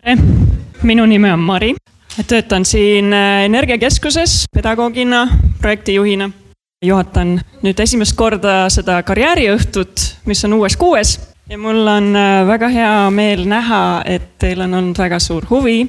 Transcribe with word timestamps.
tere, 0.00 0.16
minu 0.82 1.06
nimi 1.06 1.30
on 1.30 1.40
Mari. 1.40 1.74
töötan 2.26 2.64
siin 2.64 3.12
äh, 3.12 3.44
Energiakeskuses 3.44 4.44
pedagoogina, 4.54 5.28
projektijuhina. 5.60 6.30
juhatan 6.82 7.40
nüüd 7.62 7.80
esimest 7.80 8.16
korda 8.16 8.70
seda 8.72 9.02
karjääriõhtut, 9.04 10.00
mis 10.26 10.44
on 10.44 10.54
uues 10.56 10.76
kuues 10.80 11.18
ja 11.50 11.58
mul 11.58 11.86
on 11.86 12.16
äh, 12.16 12.46
väga 12.48 12.68
hea 12.68 13.10
meel 13.10 13.44
näha, 13.48 14.02
et 14.04 14.38
teil 14.38 14.60
on 14.64 14.74
olnud 14.74 14.98
väga 14.98 15.18
suur 15.20 15.44
huvi, 15.50 15.84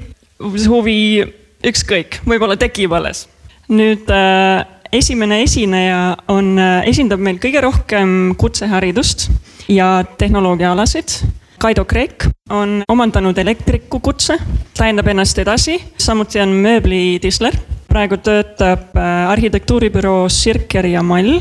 huvi 0.68 1.23
ükskõik, 1.64 2.20
võib-olla 2.28 2.57
tekib 2.59 2.91
alles. 2.91 3.28
nüüd 3.70 4.12
äh, 4.12 4.66
esimene 4.91 5.41
esineja 5.43 6.18
on, 6.28 6.57
esindab 6.86 7.20
meil 7.20 7.39
kõige 7.39 7.62
rohkem 7.64 8.36
kutseharidust 8.36 9.30
ja 9.70 10.04
tehnoloogiaalasid 10.18 11.21
Kaido 11.62 11.84
Kreek 11.86 12.25
on 12.50 12.80
omandanud 12.89 13.38
elektriku 13.38 14.00
kutse, 14.02 14.34
täiendab 14.73 15.12
ennast 15.12 15.38
edasi, 15.44 15.76
samuti 16.02 16.41
on 16.41 16.55
mööblidisler. 16.58 17.53
praegu 17.91 18.17
töötab 18.17 18.95
äh, 18.98 19.30
arhitektuuribüroos 19.30 20.39
Sirker 20.44 20.86
ja 20.89 21.03
Mall. 21.03 21.38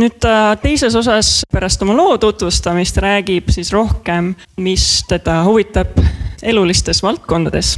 nüüd 0.00 0.14
ta 0.24 0.56
teises 0.62 0.94
osas 0.96 1.42
pärast 1.52 1.82
oma 1.82 1.92
loo 1.92 2.16
tutvustamist 2.18 2.96
räägib 2.96 3.50
siis 3.52 3.72
rohkem, 3.72 4.32
mis 4.56 5.04
teda 5.08 5.42
huvitab 5.44 6.00
elulistes 6.42 7.02
valdkondades. 7.02 7.74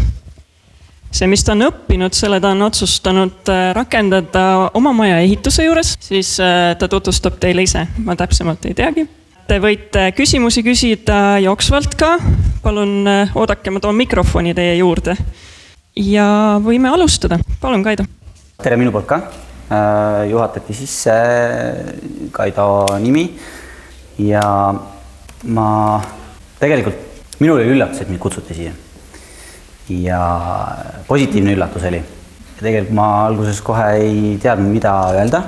See, 1.10 1.26
mis 1.26 1.42
ta 1.42 1.56
on 1.56 1.66
õppinud, 1.72 2.14
selle 2.14 2.38
ta 2.40 2.54
on 2.54 2.62
otsustanud 2.68 3.50
äh, 3.50 3.72
rakendada 3.74 4.70
oma 4.74 4.92
maja 4.92 5.18
ehituse 5.26 5.66
juures, 5.66 5.96
siis 5.98 6.36
äh, 6.38 6.78
ta 6.78 6.88
tutvustab 6.88 7.42
teile 7.42 7.66
ise, 7.66 7.88
ma 7.98 8.14
täpsemalt 8.14 8.70
ei 8.70 8.78
teagi 8.78 9.08
Te 9.44 9.58
võite 9.60 10.06
küsimusi 10.16 10.62
küsida 10.64 11.36
jooksvalt 11.44 11.98
ka. 12.00 12.14
palun 12.64 13.04
äh, 13.04 13.32
oodake, 13.36 13.68
ma 13.68 13.80
toon 13.80 13.96
mikrofoni 13.98 14.54
teie 14.56 14.78
juurde. 14.78 15.16
ja 16.00 16.56
võime 16.64 16.88
alustada, 16.88 17.36
palun, 17.60 17.82
Kaido. 17.84 18.06
tere 18.62 18.78
minu 18.80 18.92
poolt 18.92 19.06
ka. 19.06 19.18
Äh, 19.68 20.30
juhatati 20.30 20.72
sisse 20.72 21.16
Kaido 22.32 22.96
nimi 23.04 23.26
ja 24.18 24.46
ma 25.44 25.68
tegelikult, 26.58 27.04
minul 27.40 27.60
oli 27.60 27.74
üllatus, 27.76 28.00
et 28.00 28.08
mind 28.08 28.22
kutsuti 28.24 28.56
siia. 28.56 28.72
ja 29.88 30.22
positiivne 31.06 31.52
üllatus 31.52 31.84
oli. 31.90 32.00
tegelikult 32.62 32.96
ma 32.96 33.10
alguses 33.26 33.60
kohe 33.60 33.92
ei 34.00 34.38
teadnud, 34.40 34.72
mida 34.72 34.96
öelda 35.12 35.44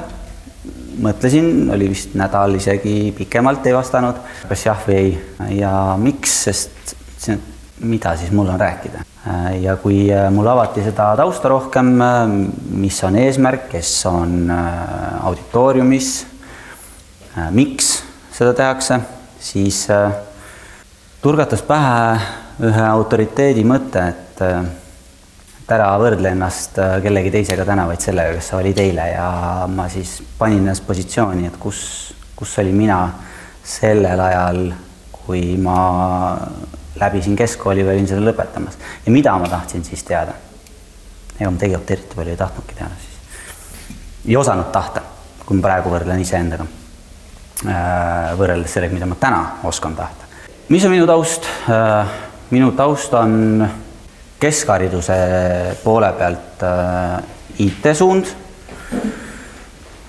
mõtlesin, 1.03 1.69
oli 1.75 1.91
vist 1.91 2.15
nädal 2.19 2.57
isegi 2.59 3.13
pikemalt 3.17 3.67
ei 3.67 3.75
vastanud, 3.77 4.19
kas 4.49 4.67
jah 4.67 4.81
või 4.87 4.97
ei? 4.97 5.13
Ja 5.59 5.73
miks, 6.01 6.37
sest 6.49 6.97
mida 7.81 8.17
siis 8.17 8.31
mul 8.33 8.49
on 8.49 8.61
rääkida. 8.61 9.05
ja 9.61 9.77
kui 9.77 10.13
äh, 10.13 10.31
mulle 10.31 10.51
avati 10.51 10.85
seda 10.85 11.11
tausta 11.17 11.49
rohkem, 11.49 12.01
äh, 12.01 12.29
mis 12.79 13.03
on 13.05 13.17
eesmärk, 13.17 13.69
kes 13.73 13.91
on 14.07 14.51
äh, 14.51 15.27
auditooriumis, 15.27 16.27
miks 17.51 17.91
seda 18.33 18.55
tehakse, 18.55 19.01
siis 19.41 19.83
turgatas 21.21 21.61
pähe 21.67 22.21
ühe 22.65 22.87
autoriteedi 22.87 23.65
mõte, 23.67 24.07
et 24.09 24.41
et 25.67 25.73
ära 25.75 25.89
võrdle 25.99 26.31
ennast 26.31 26.77
äh, 26.79 27.01
kellegi 27.03 27.33
teisega 27.35 27.65
täna, 27.67 27.89
vaid 27.91 28.03
sellega, 28.05 28.37
kes 28.37 28.53
sa 28.53 28.59
olid 28.61 28.79
eile 28.79 29.09
ja 29.11 29.31
ma 29.67 29.89
siis 29.91 30.21
panin 30.39 30.61
ennast 30.63 30.85
positsiooni, 30.87 31.49
et 31.49 31.57
kus, 31.59 31.81
kus 32.39 32.53
olin 32.63 32.77
mina 32.79 32.99
sellel 33.67 34.21
ajal, 34.29 34.61
kui 35.11 35.57
ma 35.59 35.79
läbisin 37.01 37.35
keskkooli 37.37 37.83
või 37.83 37.97
olin 37.97 38.07
selle 38.07 38.31
lõpetamas 38.31 38.79
ja 38.79 39.13
mida 39.13 39.33
ma 39.43 39.49
tahtsin 39.51 39.83
siis 39.85 40.05
teada. 40.07 40.37
ega 41.41 41.51
ma 41.51 41.59
tegelikult 41.59 41.91
eriti 41.91 42.17
palju 42.17 42.31
ei 42.31 42.39
tahtnudki 42.39 42.79
teada 42.79 43.01
siis. 43.01 43.97
ei 44.29 44.37
osanud 44.37 44.71
tahta, 44.73 45.03
kui 45.45 45.59
ma 45.59 45.67
praegu 45.67 45.91
võrdlen 45.91 46.23
iseendaga. 46.23 46.67
Äh, 47.67 48.37
võrreldes 48.39 48.71
sellega, 48.71 48.95
mida 48.95 49.07
ma 49.11 49.19
täna 49.19 49.43
oskan 49.65 49.99
tahta. 49.99 50.31
mis 50.69 50.85
on 50.85 50.95
minu 50.95 51.11
taust? 51.11 51.51
Äh, 51.67 52.15
minu 52.55 52.71
taust 52.79 53.19
on 53.19 53.67
keskhariduse 54.41 55.17
poole 55.85 56.13
pealt 56.19 56.63
äh, 56.63 57.23
IT-suund 57.59 58.27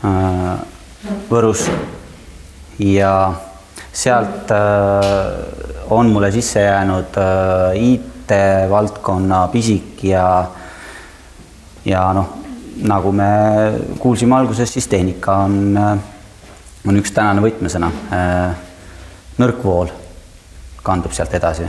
äh, 0.03 0.57
Võrus 1.29 1.67
ja 2.83 3.13
sealt 3.93 4.51
äh, 4.51 4.57
on 5.89 6.11
mulle 6.11 6.31
sisse 6.35 6.65
jäänud 6.65 7.15
IT-valdkonna 7.79 9.45
pisik 9.53 10.03
ja 10.03 10.25
ja 11.87 12.01
noh, 12.13 12.33
nagu 12.83 13.13
me 13.15 13.29
kuulsime 13.99 14.35
alguses, 14.35 14.73
siis 14.73 14.89
tehnika 14.91 15.37
on, 15.45 15.77
on 15.79 16.99
üks 16.99 17.13
tänane 17.15 17.39
võtmesõna. 17.39 17.87
nõrkvool 19.39 19.93
kandub 20.83 21.15
sealt 21.15 21.33
edasi. 21.39 21.63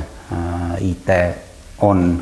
IT 0.83 1.15
on 1.87 2.19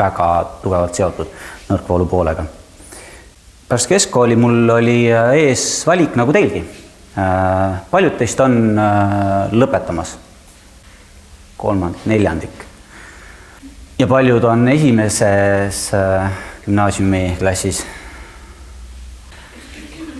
väga 0.00 0.28
tugevalt 0.62 0.96
seotud 0.96 1.28
nõrkvoolu 1.70 2.08
poolega. 2.10 2.44
pärast 3.68 3.88
keskkooli 3.90 4.36
mul 4.36 4.70
oli 4.74 5.04
äh, 5.12 5.36
ees 5.44 5.84
valik 5.86 6.16
nagu 6.18 6.32
teilgi. 6.34 6.64
Äh, 7.18 7.78
paljud 7.90 8.16
teist 8.18 8.40
on 8.42 8.56
äh, 8.78 9.52
lõpetamas, 9.52 10.16
kolmandik, 11.56 12.06
neljandik. 12.10 12.66
ja 13.98 14.06
paljud 14.06 14.44
on 14.44 14.68
esimeses 14.68 15.90
gümnaasiumiklassis. 16.64 17.84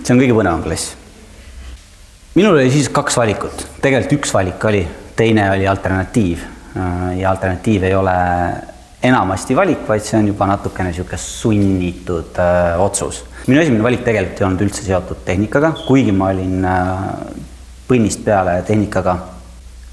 see 0.03 0.13
on 0.13 0.21
kõige 0.21 0.35
põnevam 0.37 0.63
klass. 0.63 0.95
minul 2.35 2.55
oli 2.55 2.71
siis 2.71 2.89
kaks 2.89 3.17
valikut, 3.17 3.67
tegelikult 3.81 4.19
üks 4.19 4.33
valik 4.33 4.65
oli, 4.65 4.87
teine 5.15 5.51
oli 5.51 5.67
alternatiiv 5.67 6.49
ja 7.17 7.29
alternatiiv 7.29 7.83
ei 7.83 7.95
ole 7.95 8.11
enamasti 9.01 9.55
valik, 9.57 9.85
vaid 9.87 10.03
see 10.05 10.19
on 10.19 10.27
juba 10.29 10.47
natukene 10.49 10.91
niisugune 10.91 11.17
sunnitud 11.17 12.37
äh, 12.39 12.81
otsus. 12.81 13.23
minu 13.47 13.61
esimene 13.61 13.83
valik 13.83 14.03
tegelikult 14.05 14.41
ei 14.41 14.45
olnud 14.45 14.63
üldse 14.67 14.85
seotud 14.85 15.23
tehnikaga, 15.25 15.73
kuigi 15.87 16.13
ma 16.13 16.29
olin 16.29 16.65
äh, 16.69 17.03
põnnist 17.89 18.21
peale 18.25 18.59
tehnikaga 18.67 19.17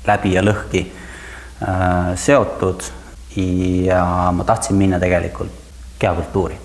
läbi 0.08 0.34
ja 0.36 0.44
lõhki 0.44 0.84
äh, 0.84 2.14
seotud 2.20 2.84
ja 3.38 4.02
ma 4.34 4.44
tahtsin 4.44 4.76
minna 4.76 4.98
tegelikult 4.98 5.52
kehakultuuri. 5.98 6.56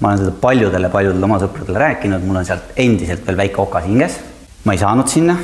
ma 0.00 0.08
olen 0.08 0.18
seda 0.18 0.32
paljudele-paljudele 0.40 1.24
oma 1.24 1.38
sõpradele 1.40 1.80
rääkinud, 1.80 2.24
mul 2.26 2.42
on 2.42 2.48
sealt 2.48 2.74
endiselt 2.76 3.26
veel 3.26 3.38
väike 3.40 3.62
okas 3.62 3.84
hinges. 3.88 4.18
ma 4.64 4.74
ei 4.76 4.82
saanud 4.82 5.08
sinna 5.08 5.38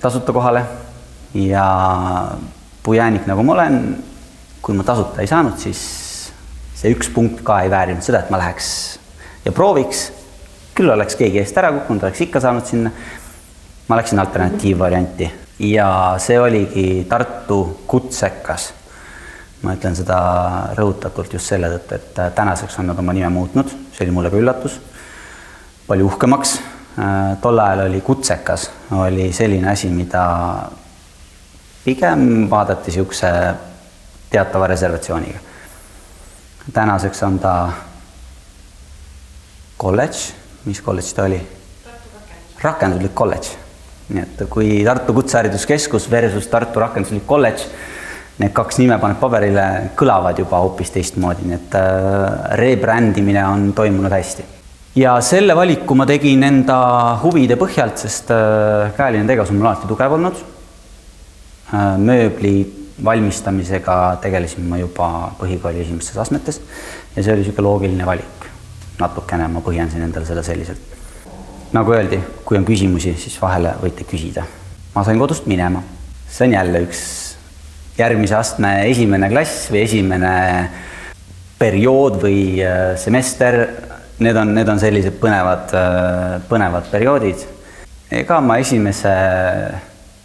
tasuta 0.00 0.32
kohale 0.32 0.64
ja 1.34 1.66
pujäänik, 2.82 3.26
nagu 3.26 3.42
ma 3.46 3.52
olen, 3.52 3.78
kui 4.62 4.76
ma 4.78 4.86
tasuta 4.86 5.20
ei 5.20 5.30
saanud, 5.30 5.58
siis 5.58 5.80
see 6.78 6.92
üks 6.94 7.10
punkt 7.14 7.42
ka 7.46 7.60
ei 7.62 7.70
väärinud 7.70 8.02
seda, 8.02 8.22
et 8.22 8.30
ma 8.30 8.40
läheks 8.40 8.68
ja 9.44 9.52
prooviks. 9.52 10.10
küll 10.74 10.88
oleks 10.88 11.18
keegi 11.20 11.38
eest 11.42 11.58
ära 11.60 11.72
kukkunud, 11.74 12.02
oleks 12.06 12.20
ikka 12.24 12.40
saanud 12.40 12.66
sinna. 12.66 12.90
ma 13.88 13.96
läksin 13.98 14.18
alternatiivvarianti 14.18 15.30
ja 15.58 16.14
see 16.18 16.40
oligi 16.40 17.06
Tartu 17.08 17.82
kutsekas. 17.86 18.72
ma 19.62 19.74
ütlen 19.76 19.94
seda 19.94 20.18
rõhutatult 20.78 21.34
just 21.34 21.46
selle 21.46 21.68
tõttu, 21.70 21.94
et 21.94 22.34
tänaseks 22.34 22.78
on 22.78 22.90
nad 22.90 22.98
oma 22.98 23.12
nime 23.12 23.28
muutnud, 23.30 23.70
see 23.92 24.06
oli 24.06 24.14
mulle 24.14 24.30
ka 24.30 24.36
üllatus. 24.36 24.80
palju 25.86 26.06
uhkemaks. 26.06 26.60
tol 27.40 27.58
ajal 27.58 27.86
oli 27.88 28.00
kutsekas, 28.00 28.70
oli 28.90 29.32
selline 29.32 29.70
asi, 29.70 29.90
mida 29.90 30.24
pigem 31.84 32.50
vaadati 32.50 32.90
niisuguse 32.90 33.28
teatava 34.32 34.66
reservatsiooniga. 34.66 35.38
tänaseks 36.72 37.22
on 37.22 37.38
ta 37.38 37.72
kolledž, 39.76 40.30
mis 40.64 40.80
kolledž 40.80 41.12
ta 41.14 41.24
oli? 41.24 41.40
rakenduslik 42.62 43.14
kolledž. 43.14 43.56
nii 44.12 44.22
et 44.22 44.42
kui 44.50 44.84
Tartu 44.84 45.14
Kutsehariduskeskus 45.16 46.10
versus 46.10 46.46
Tartu 46.46 46.80
Rakenduslik 46.80 47.24
Kolledž, 47.26 47.64
need 48.42 48.52
kaks 48.52 48.78
nime 48.82 48.98
paned 49.00 49.16
paberile, 49.20 49.64
kõlavad 49.96 50.38
juba 50.38 50.60
hoopis 50.60 50.90
teistmoodi, 50.92 51.46
nii 51.48 51.56
et 51.56 51.76
äh, 51.78 52.26
rebrändimine 52.60 53.44
on 53.46 53.70
toimunud 53.76 54.12
hästi. 54.12 54.44
ja 54.96 55.14
selle 55.20 55.56
valiku 55.56 55.94
ma 55.94 56.06
tegin 56.06 56.42
enda 56.44 56.78
huvide 57.22 57.56
põhjalt, 57.56 57.96
sest 58.04 58.30
äh, 58.34 58.92
käeline 58.96 59.26
tegevus 59.26 59.50
on 59.50 59.60
mul 59.60 59.70
alati 59.70 59.88
tugev 59.88 60.18
olnud. 60.18 60.44
Äh, 61.72 61.96
mööbli 61.98 62.81
valmistamisega 63.04 63.96
tegelesin 64.22 64.66
ma 64.68 64.78
juba 64.80 65.08
põhikooli 65.38 65.82
esimestes 65.84 66.18
astmetes 66.18 66.60
ja 67.16 67.22
see 67.22 67.32
oli 67.32 67.42
niisugune 67.42 67.66
loogiline 67.68 68.06
valik. 68.06 68.48
natukene 69.00 69.48
ma 69.48 69.60
põhjendasin 69.64 70.04
endale 70.04 70.26
seda 70.26 70.42
selliselt. 70.42 70.78
nagu 71.72 71.92
öeldi, 71.92 72.20
kui 72.44 72.58
on 72.58 72.64
küsimusi, 72.64 73.14
siis 73.18 73.40
vahele 73.42 73.74
võite 73.82 74.04
küsida. 74.08 74.44
ma 74.94 75.04
sain 75.04 75.18
kodust 75.18 75.46
minema, 75.46 75.82
see 76.28 76.46
on 76.46 76.56
jälle 76.58 76.82
üks 76.86 77.02
järgmise 77.98 78.36
astme 78.36 78.72
esimene 78.90 79.28
klass 79.32 79.70
või 79.70 79.84
esimene 79.86 80.34
periood 81.58 82.20
või 82.22 82.58
äh, 82.64 82.94
semester, 82.98 83.62
need 84.22 84.36
on, 84.36 84.54
need 84.54 84.68
on 84.68 84.80
sellised 84.80 85.18
põnevad, 85.22 85.72
äh, 85.76 86.36
põnevad 86.48 86.90
perioodid. 86.90 87.46
ega 88.12 88.40
ma 88.44 88.58
esimese 88.60 89.12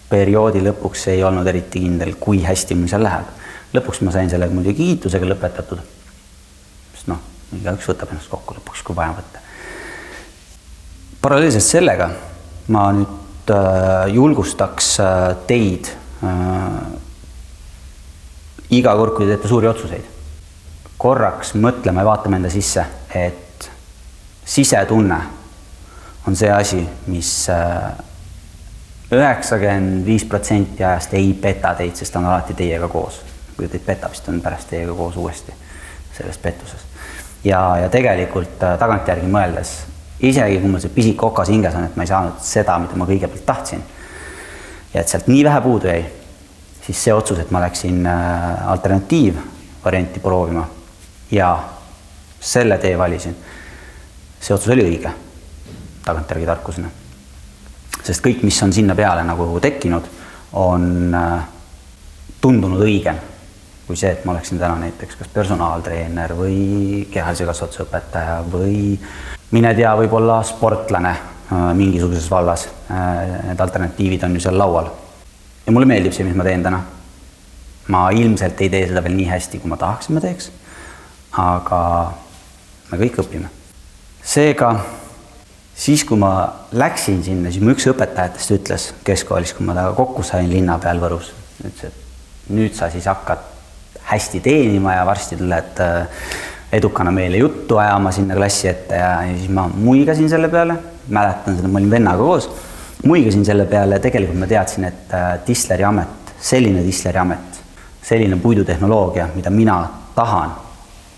perioodi 0.10 0.62
lõpuks 0.64 1.08
ei 1.12 1.24
olnud 1.24 1.48
eriti 1.48 1.82
kindel, 1.84 2.16
kui 2.20 2.44
hästi 2.46 2.76
mul 2.76 2.92
seal 2.92 3.04
läheb. 3.04 3.34
lõpuks 3.76 4.02
ma 4.06 4.12
sain 4.16 4.30
sellega 4.30 4.54
muidugi 4.54 4.78
kiitusega 4.78 5.28
lõpetatud. 5.28 5.82
sest 6.94 7.08
noh, 7.12 7.20
igaüks 7.60 7.90
võtab 7.92 8.14
ennast 8.14 8.32
kokku 8.32 8.56
lõpuks, 8.60 8.84
kui 8.84 8.96
vaja 8.96 9.18
võtta. 9.18 9.44
paralleelselt 11.22 11.64
sellega 11.64 12.12
ma 12.68 12.92
nüüd 12.96 13.52
äh, 13.52 14.14
julgustaks 14.14 15.00
äh, 15.00 15.36
teid 15.48 15.92
äh, 16.24 16.82
iga 18.70 18.96
kord, 18.96 19.16
kui 19.16 19.26
te 19.26 19.36
teete 19.36 19.52
suuri 19.52 19.70
otsuseid, 19.70 20.04
korraks 20.98 21.54
mõtlema 21.56 22.04
ja 22.04 22.10
vaatama 22.10 22.40
enda 22.40 22.52
sisse, 22.52 22.84
et 23.16 23.70
sisetunne 24.48 25.20
on 26.28 26.36
see 26.36 26.52
asi, 26.52 26.82
mis 27.12 27.32
äh, 27.52 27.92
üheksakümmend 29.12 30.06
viis 30.06 30.26
protsenti 30.26 30.84
ajast 30.84 31.14
ei 31.14 31.32
peta 31.42 31.74
teid, 31.76 31.96
sest 31.96 32.14
ta 32.14 32.20
on 32.20 32.28
alati 32.28 32.54
teiega 32.54 32.88
koos. 32.92 33.22
kui 33.58 33.66
ta 33.66 33.72
teid 33.72 33.86
petab, 33.86 34.14
siis 34.14 34.26
ta 34.26 34.32
on 34.32 34.42
pärast 34.42 34.70
teiega 34.70 34.94
koos 34.94 35.16
uuesti 35.16 35.54
selles 36.14 36.38
pettuses. 36.38 36.82
ja, 37.44 37.78
ja 37.82 37.90
tegelikult 37.90 38.64
äh, 38.64 38.78
tagantjärgi 38.80 39.28
mõeldes, 39.32 39.74
isegi 40.20 40.60
kui 40.60 40.70
mul 40.70 40.84
see 40.84 40.94
pisik 40.94 41.24
okas 41.24 41.50
hinges 41.50 41.76
on, 41.76 41.88
et 41.88 41.96
ma 41.96 42.04
ei 42.04 42.12
saanud 42.12 42.44
seda, 42.44 42.78
mida 42.84 43.00
ma 43.00 43.08
kõigepealt 43.08 43.46
tahtsin, 43.46 43.84
ja 44.94 45.02
et 45.02 45.08
sealt 45.08 45.32
nii 45.32 45.44
vähe 45.48 45.62
puudu 45.62 45.88
jäi, 45.88 46.04
siis 46.86 47.04
see 47.08 47.16
otsus, 47.16 47.40
et 47.40 47.52
ma 47.52 47.64
läksin 47.64 48.06
äh, 48.06 48.68
alternatiivvarianti 48.76 50.20
proovima 50.20 50.68
ja 51.32 51.56
selle 52.40 52.78
tee 52.78 52.98
valisin, 52.98 53.36
see 54.40 54.54
otsus 54.54 54.76
oli 54.76 54.84
õige 54.92 55.16
tagantjärgi 56.04 56.46
tarkusena 56.46 57.07
sest 58.04 58.24
kõik, 58.24 58.44
mis 58.48 58.62
on 58.64 58.74
sinna 58.74 58.96
peale 58.96 59.24
nagu 59.28 59.50
tekkinud, 59.64 60.12
on 60.54 61.16
äh, 61.16 61.48
tundunud 62.42 62.84
õigem 62.86 63.20
kui 63.88 63.96
see, 63.96 64.12
et 64.12 64.26
ma 64.28 64.34
oleksin 64.34 64.60
täna 64.60 64.76
näiteks 64.82 65.16
kas 65.16 65.30
personaaltreener 65.32 66.34
või 66.36 67.08
kehalise 67.12 67.48
kasvatuse 67.48 67.86
õpetaja 67.86 68.42
või 68.52 68.98
mine 69.56 69.72
tea, 69.78 69.94
võib-olla 69.96 70.42
sportlane 70.44 71.14
äh, 71.14 71.70
mingisuguses 71.78 72.28
vallas. 72.32 72.68
Äh, 72.92 73.48
need 73.48 73.64
alternatiivid 73.64 74.28
on 74.28 74.36
ju 74.36 74.44
seal 74.44 74.60
laual. 74.60 74.92
ja 75.66 75.72
mulle 75.72 75.88
meeldib 75.88 76.16
see, 76.16 76.28
mis 76.28 76.36
ma 76.36 76.44
teen 76.44 76.64
täna. 76.64 76.84
ma 77.88 78.10
ilmselt 78.12 78.62
ei 78.62 78.70
tee 78.70 78.88
seda 78.88 79.04
veel 79.04 79.16
nii 79.16 79.30
hästi, 79.30 79.60
kui 79.64 79.72
ma 79.72 79.78
tahaks, 79.80 80.10
et 80.10 80.16
ma 80.18 80.22
teeks. 80.26 80.52
aga 81.32 81.82
me 82.92 83.00
kõik 83.06 83.24
õpime. 83.24 83.48
seega 84.24 84.74
siis, 85.78 86.04
kui 86.08 86.18
ma 86.20 86.32
läksin 86.72 87.22
sinna, 87.24 87.52
siis 87.54 87.64
mu 87.64 87.74
üks 87.76 87.86
õpetajatest 87.92 88.56
ütles 88.58 88.90
keskkoolis, 89.08 89.54
kui 89.54 89.66
ma 89.68 89.76
temaga 89.78 89.96
kokku 89.98 90.26
sain 90.26 90.50
linna 90.52 90.80
peal 90.82 91.02
Võrus, 91.02 91.32
ütles, 91.62 91.92
et 91.92 92.54
nüüd 92.58 92.76
sa 92.78 92.90
siis 92.94 93.06
hakkad 93.10 93.44
hästi 94.08 94.40
teenima 94.44 94.96
ja 94.96 95.06
varsti 95.06 95.38
tuled 95.38 95.82
äh, 95.84 96.24
edukana 96.72 97.12
meile 97.12 97.38
juttu 97.42 97.78
ajama 97.78 98.12
sinna 98.12 98.36
klassi 98.36 98.70
ette 98.72 98.96
ja, 98.96 99.12
ja 99.28 99.36
siis 99.36 99.52
ma 99.54 99.68
muigasin 99.74 100.30
selle 100.30 100.50
peale, 100.50 100.78
mäletan 101.08 101.60
seda, 101.60 101.72
ma 101.72 101.82
olin 101.82 101.92
vennaga 101.92 102.24
koos, 102.24 102.50
muigasin 103.06 103.46
selle 103.46 103.68
peale, 103.70 104.00
tegelikult 104.04 104.40
ma 104.40 104.50
teadsin, 104.50 104.88
et 104.90 105.14
äh, 105.16 105.30
tisleri 105.46 105.86
amet, 105.88 106.34
selline 106.40 106.84
tisleri 106.88 107.22
amet, 107.22 107.62
selline 108.04 108.40
puidutehnoloogia, 108.42 109.30
mida 109.36 109.52
mina 109.54 109.82
tahan 110.16 110.56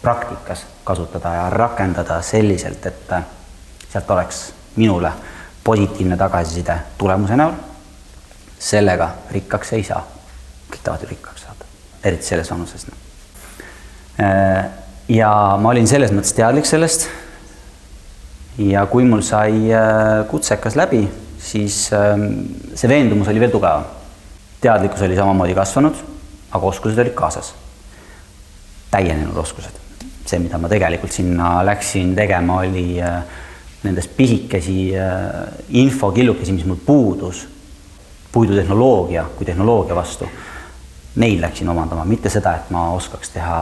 praktikas 0.02 0.66
kasutada 0.84 1.34
ja 1.36 1.50
rakendada 1.54 2.22
selliselt, 2.26 2.86
et 2.90 3.14
äh, 3.14 3.28
sealt 3.90 4.12
oleks 4.12 4.54
minule 4.76 5.12
positiivne 5.64 6.18
tagasiside 6.18 6.76
tulemuse 6.98 7.36
näol. 7.36 7.54
sellega 8.60 9.10
rikkaks 9.32 9.74
ei 9.74 9.84
saa. 9.84 10.04
kõik 10.70 10.84
tahavad 10.84 11.04
ju 11.04 11.10
rikkaks 11.10 11.42
saada, 11.42 11.66
eriti 12.04 12.26
selles 12.26 12.52
vanuses. 12.52 12.86
Äh, 14.20 14.66
ja 15.10 15.32
ma 15.62 15.70
olin 15.70 15.88
selles 15.88 16.12
mõttes 16.12 16.36
teadlik 16.36 16.66
sellest. 16.66 17.08
ja 18.58 18.86
kui 18.86 19.06
mul 19.06 19.22
sai 19.22 19.72
äh, 19.74 20.28
kutsekas 20.30 20.76
läbi, 20.76 21.08
siis 21.40 21.90
ähm, 21.94 22.30
see 22.76 22.90
veendumus 22.90 23.28
oli 23.28 23.40
veel 23.40 23.52
tugevam. 23.52 23.84
teadlikkus 24.62 25.02
oli 25.02 25.16
samamoodi 25.16 25.56
kasvanud, 25.56 25.96
aga 26.52 26.66
oskused 26.66 27.00
olid 27.00 27.14
kaasas. 27.14 27.54
täienenud 28.92 29.38
oskused. 29.38 29.76
see, 30.26 30.40
mida 30.40 30.58
ma 30.58 30.70
tegelikult 30.70 31.12
sinna 31.12 31.66
läksin 31.66 32.16
tegema, 32.16 32.60
oli 32.60 33.02
äh, 33.80 33.84
nendest 33.84 34.16
pisikesi 34.18 34.92
äh, 34.98 35.48
infokillukesi, 35.70 36.52
mis 36.52 36.66
mul 36.66 36.80
puudus, 36.86 37.48
puidutehnoloogia 38.32 39.26
kui 39.38 39.46
tehnoloogia 39.46 39.96
vastu, 39.96 40.28
neid 41.16 41.40
läksin 41.42 41.70
omandama, 41.70 42.06
mitte 42.06 42.30
seda, 42.30 42.56
et 42.60 42.74
ma 42.74 42.90
oskaks 42.98 43.32
teha 43.34 43.62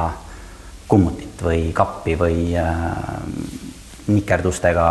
kummutit 0.88 1.44
või 1.44 1.70
kappi 1.76 2.16
või 2.20 2.40
äh, 2.58 2.74
nikerdustega 4.08 4.88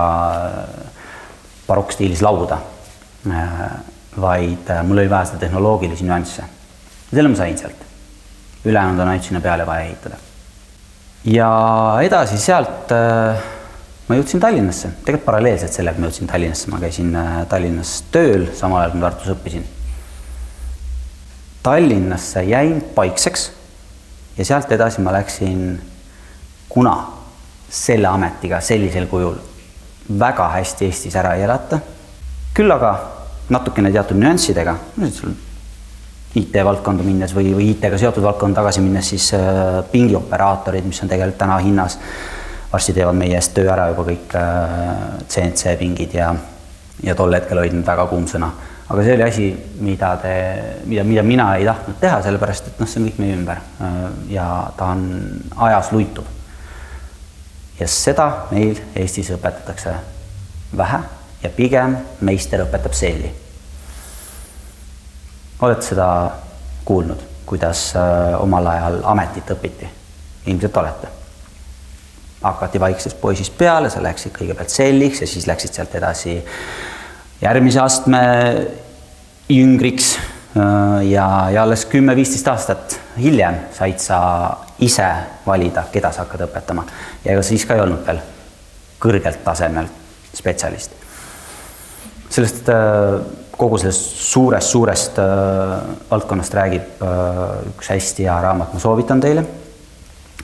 barokkstiilis 1.66 2.22
lauda 2.22 2.60
äh,, 3.26 3.66
vaid 4.20 4.70
äh, 4.70 4.84
mul 4.86 5.02
oli 5.02 5.10
vaja 5.10 5.32
seda 5.32 5.42
tehnoloogilisi 5.42 6.06
nüansse. 6.06 6.44
selle 7.10 7.28
ma 7.28 7.36
sain 7.36 7.58
sealt. 7.58 7.82
ülejäänud 8.64 9.00
on 9.00 9.08
ainult 9.08 9.24
sinna 9.24 9.40
peale 9.40 9.66
vaja 9.66 9.88
ehitada. 9.88 10.16
ja 11.24 11.50
edasi 12.02 12.38
sealt 12.38 12.92
äh, 12.92 13.55
ma 14.08 14.18
jõudsin 14.18 14.40
Tallinnasse, 14.40 14.92
tegelikult 15.04 15.26
paralleelselt 15.26 15.74
sellega 15.74 16.00
ma 16.00 16.08
jõudsin 16.10 16.30
Tallinnasse, 16.30 16.70
ma 16.70 16.78
käisin 16.82 17.10
äh, 17.18 17.40
Tallinnas 17.50 17.96
tööl, 18.14 18.46
samal 18.54 18.84
ajal 18.84 18.94
kui 18.94 19.02
ma 19.02 19.10
Tartus 19.10 19.32
õppisin. 19.34 19.66
Tallinnasse 21.66 22.44
jäin 22.46 22.78
paikseks 22.94 23.50
ja 24.38 24.46
sealt 24.46 24.70
edasi 24.72 25.02
ma 25.02 25.14
läksin, 25.16 25.64
kuna 26.70 26.94
selle 27.70 28.06
ametiga 28.06 28.60
sellisel 28.62 29.08
kujul 29.10 29.40
väga 30.18 30.48
hästi 30.54 30.86
Eestis 30.86 31.16
ära 31.18 31.34
ei 31.34 31.42
elata, 31.42 31.80
küll 32.54 32.70
aga 32.70 32.92
natukene 33.50 33.90
teatud 33.90 34.18
nüanssidega, 34.22 34.76
IT-valdkonda 36.36 37.02
minnes 37.02 37.32
või, 37.34 37.50
või 37.56 37.70
IT-ga 37.72 37.98
seotud 37.98 38.22
valdkonda 38.22 38.60
tagasi 38.60 38.82
minnes, 38.84 39.10
siis 39.10 39.32
äh, 39.34 39.80
pingioperaatorid, 39.90 40.86
mis 40.86 41.02
on 41.02 41.10
tegelikult 41.10 41.40
täna 41.42 41.56
hinnas 41.64 41.98
varsti 42.72 42.92
teevad 42.92 43.16
meie 43.16 43.36
eest 43.38 43.54
töö 43.54 43.68
ära 43.72 43.88
juba 43.92 44.04
kõik 44.08 44.34
CNC 45.28 45.72
äh, 45.72 45.76
pingid 45.78 46.14
ja, 46.16 46.32
ja 47.04 47.14
tol 47.18 47.34
hetkel 47.36 47.60
olid 47.62 47.76
nad 47.78 47.86
väga 47.86 48.06
kuum 48.10 48.26
sõna. 48.30 48.50
aga 48.88 49.02
see 49.02 49.14
oli 49.16 49.26
asi, 49.26 49.46
mida 49.82 50.12
te, 50.22 50.34
mida, 50.86 51.04
mida 51.04 51.22
mina 51.26 51.48
ei 51.56 51.66
tahtnud 51.66 51.98
teha, 52.00 52.20
sellepärast 52.22 52.70
et 52.70 52.80
noh, 52.80 52.90
see 52.90 53.02
on 53.02 53.08
kõik 53.08 53.20
meie 53.22 53.36
ümber 53.38 53.62
äh, 53.62 53.98
ja 54.34 54.48
ta 54.76 54.92
on 54.94 55.06
ajas 55.68 55.92
luitub. 55.92 56.26
ja 57.80 57.88
seda 57.88 58.28
meil 58.50 58.78
Eestis 58.94 59.30
õpetatakse 59.36 59.94
vähe 60.76 61.02
ja 61.42 61.50
pigem 61.56 61.96
meister 62.20 62.64
õpetab 62.66 62.94
selli. 62.98 63.30
olete 65.60 65.92
seda 65.94 66.08
kuulnud, 66.84 67.22
kuidas 67.46 67.92
äh, 67.96 68.34
omal 68.42 68.74
ajal 68.74 69.04
ametit 69.14 69.54
õpiti? 69.54 69.92
ilmselt 70.46 70.76
olete 70.82 71.15
hakati 72.42 72.80
vaiksest 72.80 73.20
poisist 73.20 73.56
peale, 73.58 73.90
sa 73.90 74.02
läksid 74.02 74.34
kõigepealt 74.36 74.72
selliks 74.72 75.22
ja 75.22 75.28
siis 75.30 75.46
läksid 75.48 75.76
sealt 75.76 75.94
edasi 75.98 76.36
järgmise 77.40 77.80
astme 77.80 78.22
jüngriks. 79.48 80.16
ja, 81.04 81.26
ja 81.52 81.62
alles 81.62 81.84
kümme-viisteist 81.84 82.48
aastat 82.48 83.00
hiljem 83.20 83.58
said 83.76 83.98
sa 84.00 84.18
ise 84.80 85.08
valida, 85.46 85.84
keda 85.92 86.12
sa 86.12 86.24
hakkad 86.24 86.46
õpetama 86.46 86.86
ja 87.24 87.34
ega 87.34 87.42
siis 87.44 87.66
ka 87.68 87.76
ei 87.76 87.82
olnud 87.84 88.06
veel 88.06 88.22
kõrgelt 89.02 89.42
tasemel 89.44 89.88
spetsialist. 90.32 90.96
sellest 92.30 92.68
äh, 92.72 93.20
kogu 93.56 93.78
sellest 93.78 94.16
suurest-suurest 94.30 95.20
äh, 95.20 95.76
valdkonnast 96.10 96.54
räägib 96.54 97.04
äh, 97.04 97.44
üks 97.74 97.92
hästi 97.92 98.24
hea 98.24 98.40
raamat, 98.48 98.72
ma 98.72 98.80
soovitan 98.80 99.20
teile 99.20 99.44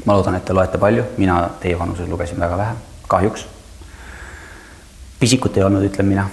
ma 0.05 0.17
loodan, 0.17 0.37
et 0.37 0.45
te 0.45 0.55
loete 0.57 0.81
palju, 0.81 1.05
mina 1.21 1.39
teie 1.61 1.79
vanuses 1.79 2.09
lugesin 2.09 2.41
väga 2.41 2.59
vähe, 2.59 2.77
kahjuks. 3.09 3.47
pisikut 5.21 5.57
ei 5.57 5.63
olnud, 5.63 5.85
ütlen 5.87 6.09
mina, 6.09 6.27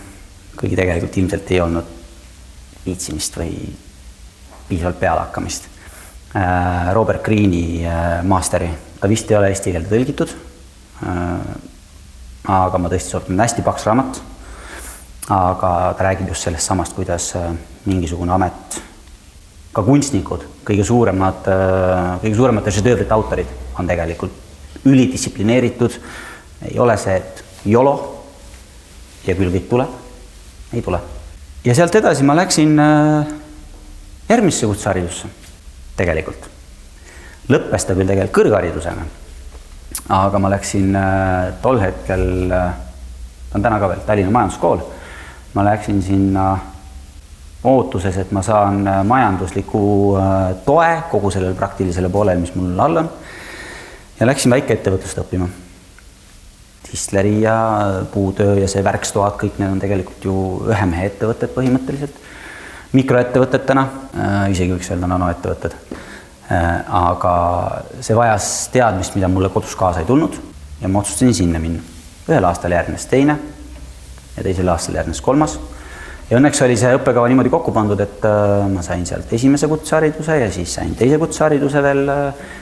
kuigi 0.58 0.78
tegelikult 0.80 1.18
ilmselt 1.18 1.52
ei 1.52 1.62
olnud 1.62 1.92
viitsimist 2.86 3.38
või 3.38 3.54
piisavalt 4.70 5.00
pealehakkamist. 5.00 5.68
Äh, 6.36 6.94
Robert 6.94 7.24
Greeni 7.24 7.86
äh, 7.86 8.24
Masteri, 8.24 8.70
ta 9.00 9.10
vist 9.10 9.30
ei 9.32 9.38
ole 9.38 9.52
eesti 9.54 9.74
keelde 9.76 9.94
tõlgitud. 9.94 10.34
Äh, 11.06 11.54
aga 12.50 12.82
ma 12.82 12.90
tõesti 12.90 13.14
soovitan, 13.14 13.40
hästi 13.46 13.66
paks 13.66 13.86
raamat. 13.90 14.22
aga 15.30 15.94
ta 15.94 16.04
räägib 16.04 16.32
just 16.32 16.42
sellest 16.42 16.66
samast, 16.66 16.96
kuidas 16.98 17.36
mingisugune 17.86 18.34
amet 18.34 18.80
ka 19.80 19.86
kunstnikud, 19.88 20.44
kõige 20.68 20.84
suuremad, 20.88 21.48
kõige 22.22 22.36
suuremate 22.36 22.74
žedöövrite 22.76 23.16
autorid 23.16 23.58
on 23.80 23.88
tegelikult 23.88 24.86
ülidistsiplineeritud, 24.86 25.96
ei 26.70 26.80
ole 26.80 26.96
see, 27.00 27.16
et 27.16 27.44
jolo 27.68 27.94
ja 29.28 29.36
küll 29.36 29.52
kõik 29.54 29.68
tuleb, 29.72 29.96
ei 30.76 30.84
tule. 30.84 31.00
ja 31.64 31.76
sealt 31.76 31.96
edasi 31.96 32.24
ma 32.28 32.36
läksin 32.36 32.76
järgmisse 34.30 34.68
kutseharidusse 34.68 35.32
tegelikult. 36.00 36.50
lõppes 37.50 37.88
ta 37.88 37.96
küll 37.96 38.08
tegelikult 38.08 38.36
kõrgharidusega, 38.40 39.08
aga 40.16 40.40
ma 40.40 40.52
läksin 40.56 40.96
tol 41.62 41.80
hetkel, 41.82 42.26
ta 42.50 43.56
on 43.56 43.64
täna 43.64 43.80
ka 43.80 43.94
veel 43.94 44.04
Tallinna 44.08 44.36
Majanduskool, 44.36 44.84
ma 45.56 45.66
läksin 45.72 46.04
sinna 46.04 46.50
ootuses, 47.64 48.18
et 48.18 48.32
ma 48.32 48.42
saan 48.46 48.88
äh, 48.88 49.02
majandusliku 49.04 49.82
äh, 50.18 50.36
toe 50.66 50.90
kogu 51.12 51.32
sellele 51.32 51.58
praktilisele 51.58 52.10
poolele, 52.10 52.40
mis 52.40 52.54
mul 52.56 52.80
all 52.80 53.04
on. 53.04 53.10
ja 54.20 54.28
läksin 54.28 54.52
väikeettevõtlust 54.52 55.20
õppima. 55.24 55.48
distleri 56.90 57.42
ja 57.42 57.56
puutöö 58.14 58.56
ja 58.60 58.68
see 58.68 58.84
värkstoad, 58.84 59.36
kõik 59.42 59.60
need 59.60 59.72
on 59.76 59.80
tegelikult 59.80 60.26
ju 60.26 60.36
ühe 60.72 60.86
mehe 60.90 61.10
ettevõtted 61.12 61.52
põhimõtteliselt. 61.56 62.16
mikroettevõtetena, 62.94 63.88
äh, 64.16 64.46
isegi 64.52 64.74
võiks 64.74 64.92
öelda 64.92 65.12
nanoettevõtted. 65.16 65.76
aga 66.50 67.32
see 68.02 68.16
vajas 68.18 68.70
teadmist, 68.74 69.14
mida 69.14 69.28
mulle 69.30 69.52
kodus 69.54 69.76
kaasa 69.78 70.00
ei 70.02 70.06
tulnud 70.06 70.34
ja 70.82 70.90
ma 70.90 71.00
otsustasin 71.00 71.34
sinna 71.34 71.60
minna. 71.60 71.84
ühel 72.30 72.46
aastal 72.46 72.72
järgnes 72.72 73.06
teine 73.06 73.36
ja 74.38 74.44
teisel 74.44 74.68
aastal 74.68 74.96
järgnes 74.96 75.22
kolmas 75.22 75.60
ja 76.30 76.38
õnneks 76.38 76.62
oli 76.66 76.78
see 76.78 76.94
õppekava 76.98 77.30
niimoodi 77.32 77.52
kokku 77.54 77.74
pandud, 77.74 78.00
et 78.04 78.26
äh, 78.28 78.66
ma 78.70 78.84
sain 78.86 79.06
sealt 79.10 79.32
esimese 79.34 79.70
kutsehariduse 79.72 80.38
ja 80.44 80.50
siis 80.54 80.76
sain 80.78 80.94
teise 80.98 81.18
kutsehariduse 81.22 81.84
veel. 81.86 82.04
Äh, 82.14 82.58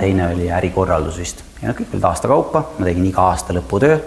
teine 0.00 0.30
oli 0.32 0.48
ärikorraldus 0.50 1.18
vist 1.20 1.42
ja 1.60 1.74
kõik 1.76 1.92
olid 1.94 2.06
aasta 2.08 2.28
kaupa, 2.30 2.62
ma 2.78 2.88
tegin 2.88 3.06
iga 3.06 3.28
aasta 3.30 3.54
lõputöö. 3.54 3.98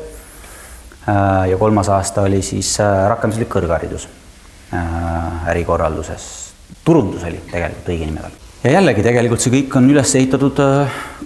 Äh, 1.08 1.46
ja 1.54 1.60
kolmas 1.62 1.92
aasta 1.94 2.26
oli 2.28 2.42
siis 2.46 2.76
rakenduslik 2.82 3.52
kõrgharidus 3.54 4.10
ärikorralduses. 5.50 6.24
turundus 6.86 7.24
oli 7.26 7.40
tegelikult 7.50 7.88
õige 7.90 8.06
nime 8.06 8.22
tal. 8.22 8.36
ja 8.64 8.76
jällegi 8.76 9.02
tegelikult 9.02 9.42
see 9.42 9.56
kõik 9.56 9.80
on 9.80 9.90
üles 9.90 10.14
ehitatud 10.20 10.62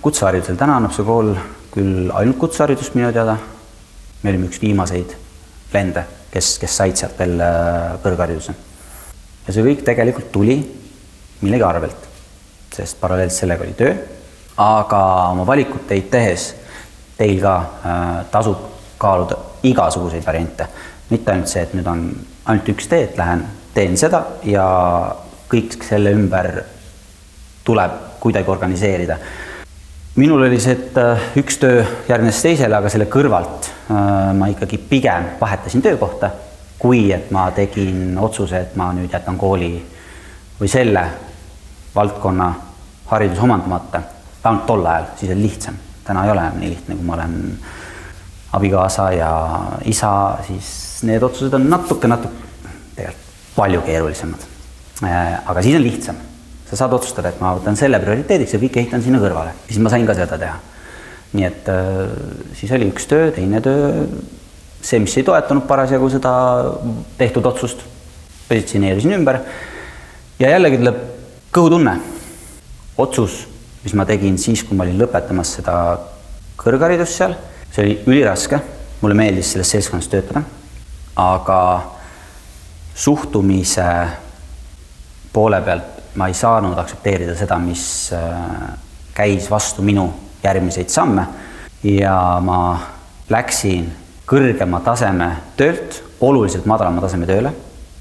kutseharidusel, 0.06 0.56
täna 0.56 0.78
annab 0.80 0.96
see 0.96 1.04
kool 1.04 1.34
küll 1.74 2.12
ainult 2.16 2.40
kutseharidust 2.40 2.96
minu 2.96 3.12
teada. 3.12 3.36
me 4.24 4.32
olime 4.32 4.48
üks 4.48 4.62
viimaseid 4.64 5.18
lende 5.74 6.06
kes, 6.34 6.56
kes 6.62 6.78
said 6.82 6.98
sealt 6.98 7.20
veel 7.20 7.38
äh, 7.42 7.94
kõrghariduse. 8.04 8.56
ja 9.46 9.54
see 9.54 9.66
kõik 9.66 9.84
tegelikult 9.86 10.32
tuli 10.34 10.58
millegi 11.44 11.66
arvelt, 11.68 12.10
sest 12.74 13.00
paralleelselt 13.02 13.44
sellega 13.44 13.66
oli 13.66 13.76
töö, 13.78 13.94
aga 14.64 15.02
oma 15.34 15.46
valikuteid 15.48 16.10
tehes 16.12 16.54
teil 17.18 17.42
ka 17.44 17.56
äh, 17.58 18.14
tasub 18.32 18.70
kaaluda 18.98 19.38
igasuguseid 19.68 20.26
variante, 20.26 20.68
mitte 21.10 21.34
ainult 21.34 21.52
see, 21.52 21.66
et 21.66 21.74
nüüd 21.78 21.88
on 21.90 22.08
ainult 22.46 22.72
üks 22.74 22.88
tee, 22.92 23.08
et 23.10 23.20
lähen 23.20 23.44
teen 23.74 23.98
seda 24.00 24.24
ja 24.48 24.66
kõik 25.52 25.78
selle 25.86 26.14
ümber 26.16 26.50
tuleb 27.64 28.00
kuidagi 28.24 28.52
organiseerida 28.52 29.18
minul 30.16 30.42
oli 30.42 30.60
see, 30.62 30.76
et 30.78 30.98
äh, 31.02 31.22
üks 31.42 31.58
töö 31.62 31.84
järgnes 32.10 32.42
teisele, 32.46 32.78
aga 32.78 32.90
selle 32.92 33.08
kõrvalt 33.12 33.70
äh, 33.90 34.34
ma 34.38 34.50
ikkagi 34.52 34.78
pigem 34.90 35.32
vahetasin 35.40 35.82
töökohta, 35.82 36.30
kui 36.80 37.08
et 37.16 37.32
ma 37.34 37.48
tegin 37.56 38.18
otsuse, 38.22 38.60
et 38.60 38.76
ma 38.78 38.92
nüüd 38.94 39.14
jätan 39.14 39.40
kooli 39.42 39.72
või 40.60 40.70
selle 40.70 41.06
valdkonna 41.96 42.50
hariduse 43.10 43.42
omandamata. 43.42 44.02
vähemalt 44.44 44.66
tol 44.68 44.86
ajal, 44.86 45.06
siis 45.18 45.32
oli 45.32 45.48
lihtsam, 45.48 45.76
täna 46.04 46.26
ei 46.26 46.32
ole 46.32 46.46
enam 46.46 46.60
nii 46.60 46.70
lihtne, 46.70 46.96
kui 46.96 47.06
ma 47.06 47.14
olen 47.14 47.36
abikaasa 48.54 49.12
ja 49.12 49.32
isa, 49.90 50.12
siis 50.48 50.68
need 51.08 51.24
otsused 51.24 51.54
on 51.54 51.70
natuke, 51.70 52.08
natuke, 52.08 52.70
tegelikult 52.96 53.32
palju 53.56 53.82
keerulisemad. 53.86 54.46
Äh, 55.04 55.42
aga 55.50 55.62
siis 55.62 55.76
on 55.78 55.84
lihtsam 55.84 56.22
sa 56.74 56.84
saad 56.84 56.94
otsustada, 56.98 57.30
et 57.30 57.42
ma 57.42 57.54
võtan 57.54 57.78
selle 57.78 58.00
prioriteediks 58.02 58.56
ja 58.56 58.60
kõik 58.62 58.80
ehitan 58.82 59.04
sinna 59.06 59.20
kõrvale. 59.22 59.54
siis 59.68 59.78
ma 59.80 59.92
sain 59.94 60.08
ka 60.10 60.16
seda 60.18 60.40
teha. 60.42 60.56
nii 61.34 61.46
et 61.46 61.70
äh, 61.70 62.00
siis 62.58 62.72
oli 62.74 62.90
üks 62.90 63.06
töö, 63.10 63.30
teine 63.36 63.62
töö, 63.62 64.08
see, 64.82 65.00
mis 65.00 65.14
ei 65.18 65.26
toetanud 65.28 65.68
parasjagu 65.70 66.10
seda 66.10 66.34
tehtud 67.18 67.46
otsust, 67.46 67.86
positsioneerisin 68.50 69.14
ümber. 69.20 69.40
ja 70.40 70.50
jällegi 70.50 70.82
tuleb 70.82 71.00
kõhutunne, 71.54 71.98
otsus, 72.98 73.44
mis 73.84 73.94
ma 73.94 74.06
tegin 74.10 74.38
siis, 74.42 74.66
kui 74.66 74.78
ma 74.78 74.88
olin 74.88 74.98
lõpetamas 75.06 75.58
seda 75.60 75.78
kõrgharidust 76.58 77.22
seal, 77.22 77.38
see 77.70 77.86
oli 77.86 77.98
üliraske, 78.08 78.60
mulle 79.02 79.18
meeldis 79.18 79.54
selles 79.54 79.70
seltskonnas 79.76 80.10
töötada, 80.10 80.42
aga 81.22 81.60
suhtumise 82.98 83.90
poole 85.34 85.62
pealt 85.66 85.93
ma 86.16 86.28
ei 86.28 86.34
saanud 86.38 86.78
aktsepteerida 86.78 87.36
seda, 87.38 87.58
mis 87.60 88.12
äh, 88.14 88.78
käis 89.14 89.50
vastu 89.52 89.82
minu 89.82 90.08
järgmiseid 90.44 90.90
samme 90.90 91.26
ja 91.84 92.40
ma 92.44 92.60
läksin 93.30 93.90
kõrgema 94.30 94.80
taseme 94.84 95.30
töölt 95.58 96.02
oluliselt 96.22 96.66
madalama 96.66 97.02
taseme 97.02 97.26
tööle. 97.26 97.54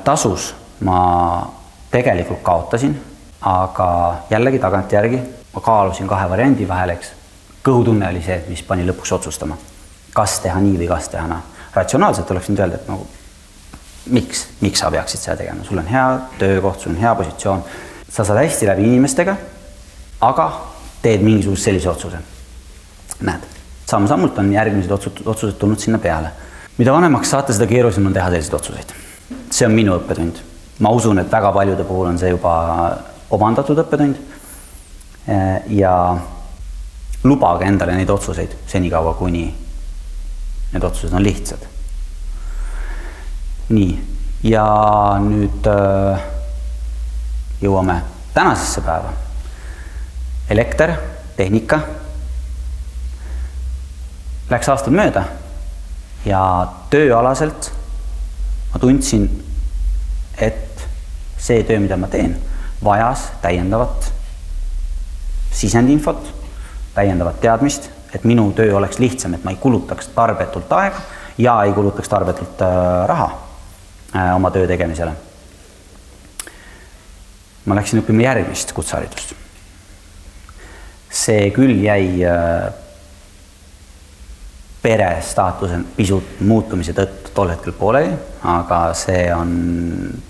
tasus 0.04 0.54
ma 0.80 1.52
tegelikult 1.90 2.42
kaotasin, 2.42 2.94
aga 3.40 3.88
jällegi 4.30 4.58
tagantjärgi 4.58 5.22
ma 5.54 5.60
kaalusin 5.60 6.08
kahe 6.08 6.28
variandi 6.30 6.68
vahel, 6.68 6.94
eks. 6.96 7.12
kõhutunne 7.62 8.08
oli 8.08 8.22
see, 8.22 8.42
mis 8.48 8.62
pani 8.66 8.86
lõpuks 8.86 9.12
otsustama, 9.14 9.56
kas 10.14 10.38
teha 10.42 10.60
nii 10.60 10.78
või 10.78 10.88
kas 10.88 11.08
teha 11.08 11.26
naa. 11.26 11.42
ratsionaalselt 11.74 12.30
oleks 12.30 12.48
võinud 12.48 12.64
öelda, 12.64 12.76
et 12.76 12.88
nagu 12.88 13.06
miks, 14.10 14.46
miks 14.60 14.82
sa 14.82 14.90
peaksid 14.90 15.20
seda 15.20 15.36
tegema, 15.36 15.64
sul 15.64 15.78
on 15.78 15.86
hea 15.86 16.06
töökoht, 16.38 16.80
sul 16.80 16.92
on 16.92 17.00
hea 17.00 17.14
positsioon 17.14 17.64
sa 18.12 18.24
saad 18.24 18.42
hästi 18.42 18.68
läbi 18.68 18.84
inimestega, 18.90 19.36
aga 20.20 20.46
teed 21.02 21.24
mingisuguse 21.24 21.70
sellise 21.70 21.90
otsuse. 21.90 22.18
näed, 23.22 23.44
samm-sammult 23.86 24.38
on 24.38 24.52
järgmised 24.52 24.90
otsused, 24.90 25.22
otsused 25.26 25.56
tulnud 25.58 25.78
sinna 25.78 25.98
peale. 25.98 26.30
mida 26.78 26.92
vanemaks 26.92 27.30
saate, 27.30 27.52
seda 27.52 27.66
keerulisem 27.66 28.06
on 28.06 28.12
teha 28.12 28.28
selliseid 28.30 28.54
otsuseid. 28.54 28.92
see 29.50 29.66
on 29.66 29.72
minu 29.72 29.96
õppetund. 29.96 30.42
ma 30.78 30.90
usun, 30.90 31.18
et 31.18 31.32
väga 31.32 31.52
paljude 31.52 31.84
puhul 31.84 32.06
on 32.12 32.18
see 32.18 32.30
juba 32.30 32.52
omandatud 33.30 33.78
õppetund. 33.78 34.16
ja 35.68 36.18
lubage 37.24 37.64
endale 37.64 37.94
neid 37.96 38.10
otsuseid 38.10 38.56
senikaua, 38.66 39.14
kuni 39.14 39.46
need 40.72 40.84
otsused 40.84 41.14
on 41.14 41.22
lihtsad. 41.22 41.64
nii, 43.68 43.98
ja 44.44 44.66
nüüd 45.22 45.66
äh, 45.70 46.31
jõuame 47.62 48.02
tänasesse 48.34 48.80
päeva. 48.80 49.12
elekter, 50.50 50.92
tehnika. 51.36 51.80
Läks 54.50 54.68
aastad 54.68 54.92
mööda 54.92 55.22
ja 56.24 56.42
tööalaselt 56.90 57.70
ma 58.72 58.80
tundsin, 58.80 59.28
et 60.38 60.84
see 61.38 61.62
töö, 61.64 61.80
mida 61.80 61.96
ma 61.96 62.10
teen, 62.12 62.36
vajas 62.84 63.30
täiendavat 63.42 64.12
sisendinfot, 65.52 66.34
täiendavat 66.94 67.40
teadmist, 67.40 67.90
et 68.14 68.24
minu 68.24 68.50
töö 68.52 68.76
oleks 68.76 68.98
lihtsam, 68.98 69.34
et 69.34 69.44
ma 69.44 69.54
ei 69.54 69.60
kulutaks 69.60 70.12
tarbetult 70.12 70.72
aega 70.72 71.00
ja 71.38 71.62
ei 71.64 71.72
kulutaks 71.72 72.08
tarbetult 72.08 72.62
äh, 72.62 73.06
raha 73.08 73.30
äh, 74.16 74.34
oma 74.36 74.50
töö 74.50 74.66
tegemisele 74.66 75.14
ma 77.66 77.78
läksin 77.78 78.02
õppima 78.02 78.26
järgmist 78.26 78.72
kutseharidust. 78.74 79.34
see 81.12 81.50
küll 81.52 81.82
jäi 81.84 82.24
äh, 82.24 82.72
pere 84.82 85.10
staatuse 85.22 85.78
pisut 85.96 86.40
muutumise 86.40 86.94
tõttu 86.96 87.30
tol 87.34 87.52
hetkel 87.52 87.74
pooleli, 87.76 88.10
aga 88.48 88.80
see 88.98 89.28
on 89.34 89.52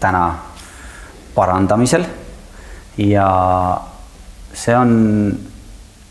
täna 0.01 0.27
parandamisel 1.35 2.05
ja 3.01 3.29
see 4.53 4.77
on 4.77 4.93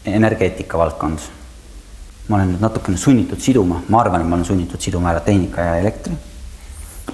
energeetika 0.06 0.78
valdkond. 0.82 1.20
ma 2.30 2.38
olen 2.38 2.54
nüüd 2.54 2.62
natukene 2.64 2.98
sunnitud 2.98 3.42
siduma, 3.44 3.82
ma 3.90 4.00
arvan, 4.02 4.22
et 4.22 4.28
ma 4.28 4.38
olen 4.38 4.46
sunnitud 4.48 4.82
siduma 4.82 5.12
ära 5.12 5.20
tehnika 5.20 5.62
ja 5.62 5.76
elektri. 5.84 6.16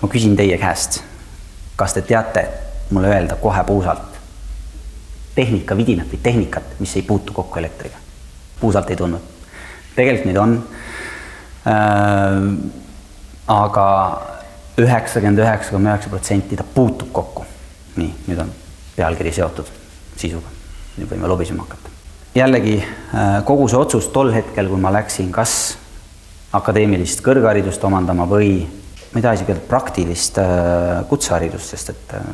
ma 0.02 0.08
küsin 0.08 0.36
teie 0.38 0.58
käest, 0.58 1.02
kas 1.76 1.94
te 1.94 2.02
teate, 2.02 2.46
mulle 2.92 3.08
öelda 3.08 3.36
kohe 3.36 3.64
puusalt 3.64 4.18
tehnikavidinat 5.36 6.12
või 6.12 6.20
tehnikat, 6.24 6.78
mis 6.80 6.96
ei 6.96 7.02
puutu 7.06 7.34
kokku 7.34 7.60
elektriga. 7.60 7.98
puusalt 8.60 8.90
ei 8.90 8.96
tulnud. 8.96 9.22
tegelikult 9.96 10.26
neid 10.26 10.38
on 10.38 10.58
äh,. 11.68 11.74
aga 13.48 13.88
üheksakümmend 14.78 15.40
üheksa 15.40 15.72
koma 15.72 15.94
üheksa 15.94 16.10
protsenti 16.10 16.58
ta 16.58 16.64
puutub 16.64 17.12
kokku. 17.12 17.46
nii, 17.96 18.14
nüüd 18.28 18.42
on 18.42 18.52
pealkiri 18.96 19.34
seotud 19.34 19.70
sisuga. 20.18 20.50
nüüd 20.98 21.12
võime 21.12 21.30
lobisema 21.30 21.68
hakata. 21.68 21.94
jällegi 22.36 22.80
äh, 22.82 23.44
kogu 23.46 23.68
see 23.68 23.78
otsus 23.78 24.10
tol 24.14 24.34
hetkel, 24.34 24.70
kui 24.70 24.82
ma 24.82 24.94
läksin 24.94 25.32
kas 25.32 25.78
akadeemilist 26.58 27.22
kõrgharidust 27.26 27.84
omandama 27.84 28.26
või 28.30 28.52
ma 29.12 29.20
ei 29.20 29.24
taha 29.24 29.38
isegi 29.38 29.54
öelda 29.54 29.70
praktilist 29.70 30.38
äh, 30.42 31.06
kutseharidust, 31.10 31.74
sest 31.74 31.94
et 31.94 32.18
äh, 32.18 32.28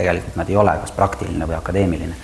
tegelikult 0.00 0.36
nad 0.40 0.50
ei 0.50 0.56
ole 0.56 0.74
kas 0.82 0.92
praktiline 0.96 1.48
või 1.48 1.58
akadeemiline. 1.58 2.16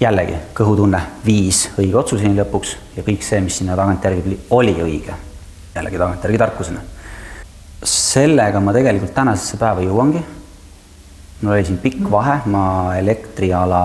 jällegi 0.00 0.34
kõhutunne 0.56 1.00
viis 1.24 1.68
õige 1.78 1.96
otsuseni 2.00 2.34
lõpuks 2.40 2.74
ja 2.96 3.04
kõik 3.06 3.22
see, 3.22 3.40
mis 3.40 3.60
sinna 3.60 3.76
tagantjärgi 3.78 4.22
tuli, 4.22 4.38
oli 4.50 4.74
õige. 4.82 5.14
jällegi 5.74 5.98
tagantjärgi 5.98 6.38
tarkusena. 6.38 6.80
sellega 7.84 8.60
ma 8.60 8.72
tegelikult 8.72 9.14
tänasesse 9.14 9.56
päeva 9.56 9.80
jõuangi. 9.80 10.24
mul 11.42 11.52
oli 11.52 11.64
siin 11.64 11.78
pikk 11.78 12.10
vahe, 12.10 12.40
ma 12.46 12.96
elektriala 12.98 13.84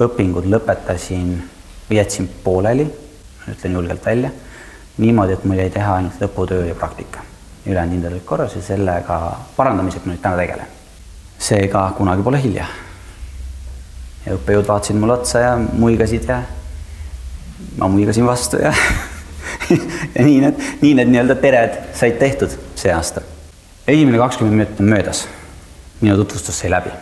õpingud 0.00 0.46
lõpetasin, 0.48 1.34
jätsin 1.90 2.28
pooleli, 2.44 2.86
ütlen 3.50 3.72
julgelt 3.72 4.06
välja, 4.06 4.30
niimoodi, 4.98 5.32
et 5.32 5.44
mul 5.44 5.60
jäi 5.60 5.70
teha 5.70 5.94
ainult 5.94 6.20
lõputöö 6.20 6.66
ja 6.68 6.74
praktika. 6.74 7.20
ülejäänud 7.66 7.92
hinded 7.92 8.12
olid 8.12 8.24
korras 8.24 8.54
ja 8.56 8.62
sellega 8.62 9.36
parandamisega 9.56 10.06
ma 10.06 10.12
nüüd 10.14 10.22
täna 10.22 10.36
tegelen. 10.36 10.79
Seega 11.40 11.90
kunagi 11.96 12.22
pole 12.22 12.42
hilja. 12.42 12.66
ja 14.26 14.36
õppejõud 14.36 14.68
vaatasid 14.68 14.98
mulle 15.00 15.16
otsa 15.16 15.40
ja 15.40 15.52
muigasid 15.56 16.28
ja 16.28 16.42
ma 17.78 17.88
muigasin 17.88 18.26
vastu 18.26 18.60
ja 18.60 18.72
ja 20.16 20.24
nii 20.24 20.40
need, 20.44 20.62
nii 20.82 20.94
need 20.98 21.12
nii-öelda 21.14 21.36
pered 21.40 21.78
said 21.96 22.18
tehtud 22.20 22.56
see 22.76 22.92
aasta. 22.92 23.24
esimene 23.88 24.18
kakskümmend 24.18 24.56
minutit 24.56 24.80
on 24.80 24.92
möödas. 24.92 25.26
minu 26.00 26.16
tutvustus 26.16 26.58
sai 26.58 26.70
läbi. 26.70 26.92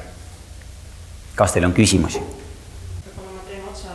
kas 1.35 1.53
teil 1.53 1.67
on 1.67 1.75
küsimusi? 1.75 2.23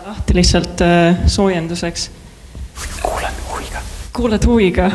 lahti 0.05 0.35
lihtsalt 0.35 0.81
äh, 0.81 1.17
soojenduseks. 1.27 2.11
kuulan 3.01 3.33
huviga. 3.51 3.79
kuulad 4.13 4.45
huviga 4.45 4.91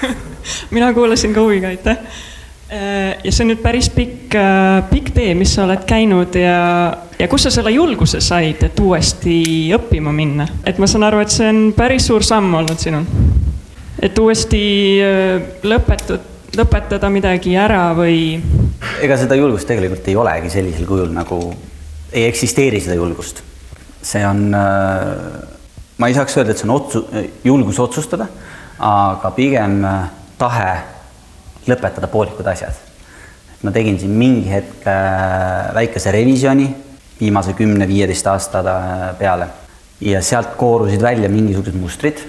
mina 0.70 0.92
kuulasin 0.92 1.34
ka 1.34 1.40
huviga, 1.40 1.68
aitäh. 1.68 1.96
Äh, 2.72 3.18
ja 3.24 3.32
see 3.32 3.44
on 3.44 3.52
nüüd 3.52 3.60
päris 3.60 3.90
pikk, 3.92 4.32
äh, 4.38 4.80
pikk 4.88 5.12
tee, 5.16 5.34
mis 5.36 5.52
sa 5.52 5.66
oled 5.66 5.84
käinud 5.88 6.38
ja, 6.40 6.56
ja 7.18 7.28
kust 7.28 7.48
sa 7.48 7.52
selle 7.52 7.74
julguse 7.74 8.22
said, 8.24 8.64
et 8.64 8.80
uuesti 8.80 9.36
õppima 9.76 10.14
minna? 10.16 10.48
et 10.64 10.80
ma 10.80 10.88
saan 10.88 11.04
aru, 11.04 11.20
et 11.20 11.34
see 11.34 11.50
on 11.52 11.62
päris 11.76 12.08
suur 12.08 12.24
samm 12.24 12.54
olnud 12.62 12.80
sinul. 12.80 13.04
et 14.00 14.18
uuesti 14.18 14.64
lõpetud, 15.68 16.24
lõpetada 16.56 17.12
midagi 17.12 17.58
ära 17.60 17.90
või? 17.98 18.40
ega 19.04 19.20
seda 19.20 19.36
julgust 19.36 19.68
tegelikult 19.68 20.08
ei 20.08 20.16
olegi 20.24 20.56
sellisel 20.56 20.88
kujul 20.88 21.12
nagu, 21.12 21.42
ei 22.08 22.24
eksisteeri 22.30 22.80
seda 22.80 22.96
julgust 22.96 23.44
see 24.02 24.26
on, 24.26 24.54
äh, 24.54 25.48
ma 25.96 26.08
ei 26.08 26.14
saaks 26.14 26.36
öelda, 26.36 26.52
et 26.52 26.60
see 26.60 26.68
on 26.68 26.74
otsu-, 26.76 27.04
julgus 27.46 27.78
otsustada, 27.82 28.26
aga 28.82 29.30
pigem 29.36 29.78
äh, 29.86 30.10
tahe 30.38 30.72
lõpetada 31.68 32.08
poolikud 32.10 32.46
asjad. 32.46 32.74
ma 33.62 33.70
tegin 33.70 33.98
siin 33.98 34.10
mingi 34.10 34.50
hetk 34.50 34.86
äh, 34.90 35.74
väikese 35.74 36.12
revisjoni 36.12 36.68
viimase 37.20 37.52
kümne-viieteist 37.54 38.26
aasta 38.26 38.62
peale 39.18 39.46
ja 40.00 40.22
sealt 40.22 40.56
koorusid 40.56 41.02
välja 41.02 41.28
mingisugused 41.28 41.78
mustrid 41.78 42.22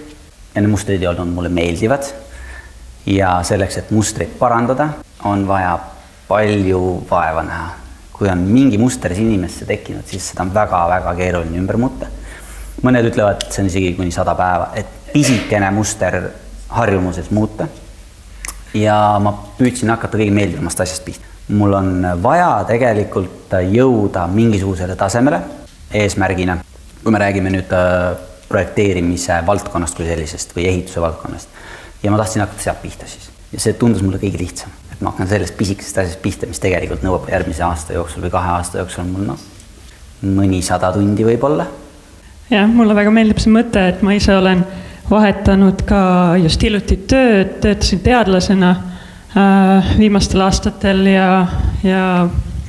ja 0.55 0.61
need 0.61 0.69
mustrid 0.69 1.01
ei 1.01 1.07
olnud 1.07 1.33
mulle 1.33 1.49
meeldivad. 1.49 2.03
ja 3.05 3.39
selleks, 3.43 3.77
et 3.77 3.91
mustrit 3.91 4.37
parandada, 4.39 4.89
on 5.23 5.47
vaja 5.47 5.79
palju 6.27 7.05
vaeva 7.09 7.43
näha 7.43 7.83
kui 8.23 8.29
on 8.31 8.43
mingi 8.47 8.77
muster 8.77 9.11
inimesse 9.11 9.65
tekkinud, 9.67 10.05
siis 10.07 10.29
seda 10.31 10.45
on 10.45 10.53
väga-väga 10.53 11.11
keeruline 11.17 11.59
ümber 11.59 11.77
muuta. 11.81 12.07
mõned 12.83 13.05
ütlevad, 13.07 13.43
et 13.43 13.51
see 13.53 13.61
on 13.63 13.69
isegi 13.69 13.93
kuni 13.97 14.11
sada 14.11 14.33
päeva, 14.35 14.69
et 14.75 14.87
pisikene 15.13 15.69
muster 15.71 16.17
harjumuses 16.69 17.29
muuta. 17.31 17.67
Ja 18.73 18.97
ma 19.23 19.33
püüdsin 19.57 19.91
hakata 19.93 20.17
kõige 20.17 20.33
meeldivamast 20.35 20.81
asjast 20.85 21.05
pihta. 21.05 21.29
mul 21.49 21.73
on 21.73 22.05
vaja 22.23 22.63
tegelikult 22.67 23.53
jõuda 23.71 24.27
mingisugusele 24.27 24.95
tasemele 24.95 25.41
eesmärgina, 25.93 26.57
kui 27.03 27.11
me 27.11 27.19
räägime 27.19 27.51
nüüd 27.53 27.73
äh, 27.75 28.13
projekteerimise 28.49 29.41
valdkonnast 29.45 29.97
kui 29.97 30.07
sellisest 30.07 30.55
või 30.55 30.69
ehituse 30.71 31.01
valdkonnast. 31.01 31.49
ja 32.03 32.11
ma 32.11 32.17
tahtsin 32.17 32.45
hakata 32.45 32.63
sealt 32.63 32.81
pihta 32.81 33.07
siis 33.07 33.29
ja 33.51 33.59
see 33.59 33.73
tundus 33.73 34.01
mulle 34.01 34.21
kõige 34.21 34.39
lihtsam 34.41 34.71
ma 35.03 35.11
hakkan 35.11 35.27
sellest 35.27 35.57
pisikesest 35.57 35.97
asjast 35.99 36.21
pihta, 36.23 36.47
mis 36.47 36.61
tegelikult 36.63 37.03
nõuab 37.03 37.27
järgmise 37.31 37.63
aasta 37.67 37.95
jooksul 37.97 38.23
või 38.23 38.31
kahe 38.33 38.51
aasta 38.55 38.79
jooksul 38.79 39.07
mul 39.09 39.27
noh, 39.27 39.41
mõnisada 40.23 40.93
tundi 40.95 41.25
võib-olla. 41.27 41.67
jah, 42.49 42.69
mulle 42.69 42.95
väga 42.95 43.11
meeldib 43.11 43.41
see 43.43 43.51
mõte, 43.51 43.83
et 43.91 44.03
ma 44.05 44.15
ise 44.15 44.35
olen 44.37 44.63
vahetanud 45.09 45.83
ka 45.87 46.01
just 46.43 46.63
hiljuti 46.63 46.97
tööd, 47.07 47.57
töötasin 47.61 48.03
teadlasena 48.05 48.71
äh, 49.37 49.95
viimastel 49.97 50.41
aastatel 50.45 51.05
ja, 51.07 51.47
ja 51.83 52.03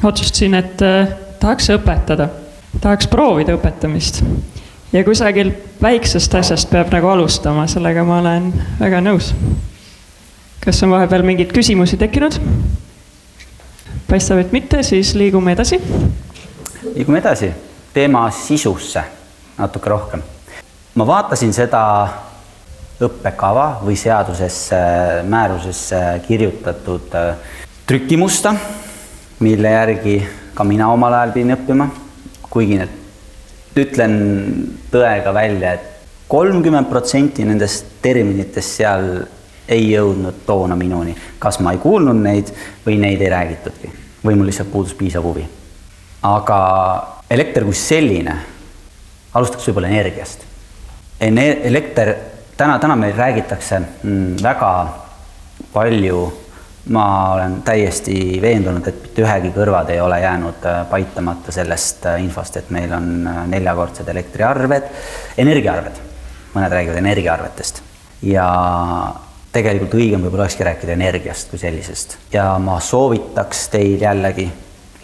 otsustasin, 0.03 0.55
et 0.59 0.83
äh, 0.83 1.15
tahaks 1.41 1.71
õpetada, 1.77 2.29
tahaks 2.81 3.09
proovida 3.13 3.55
õpetamist. 3.59 4.23
ja 4.93 5.05
kusagil 5.05 5.53
väiksest 5.83 6.35
asjast 6.35 6.71
peab 6.71 6.93
nagu 6.95 7.09
alustama, 7.09 7.67
sellega 7.67 8.05
ma 8.05 8.19
olen 8.23 8.53
väga 8.81 9.01
nõus 9.05 9.35
kas 10.65 10.83
on 10.83 10.91
vahepeal 10.91 11.23
mingeid 11.23 11.53
küsimusi 11.53 11.99
tekkinud? 12.01 12.39
paistab, 14.09 14.39
et 14.39 14.53
mitte, 14.53 14.83
siis 14.83 15.15
liigume 15.15 15.53
edasi. 15.53 15.81
liigume 16.95 17.19
edasi 17.19 17.51
teema 17.93 18.31
sisusse 18.31 19.03
natuke 19.59 19.91
rohkem. 19.91 20.23
Ma 20.95 21.07
vaatasin 21.07 21.53
seda 21.55 21.85
õppekava 23.03 23.81
või 23.83 23.97
seadusesse, 23.99 24.79
määrusesse 25.29 26.01
kirjutatud 26.27 27.15
äh, 27.19 27.57
trükimusta, 27.87 28.55
mille 29.43 29.73
järgi 29.75 30.19
ka 30.55 30.65
mina 30.65 30.89
omal 30.93 31.17
ajal 31.19 31.35
pidin 31.35 31.57
õppima, 31.57 31.89
kuigi 32.51 32.79
need, 32.79 32.95
ütlen 33.83 34.15
tõega 34.93 35.35
välja 35.35 35.75
et, 35.75 35.91
et 35.91 36.29
kolmkümmend 36.31 36.89
protsenti 36.89 37.45
nendest 37.45 37.99
terminitest 38.03 38.79
seal 38.79 39.09
ei 39.69 39.91
jõudnud 39.91 40.45
toona 40.47 40.77
minuni. 40.77 41.17
kas 41.39 41.59
ma 41.61 41.73
ei 41.73 41.79
kuulnud 41.83 42.17
neid 42.23 42.53
või 42.87 42.99
neid 43.01 43.21
ei 43.21 43.33
räägitudki 43.33 43.91
või 44.25 44.37
mul 44.39 44.47
lihtsalt 44.49 44.71
puudus 44.73 44.95
piisav 44.95 45.25
huvi. 45.25 45.45
aga 46.23 46.59
elekter 47.31 47.65
kui 47.65 47.75
selline, 47.75 48.39
alustaks 49.35 49.67
võib-olla 49.69 49.89
energiast. 49.89 50.45
Elekter, 51.21 52.15
täna, 52.57 52.79
täna 52.79 52.97
meil 52.97 53.15
räägitakse 53.17 53.79
mm, 53.81 54.37
väga 54.43 54.71
palju, 55.73 56.23
ma 56.95 57.07
olen 57.33 57.61
täiesti 57.65 58.39
veendunud, 58.43 58.87
et 58.89 59.03
mitte 59.03 59.23
ühegi 59.25 59.53
kõrvad 59.55 59.93
ei 59.95 60.01
ole 60.03 60.19
jäänud 60.21 60.67
äh, 60.69 60.83
paitamata 60.91 61.53
sellest 61.55 62.07
äh, 62.11 62.19
infost, 62.25 62.59
et 62.61 62.71
meil 62.75 62.93
on 62.93 63.29
äh, 63.31 63.45
neljakordsed 63.55 64.09
elektriarved, 64.11 64.91
energiaarved, 65.39 66.03
mõned 66.55 66.75
räägivad 66.75 67.01
energiaarvetest 67.01 67.81
ja 68.25 68.49
tegelikult 69.55 69.95
õigem 69.95 70.23
võib-olla 70.25 70.49
olekski 70.49 70.67
rääkida 70.67 70.97
energiast 70.97 71.51
kui 71.51 71.63
sellisest 71.63 72.19
ja 72.35 72.55
ma 72.59 72.81
soovitaks 72.83 73.69
teil 73.73 74.03
jällegi 74.03 74.49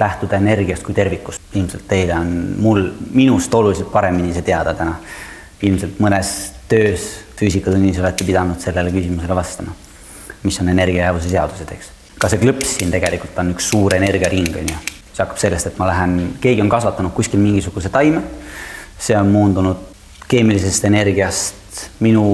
lähtuda 0.01 0.41
energiast 0.41 0.83
kui 0.83 0.95
tervikust. 0.95 1.43
ilmselt 1.55 1.87
teile 1.89 2.15
on 2.19 2.31
mul, 2.59 2.87
minust 3.15 3.55
oluliselt 3.55 3.93
paremini 3.93 4.33
see 4.35 4.43
teada 4.43 4.75
täna. 4.75 4.97
Ilmselt 5.67 6.01
mõnes 6.01 6.33
töös 6.71 7.07
füüsikatunnis 7.41 7.99
olete 8.01 8.25
pidanud 8.25 8.61
sellele 8.61 8.93
küsimusele 8.95 9.37
vastama, 9.37 9.75
mis 10.43 10.61
on 10.61 10.69
energiajäävuse 10.73 11.33
seadused, 11.33 11.73
eks. 11.77 11.91
ka 12.21 12.29
see 12.29 12.41
klõps 12.43 12.77
siin 12.79 12.93
tegelikult 12.93 13.39
on 13.43 13.55
üks 13.55 13.71
suur 13.73 13.95
energiaring, 13.97 14.51
on 14.63 14.73
ju. 14.73 14.81
see 15.11 15.23
hakkab 15.23 15.41
sellest, 15.41 15.71
et 15.71 15.79
ma 15.81 15.89
lähen, 15.91 16.17
keegi 16.41 16.65
on 16.65 16.73
kasvatanud 16.73 17.15
kuskil 17.17 17.41
mingisuguse 17.43 17.93
taime, 17.93 18.23
see 19.01 19.17
on 19.17 19.33
muundunud 19.33 19.89
keemilisest 20.31 20.85
energiast 20.87 21.87
minu 22.05 22.25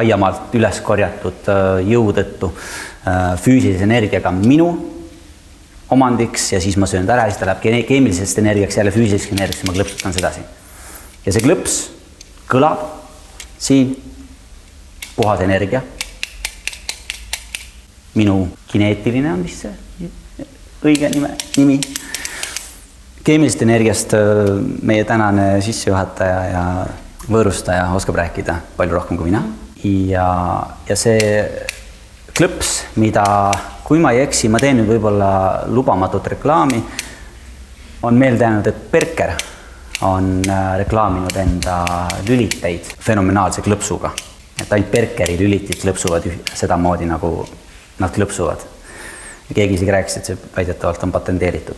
aiamaalt 0.00 0.54
üles 0.56 0.78
korjatud 0.86 1.50
äh, 1.50 1.82
jõu 1.90 2.14
tõttu 2.16 2.52
äh, 2.54 3.34
füüsilise 3.42 3.84
energiaga 3.84 4.32
minu 4.34 4.70
omandiks 5.90 6.52
ja 6.54 6.60
siis 6.62 6.78
ma 6.78 6.86
söön 6.86 7.06
ta 7.06 7.16
ära 7.16 7.26
siis 7.28 7.40
ta 7.40 7.48
läheb 7.48 7.86
keemilisest 7.88 8.38
energiaks 8.38 8.78
jälle 8.78 8.94
füüsiliseks 8.94 9.34
energiaks 9.34 9.64
ja 9.64 9.70
ma 9.70 9.74
klõpsutan 9.78 10.14
sedasi. 10.14 10.44
ja 11.26 11.34
see 11.34 11.42
klõps 11.44 11.80
kõlab 12.50 12.82
siin, 13.58 13.94
puhas 15.16 15.40
energia. 15.40 15.82
minu 18.14 18.48
kineetiline 18.66 19.32
on 19.32 19.42
vist 19.46 19.62
see 19.62 20.08
õige 20.82 21.10
nime, 21.12 21.28
nimi. 21.56 21.76
keemilisest 23.24 23.62
energiast 23.62 24.14
äh, 24.18 24.50
meie 24.82 25.04
tänane 25.04 25.60
sissejuhataja 25.62 26.40
ja 26.50 26.64
võõrustaja 27.30 27.84
oskab 27.94 28.18
rääkida 28.18 28.56
palju 28.76 28.96
rohkem 28.96 29.20
kui 29.20 29.30
mina 29.30 29.44
ja, 29.84 30.26
ja 30.88 30.96
see 30.98 31.20
klõps, 32.36 32.72
mida, 32.96 33.24
kui 33.84 34.00
ma 34.00 34.14
ei 34.16 34.24
eksi, 34.24 34.48
ma 34.48 34.58
teen 34.62 34.80
nüüd 34.80 34.90
võib-olla 34.90 35.30
lubamatut 35.68 36.26
reklaami. 36.34 36.82
on 38.02 38.14
meelde 38.14 38.44
jäänud, 38.44 38.66
et 38.66 38.90
Berker 38.90 39.34
on 40.02 40.42
äh, 40.48 40.78
reklaaminud 40.78 41.36
enda 41.36 41.84
lüliteid 42.28 42.88
fenomenaalse 43.00 43.62
klõpsuga. 43.62 44.10
et 44.60 44.72
ainult 44.72 44.90
Berkeri 44.92 45.38
lülitid 45.40 45.80
klõpsuvad 45.80 46.26
sedamoodi, 46.54 47.06
nagu 47.08 47.46
nad 47.98 48.12
klõpsuvad. 48.14 48.64
keegi 49.54 49.74
isegi 49.74 49.90
rääkis, 49.90 50.16
et 50.16 50.24
see 50.24 50.38
väidetavalt 50.56 51.02
on 51.02 51.12
patenteeritud, 51.12 51.76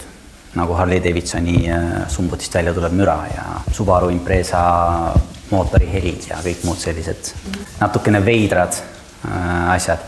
nagu 0.55 0.75
Harley 0.75 1.03
Davidsoni 1.05 1.71
äh, 1.71 2.09
sumbutist 2.09 2.55
välja 2.55 2.75
tuleb 2.75 2.93
müra 2.93 3.19
ja 3.35 3.45
Subaru 3.73 4.11
Impreza 4.11 4.63
mootori 5.51 5.89
helid 5.93 6.29
ja 6.31 6.39
kõik 6.45 6.65
muud 6.65 6.79
sellised 6.79 7.35
natukene 7.81 8.25
veidrad 8.25 8.79
äh, 9.27 9.73
asjad. 9.75 9.99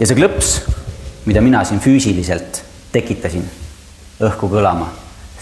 ja 0.00 0.06
see 0.06 0.16
klõps, 0.16 0.60
mida 1.26 1.40
mina 1.40 1.64
siin 1.64 1.80
füüsiliselt 1.80 2.64
tekitasin 2.92 3.44
õhku 4.22 4.48
kõlama 4.48 4.88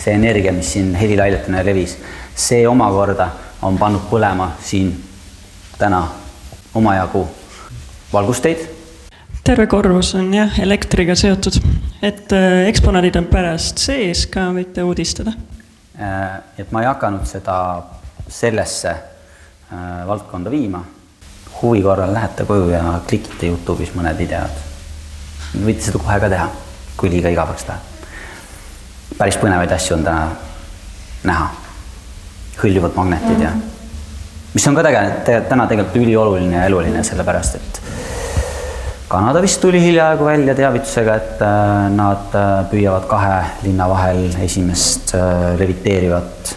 see 0.00 0.14
energia, 0.16 0.52
mis 0.52 0.72
siin 0.72 0.94
helilailetena 0.96 1.64
levis, 1.64 1.96
see 2.36 2.64
omakorda 2.68 3.28
on 3.62 3.78
pannud 3.78 4.06
põlema 4.10 4.52
siin 4.64 4.92
täna 5.78 6.02
omajagu 6.74 7.26
valgusteid. 8.12 8.68
terve 9.44 9.66
korrus 9.66 10.14
on 10.14 10.34
jah 10.34 10.58
elektriga 10.60 11.14
seotud, 11.14 11.60
et 12.02 12.32
äh, 12.32 12.66
eksponaadid 12.68 13.16
on 13.20 13.28
pärast 13.32 13.80
sees 13.82 14.26
ka, 14.30 14.50
võite 14.56 14.84
uudistada. 14.86 15.34
Äh, 16.00 16.40
et 16.58 16.72
ma 16.72 16.84
ei 16.84 16.88
hakanud 16.88 17.26
seda 17.28 17.58
sellesse 18.28 18.94
äh, 18.94 20.06
valdkonda 20.06 20.50
viima. 20.50 20.84
huvi 21.60 21.82
korral 21.82 22.14
lähete 22.14 22.44
koju 22.48 22.70
ja 22.70 23.00
klikite 23.08 23.50
Youtube'is 23.50 23.92
mõned 23.92 24.16
videod. 24.16 24.64
võite 25.60 25.84
seda 25.90 25.98
kohe 25.98 26.20
ka 26.20 26.32
teha, 26.32 26.50
kui 26.96 27.12
liiga 27.12 27.28
igavaks 27.28 27.68
läheb 27.68 27.89
päris 29.18 29.38
põnevaid 29.40 29.72
asju 29.72 29.96
on 29.96 30.04
täna 30.04 30.28
näha. 31.24 31.50
hõljuvad 32.60 32.96
magnetid 32.96 33.40
ja 33.40 33.50
mis 34.54 34.66
on 34.68 34.74
ka 34.74 34.82
tegelikult 34.84 35.48
täna 35.48 35.66
tegelikult 35.66 36.02
ülioluline 36.02 36.56
ja 36.56 36.66
eluline, 36.68 37.04
sellepärast 37.04 37.54
et 37.56 37.80
Kanada 39.10 39.40
vist 39.42 39.58
tuli 39.58 39.80
hiljaaegu 39.82 40.24
välja 40.24 40.54
teavitusega, 40.54 41.14
et 41.18 41.40
äh, 41.42 41.88
nad 41.90 42.34
äh, 42.38 42.50
püüavad 42.70 43.08
kahe 43.10 43.38
linna 43.64 43.88
vahel 43.90 44.28
esimest 44.44 45.16
äh, 45.18 45.48
leviteerivat 45.58 46.52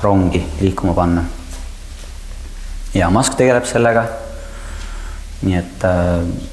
rongi 0.00 0.40
liikuma 0.62 0.94
panna. 0.96 1.24
ja 2.94 3.10
Musk 3.10 3.36
tegeleb 3.36 3.68
sellega. 3.68 4.06
nii 5.42 5.56
et 5.58 5.84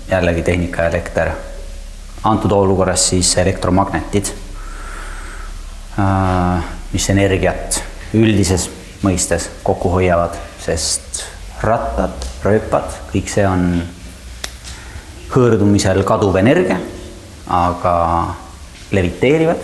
jällegi 0.09 0.43
tehnika 0.43 0.81
ja 0.81 0.89
elekter. 0.89 1.31
antud 2.23 2.51
olukorras 2.51 3.09
siis 3.09 3.37
elektromagnetid 3.37 4.33
mis 6.93 7.09
energiat 7.09 7.81
üldises 8.17 8.69
mõistes 9.03 9.49
kokku 9.65 9.91
hoiavad, 9.93 10.35
sest 10.63 11.23
rattad, 11.63 12.15
rööpad, 12.43 12.89
kõik 13.11 13.29
see 13.31 13.45
on 13.47 13.67
hõõrdumisel 15.33 16.03
kaduv 16.07 16.37
energia, 16.39 16.77
aga 17.49 17.95
leviteerivad, 18.93 19.63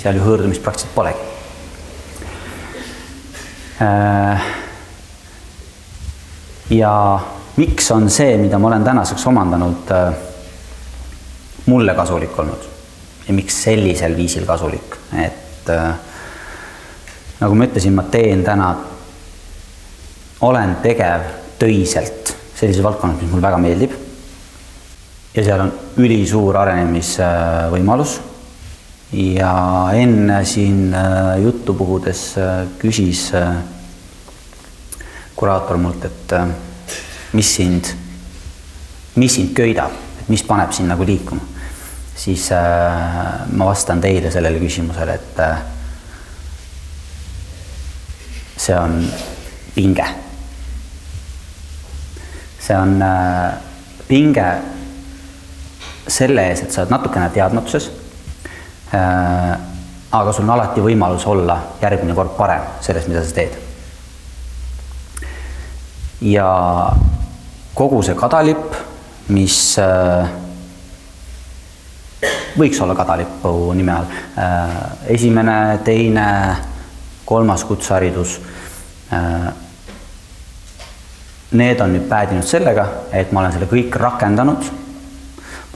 seal 0.00 0.18
ju 0.18 0.26
hõõrdumist 0.26 0.62
praktiliselt 0.64 0.94
polegi. 0.94 1.32
Äh, 3.82 4.46
ja 6.72 6.94
miks 7.58 7.90
on 7.92 8.08
see, 8.12 8.38
mida 8.40 8.60
ma 8.60 8.70
olen 8.70 8.86
tänaseks 8.86 9.26
omandanud, 9.28 9.92
äh, 9.92 10.24
mulle 11.66 11.94
kasulik 11.98 12.38
olnud 12.38 12.75
ja 13.26 13.34
miks 13.34 13.62
sellisel 13.66 14.16
viisil 14.16 14.46
kasulik 14.46 14.96
et 15.66 15.70
äh, 15.70 15.94
nagu 17.40 17.54
ma 17.54 17.66
ütlesin, 17.66 17.94
ma 17.96 18.06
teen 18.10 18.44
täna, 18.46 18.70
olen 20.46 20.76
tegev 20.84 21.26
töiselt 21.60 22.34
sellises 22.56 22.84
valdkonnas, 22.84 23.20
mis 23.20 23.30
mulle 23.32 23.44
väga 23.44 23.60
meeldib. 23.60 23.92
ja 25.34 25.44
seal 25.44 25.60
on 25.60 25.72
ülisuur 25.96 26.56
arenemisvõimalus. 26.56 28.20
ja 29.12 29.54
enne 29.94 30.44
siin 30.44 30.94
äh, 30.94 31.42
juttu 31.42 31.74
puhudes 31.74 32.38
äh, 32.38 32.66
küsis 32.78 33.30
kuraator 35.36 35.76
mult, 35.76 36.04
et 36.04 36.32
mis 37.36 37.48
sind, 37.56 37.90
mis 39.20 39.34
sind 39.34 39.52
köidab, 39.52 39.92
et 40.22 40.28
mis 40.32 40.42
paneb 40.42 40.72
sind 40.72 40.88
nagu 40.88 41.04
liikuma 41.04 41.55
siis 42.16 42.50
äh, 42.52 43.46
ma 43.52 43.66
vastan 43.68 44.00
teile 44.00 44.30
sellele 44.32 44.60
küsimusele, 44.60 45.14
et 45.14 45.40
äh, 45.40 45.58
see 48.56 48.76
on 48.76 48.96
pinge. 49.74 50.06
see 52.58 52.76
on 52.76 52.96
äh, 53.02 53.52
pinge 54.08 54.48
selle 56.08 56.48
ees, 56.48 56.62
et 56.62 56.72
sa 56.72 56.82
oled 56.82 56.94
natukene 56.94 57.30
teadmatuses 57.34 57.90
aga 60.16 60.32
sul 60.32 60.46
on 60.46 60.54
alati 60.54 60.82
võimalus 60.82 61.26
olla 61.28 61.58
järgmine 61.82 62.14
kord 62.14 62.36
parem 62.38 62.64
selles, 62.80 63.06
mida 63.10 63.24
sa 63.24 63.34
teed. 63.36 63.56
ja 66.20 66.48
kogu 67.76 68.00
see 68.02 68.16
kadalipp, 68.16 68.74
mis 69.28 69.76
äh, 69.82 70.30
võiks 72.58 72.80
olla 72.82 72.96
kadalipu 72.96 73.52
nime 73.76 73.92
all. 73.92 74.16
Äh, 74.40 74.74
esimene, 75.16 75.78
teine, 75.84 76.26
kolmas 77.28 77.64
kutseharidus. 77.68 78.38
Äh, 79.12 79.52
need 81.56 81.80
on 81.80 81.94
nüüd 81.94 82.08
päädinud 82.10 82.46
sellega, 82.46 82.86
et 83.14 83.32
ma 83.32 83.44
olen 83.44 83.54
selle 83.54 83.70
kõik 83.70 83.96
rakendanud. 84.00 84.72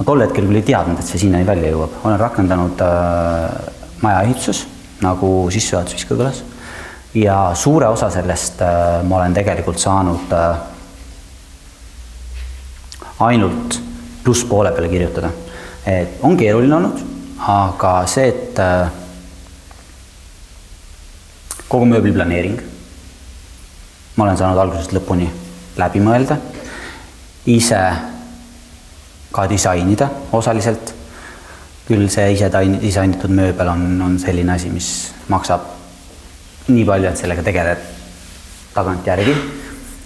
ma 0.00 0.04
tol 0.08 0.22
hetkel 0.24 0.46
küll 0.48 0.56
ei 0.56 0.64
teadnud, 0.64 0.98
et 0.98 1.04
see 1.04 1.20
sinnani 1.20 1.44
välja 1.46 1.74
jõuab, 1.74 1.98
olen 2.04 2.18
rakendanud 2.20 2.80
äh, 2.80 3.74
maja 4.00 4.22
ehituses, 4.24 4.64
nagu 5.04 5.50
sissejuhatuses 5.52 6.06
ka 6.08 6.16
kõlas. 6.16 6.42
ja 7.14 7.52
suure 7.54 7.88
osa 7.90 8.10
sellest 8.10 8.62
ma 9.04 9.16
olen 9.16 9.34
tegelikult 9.34 9.78
saanud 9.78 10.30
ainult 13.20 13.80
plusspoole 14.24 14.70
peale 14.72 14.88
kirjutada 14.88 15.32
et 15.86 16.18
on 16.22 16.36
keeruline 16.36 16.76
olnud, 16.76 17.00
aga 17.48 17.92
see, 18.10 18.28
et 18.28 18.58
äh, 18.60 18.90
kogu 21.70 21.88
mööbliplaneering, 21.88 22.60
ma 24.16 24.26
olen 24.26 24.38
saanud 24.38 24.60
algusest 24.60 24.92
lõpuni 24.96 25.28
läbi 25.80 26.02
mõelda, 26.04 26.36
ise 27.48 27.80
ka 29.32 29.46
disainida 29.50 30.10
osaliselt. 30.32 30.96
küll 31.90 32.06
see 32.06 32.36
ise 32.36 32.46
disainitud 32.78 33.32
mööbel 33.34 33.66
on, 33.66 33.80
on 34.02 34.12
selline 34.22 34.52
asi, 34.52 34.68
mis 34.70 35.10
maksab 35.26 35.64
nii 36.68 36.84
palju, 36.86 37.08
et 37.08 37.18
sellega 37.18 37.42
tegeled 37.42 37.80
tagantjärgi, 38.76 39.34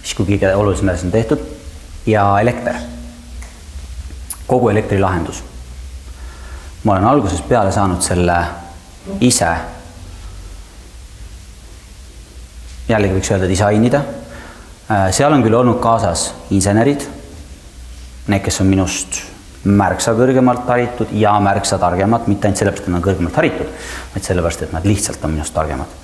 siis 0.01 0.15
kui 0.17 0.25
kõige 0.31 0.55
olulisem 0.57 0.89
asi 0.89 1.05
on 1.05 1.13
tehtud. 1.13 1.43
Ja 2.09 2.23
elekter, 2.41 2.79
kogu 4.47 4.71
elektrilahendus 4.73 5.43
ma 6.85 6.93
olen 6.93 7.07
algusest 7.09 7.47
peale 7.49 7.71
saanud 7.73 8.01
selle 8.05 8.35
ise, 9.25 9.49
jällegi 12.89 13.17
võiks 13.17 13.31
öelda 13.33 13.49
disainida. 13.49 14.01
Äh, 14.85 15.07
seal 15.17 15.33
on 15.33 15.41
küll 15.45 15.57
olnud 15.57 15.79
kaasas 15.81 16.27
insenerid, 16.53 17.07
need, 18.29 18.43
kes 18.45 18.61
on 18.61 18.69
minust 18.69 19.23
märksa 19.65 20.13
kõrgemalt 20.13 20.69
haritud 20.69 21.09
ja 21.17 21.33
märksa 21.41 21.81
targemad, 21.81 22.29
mitte 22.29 22.45
ainult 22.45 22.61
sellepärast, 22.61 22.85
et 22.85 22.93
nad 22.93 23.01
on 23.01 23.07
kõrgemalt 23.07 23.41
haritud, 23.41 23.73
vaid 24.13 24.29
sellepärast, 24.29 24.67
et 24.67 24.77
nad 24.77 24.85
lihtsalt 24.85 25.25
on 25.25 25.33
minust 25.33 25.57
targemad. 25.57 26.01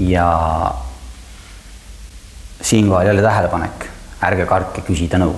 ja 0.00 0.26
siinkohal 2.62 3.06
jälle 3.06 3.22
tähelepanek, 3.22 3.86
ärge 4.24 4.46
kartke 4.46 4.80
küsida 4.86 5.18
nõu 5.18 5.34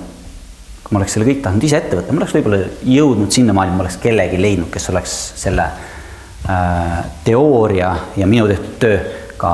ma 0.92 1.00
oleks 1.00 1.16
selle 1.16 1.26
kõik 1.28 1.40
tahtnud 1.44 1.64
ise 1.64 1.78
ette 1.80 1.96
võtta, 1.96 2.12
ma 2.12 2.20
oleks 2.20 2.34
võib-olla 2.36 2.58
jõudnud 2.84 3.32
sinnamaani, 3.32 3.72
ma 3.72 3.84
oleks 3.86 3.96
kellegi 4.02 4.40
leidnud, 4.40 4.68
kes 4.72 4.90
oleks 4.92 5.14
selle 5.40 5.64
äh, 5.64 6.98
teooria 7.24 7.94
ja 8.20 8.28
minu 8.28 8.44
tehtud 8.50 8.76
töö 8.82 8.98
ka 9.40 9.52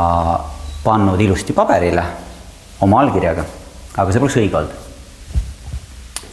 pannud 0.82 1.20
ilusti 1.22 1.54
paberile 1.54 2.02
oma 2.82 3.02
allkirjaga, 3.04 3.44
aga 3.96 4.12
see 4.12 4.22
poleks 4.22 4.38
õige 4.42 4.60
olnud. 4.60 4.84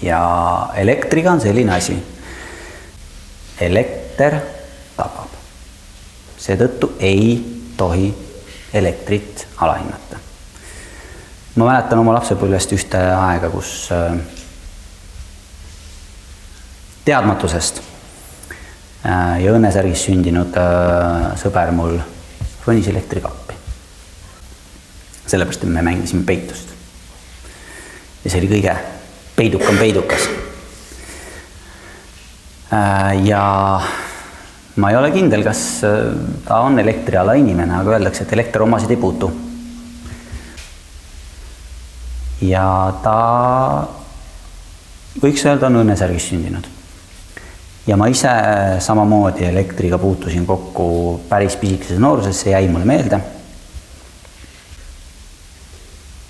ja 0.05 0.19
elektriga 0.81 1.31
on 1.31 1.41
selline 1.41 1.73
asi. 1.77 1.95
elekter 3.61 4.39
tapab. 4.97 5.37
seetõttu 6.37 6.95
ei 6.99 7.37
tohi 7.77 8.09
elektrit 8.73 9.47
alahinnata. 9.57 10.17
ma 11.55 11.69
mäletan 11.69 12.01
oma 12.01 12.17
lapsepõlvest 12.17 12.73
ühte 12.73 13.05
aega, 13.13 13.53
kus 13.53 13.91
äh, 13.93 14.17
teadmatusest 17.05 17.81
Äh, 19.05 19.43
ja 19.43 19.53
Õnnesärgis 19.53 20.07
sündinud 20.07 20.55
äh, 20.57 21.35
sõber 21.37 21.69
mul 21.75 21.99
ronis 22.65 22.87
elektrikappi. 22.89 23.53
sellepärast, 25.25 25.63
et 25.65 25.69
me 25.69 25.81
mängisime 25.85 26.23
peitust. 26.25 26.73
ja 28.23 28.31
see 28.31 28.39
oli 28.39 28.49
kõige 28.49 28.73
peidukam 29.35 29.77
peidukas. 29.77 30.25
Äh, 32.73 33.21
ja 33.27 33.43
ma 34.75 34.89
ei 34.89 34.97
ole 34.97 35.11
kindel, 35.13 35.45
kas 35.45 35.61
ta 36.47 36.61
on 36.65 36.79
elektriala 36.81 37.37
inimene, 37.37 37.77
aga 37.77 37.99
öeldakse, 37.99 38.25
et 38.25 38.33
elekter 38.33 38.65
omasid 38.65 38.95
ei 38.95 38.97
puutu. 38.97 39.29
ja 42.41 42.65
ta 43.03 43.19
võiks 45.21 45.45
öelda, 45.45 45.69
on 45.69 45.83
Õnnesärgis 45.85 46.33
sündinud 46.33 46.74
ja 47.87 47.97
ma 47.97 48.07
ise 48.07 48.29
samamoodi 48.79 49.45
elektriga 49.45 49.97
puutusin 49.97 50.45
kokku 50.45 51.21
päris 51.29 51.55
pisikeses 51.55 51.99
nooruses, 51.99 52.41
see 52.41 52.51
jäi 52.51 52.67
mulle 52.67 52.85
meelde. 52.85 53.19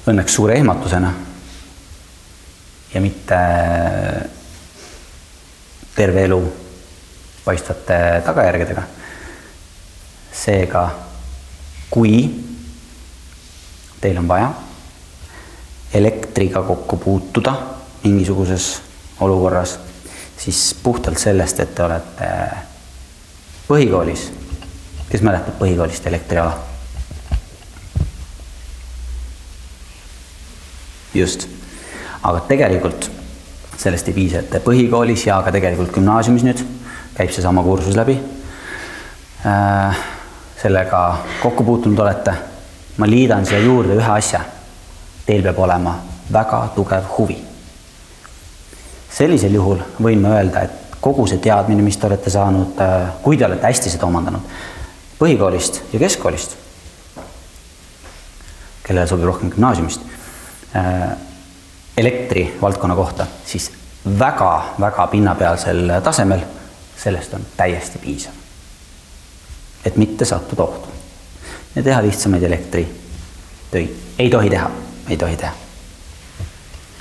Õnneks 0.08 0.36
suure 0.36 0.58
ehmatusena. 0.60 1.14
ja 2.94 3.02
mitte 3.02 3.38
terve 5.96 6.24
elu 6.24 6.54
paistvate 7.46 8.22
tagajärgedega. 8.26 8.84
seega, 10.32 10.90
kui 11.90 12.30
teil 14.02 14.18
on 14.18 14.28
vaja 14.28 14.54
elektriga 15.94 16.64
kokku 16.64 16.98
puutuda 16.98 17.56
mingisuguses 18.04 18.82
olukorras 19.20 19.80
siis 20.38 20.76
puhtalt 20.84 21.18
sellest, 21.18 21.60
et 21.60 21.76
te 21.76 21.84
olete 21.84 22.30
põhikoolis, 23.68 24.30
kes 25.10 25.22
mäletab 25.26 25.60
põhikoolist 25.60 26.08
elektriala? 26.08 26.58
just, 31.16 31.48
aga 32.24 32.42
tegelikult 32.50 33.10
sellest 33.80 34.10
ei 34.12 34.16
piisa, 34.18 34.42
et 34.42 34.58
põhikoolis 34.64 35.28
ja 35.30 35.38
ka 35.46 35.54
tegelikult 35.56 35.94
gümnaasiumis 35.96 36.44
nüüd 36.44 36.64
käib 37.16 37.32
seesama 37.32 37.64
kursus 37.64 37.96
läbi. 37.96 38.18
Äh, 39.48 40.04
sellega 40.60 41.02
kokku 41.40 41.64
puutunud 41.64 42.00
olete. 42.00 42.34
ma 42.98 43.08
liidan 43.08 43.46
siia 43.46 43.60
juurde 43.60 43.96
ühe 43.96 44.12
asja. 44.12 44.40
Teil 45.26 45.44
peab 45.44 45.60
olema 45.60 45.98
väga 46.32 46.62
tugev 46.76 47.08
huvi 47.18 47.55
sellisel 49.16 49.54
juhul 49.56 49.80
võin 50.02 50.22
ma 50.22 50.36
öelda, 50.40 50.66
et 50.66 51.00
kogu 51.02 51.28
see 51.30 51.40
teadmine, 51.44 51.84
mis 51.86 51.98
te 51.98 52.08
olete 52.08 52.32
saanud, 52.34 52.80
äh, 52.82 53.14
kui 53.24 53.38
te 53.38 53.46
olete 53.48 53.68
hästi 53.68 53.94
seda 53.94 54.08
omandanud 54.10 54.56
põhikoolist 55.20 55.82
ja 55.94 56.00
keskkoolist, 56.02 56.58
kellele 58.84 59.08
sobib 59.08 59.30
rohkem 59.30 59.54
gümnaasiumist, 59.54 60.02
äh, 60.76 61.14
elektrivaldkonna 61.98 62.96
kohta, 62.96 63.28
siis 63.46 63.70
väga-väga 64.20 65.08
pinnapealsel 65.14 65.96
tasemel 66.04 66.44
sellest 66.98 67.34
on 67.34 67.46
täiesti 67.58 68.00
piisav. 68.00 68.34
et 69.86 69.98
mitte 70.02 70.26
sattuda 70.26 70.64
ohtu 70.64 70.88
ja 71.76 71.84
teha 71.84 72.02
lihtsamaid 72.02 72.44
elektritöid. 72.44 73.90
ei 74.20 74.30
tohi 74.30 74.50
teha, 74.50 74.72
ei 75.10 75.18
tohi 75.18 75.38
teha. 75.38 75.52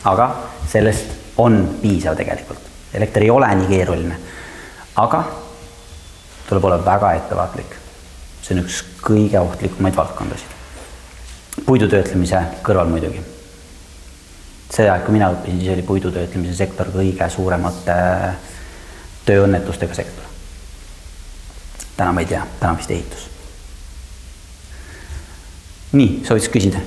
aga 0.05 0.37
sellest 0.69 1.24
on 1.37 1.79
piisav 1.83 2.17
tegelikult. 2.17 2.59
elekter 2.95 3.23
ei 3.23 3.31
ole 3.31 3.55
nii 3.55 3.67
keeruline. 3.69 4.17
aga 4.97 5.25
tuleb 6.49 6.65
olla 6.65 6.85
väga 6.85 7.13
ettevaatlik. 7.13 7.77
see 8.43 8.57
on 8.57 8.65
üks 8.65 8.83
kõige 9.03 9.41
ohtlikumaid 9.41 9.97
valdkondasid. 9.97 10.49
puidu 11.67 11.89
töötlemise 11.89 12.43
kõrval 12.63 12.89
muidugi. 12.89 13.21
see 14.71 14.91
aeg, 14.91 15.05
kui 15.05 15.13
mina 15.13 15.31
õppisin, 15.33 15.61
siis 15.61 15.73
oli 15.73 15.83
puidu 15.83 16.11
töötlemise 16.11 16.57
sektor 16.57 16.91
kõige 16.95 17.31
suuremate 17.31 17.95
tööõnnetustega 19.25 19.95
sektor. 19.95 20.25
täna 21.97 22.13
ma 22.13 22.21
ei 22.21 22.27
tea, 22.27 22.47
täna 22.61 22.77
vist 22.77 22.91
ehitus. 22.91 23.31
nii, 25.93 26.21
sooviks 26.27 26.49
küsida? 26.49 26.81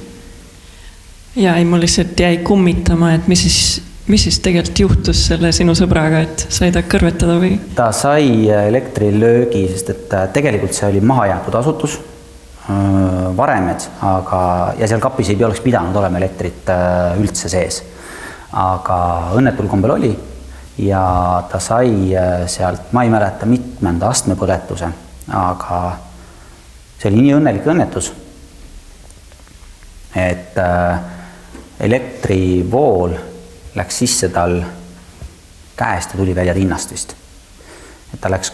ja 1.36 1.56
ei, 1.56 1.66
mul 1.66 1.82
lihtsalt 1.82 2.20
jäi 2.20 2.38
kummitama, 2.38 3.14
et 3.14 3.28
mis 3.28 3.42
siis 3.42 3.87
mis 4.08 4.24
siis 4.24 4.40
tegelikult 4.44 4.80
juhtus 4.80 5.22
selle 5.30 5.52
sinu 5.56 5.74
sõbraga, 5.76 6.22
et 6.24 6.46
sai 6.54 6.72
ta 6.72 6.84
kõrvetada 6.88 7.38
või? 7.42 7.58
ta 7.76 7.90
sai 7.96 8.48
elektrilöögi, 8.48 9.66
sest 9.74 9.92
et 9.92 10.16
äh, 10.16 10.30
tegelikult 10.36 10.76
see 10.76 10.88
oli 10.88 11.02
mahajäetud 11.04 11.58
asutus, 11.60 11.98
äh, 12.00 13.28
varemed, 13.38 13.90
aga, 14.08 14.42
ja 14.80 14.88
seal 14.88 15.04
kapis 15.04 15.34
ei 15.34 15.44
oleks 15.44 15.64
pidanud 15.66 15.96
olema 16.00 16.22
elektrit 16.22 16.72
äh, 16.72 17.20
üldse 17.20 17.52
sees. 17.52 17.84
aga 18.58 18.98
õnnetul 19.36 19.68
kombel 19.68 19.92
oli 19.98 20.14
ja 20.80 21.04
ta 21.52 21.60
sai 21.60 22.16
sealt, 22.48 22.94
ma 22.96 23.04
ei 23.04 23.12
mäleta, 23.12 23.46
mitmenda 23.46 24.08
astme 24.08 24.38
põletuse, 24.40 24.88
aga 25.36 25.80
see 26.96 27.12
oli 27.12 27.26
nii 27.26 27.34
õnnelik 27.42 27.68
õnnetus, 27.68 28.14
et 30.16 30.56
elektrivool 31.84 33.18
läks 33.78 34.04
sisse 34.04 34.30
tal 34.34 34.60
käest 35.78 36.14
ja 36.14 36.18
tuli 36.18 36.36
välja 36.36 36.54
rinnast 36.54 36.92
vist. 36.92 37.16
et 38.14 38.22
ta 38.22 38.32
läks 38.32 38.54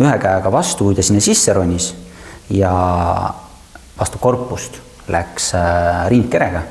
ühe 0.00 0.16
käega 0.18 0.52
vastu, 0.52 0.88
kui 0.88 0.94
ta 0.94 1.02
sinna 1.02 1.20
sisse 1.22 1.52
ronis 1.52 1.92
ja 2.50 2.72
vastu 3.98 4.18
korpust 4.18 4.80
läks 5.08 5.52
äh, 5.54 6.08
rindkerega 6.08 6.62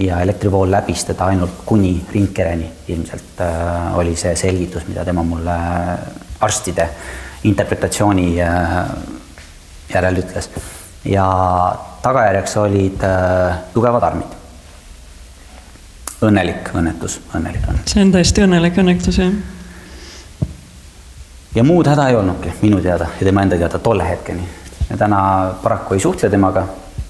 ja 0.00 0.20
elektrivool 0.24 0.70
läbis 0.70 1.04
teda 1.04 1.26
ainult 1.32 1.62
kuni 1.66 1.92
rindkereni, 2.12 2.70
ilmselt 2.88 3.42
äh, 3.42 3.98
oli 3.98 4.14
see 4.16 4.36
selgitus, 4.38 4.86
mida 4.88 5.04
tema 5.04 5.24
mulle 5.26 5.56
arstide 6.40 6.88
interpretatsiooni 7.50 8.28
äh, 8.42 8.76
järel 9.92 10.22
ütles. 10.22 10.50
ja 11.04 11.26
tagajärjeks 12.02 12.56
olid 12.56 13.02
tugevad 13.74 14.02
armid 14.02 14.39
õnnelik 16.26 16.70
õnnetus, 16.76 17.18
õnnelik 17.34 17.64
õnnetus. 17.64 17.94
see 17.94 18.02
on 18.04 18.12
tõesti 18.12 18.44
õnnelik 18.44 18.80
õnnetus, 18.82 19.18
jah. 19.20 19.32
ja 21.56 21.64
muud 21.64 21.88
häda 21.88 22.08
ei 22.10 22.18
olnudki 22.18 22.52
minu 22.62 22.80
teada 22.84 23.08
ja 23.18 23.28
tema 23.28 23.44
enda 23.46 23.58
teada 23.60 23.78
tolle 23.78 24.08
hetkeni. 24.08 24.44
ja 24.90 24.98
täna 25.00 25.22
paraku 25.62 25.96
ei 25.96 26.04
suhtle 26.04 26.30
temaga, 26.30 26.66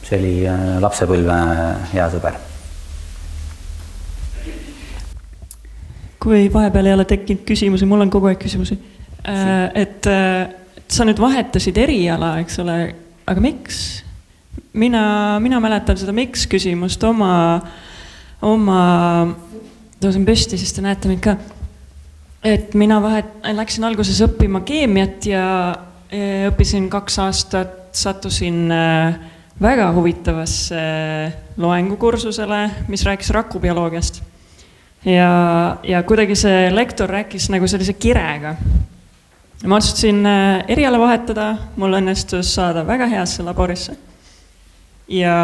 see 0.07 0.19
oli 0.19 0.37
äh, 0.47 0.63
lapsepõlve 0.85 1.41
äh, 1.57 1.91
hea 1.95 2.07
sõber. 2.15 2.39
kui 6.21 6.47
vahepeal 6.53 6.87
ei 6.87 6.95
ole 6.99 7.05
tekkinud 7.09 7.45
küsimusi, 7.49 7.87
mul 7.89 8.05
on 8.05 8.11
kogu 8.13 8.29
aeg 8.29 8.39
küsimusi. 8.43 8.77
Äh, 9.25 9.71
et 9.75 10.07
sa 10.91 11.05
nüüd 11.09 11.19
vahetasid 11.21 11.79
eriala, 11.81 12.35
eks 12.45 12.61
ole, 12.63 12.81
aga 13.27 13.43
miks? 13.43 14.05
mina, 14.73 15.39
mina 15.43 15.59
mäletan 15.59 15.97
seda 15.99 16.13
miks 16.15 16.45
küsimust 16.47 17.03
oma 17.09 17.31
äh, 17.57 17.71
oma, 18.43 18.83
tõusen 20.01 20.25
püsti, 20.27 20.59
siis 20.59 20.73
te 20.73 20.85
näete 20.85 21.11
mind 21.11 21.25
ka. 21.25 21.37
et 22.45 22.75
mina 22.75 23.01
vahet-, 23.03 23.37
läksin 23.57 23.85
alguses 23.85 24.21
õppima 24.25 24.63
keemiat 24.65 25.27
ja 25.29 25.45
õppisin 26.11 26.89
kaks 26.91 27.19
aastat, 27.23 27.77
sattusin 27.93 28.71
äh, 28.73 29.21
väga 29.61 29.91
huvitavasse 29.93 30.81
loengukursusele, 31.61 32.61
mis 32.89 33.05
rääkis 33.05 33.31
rakubioloogiast. 33.31 34.23
ja, 35.05 35.77
ja 35.83 36.03
kuidagi 36.03 36.37
see 36.37 36.69
lektor 36.75 37.09
rääkis 37.11 37.51
nagu 37.51 37.69
sellise 37.69 37.93
kirega. 37.93 38.55
ma 39.67 39.77
otsustasin 39.77 40.27
äh, 40.27 40.65
eriala 40.69 40.99
vahetada, 40.99 41.57
mul 41.77 41.99
õnnestus 42.01 42.55
saada 42.55 42.87
väga 42.87 43.07
heasse 43.07 43.43
laborisse. 43.43 43.97
ja 45.09 45.37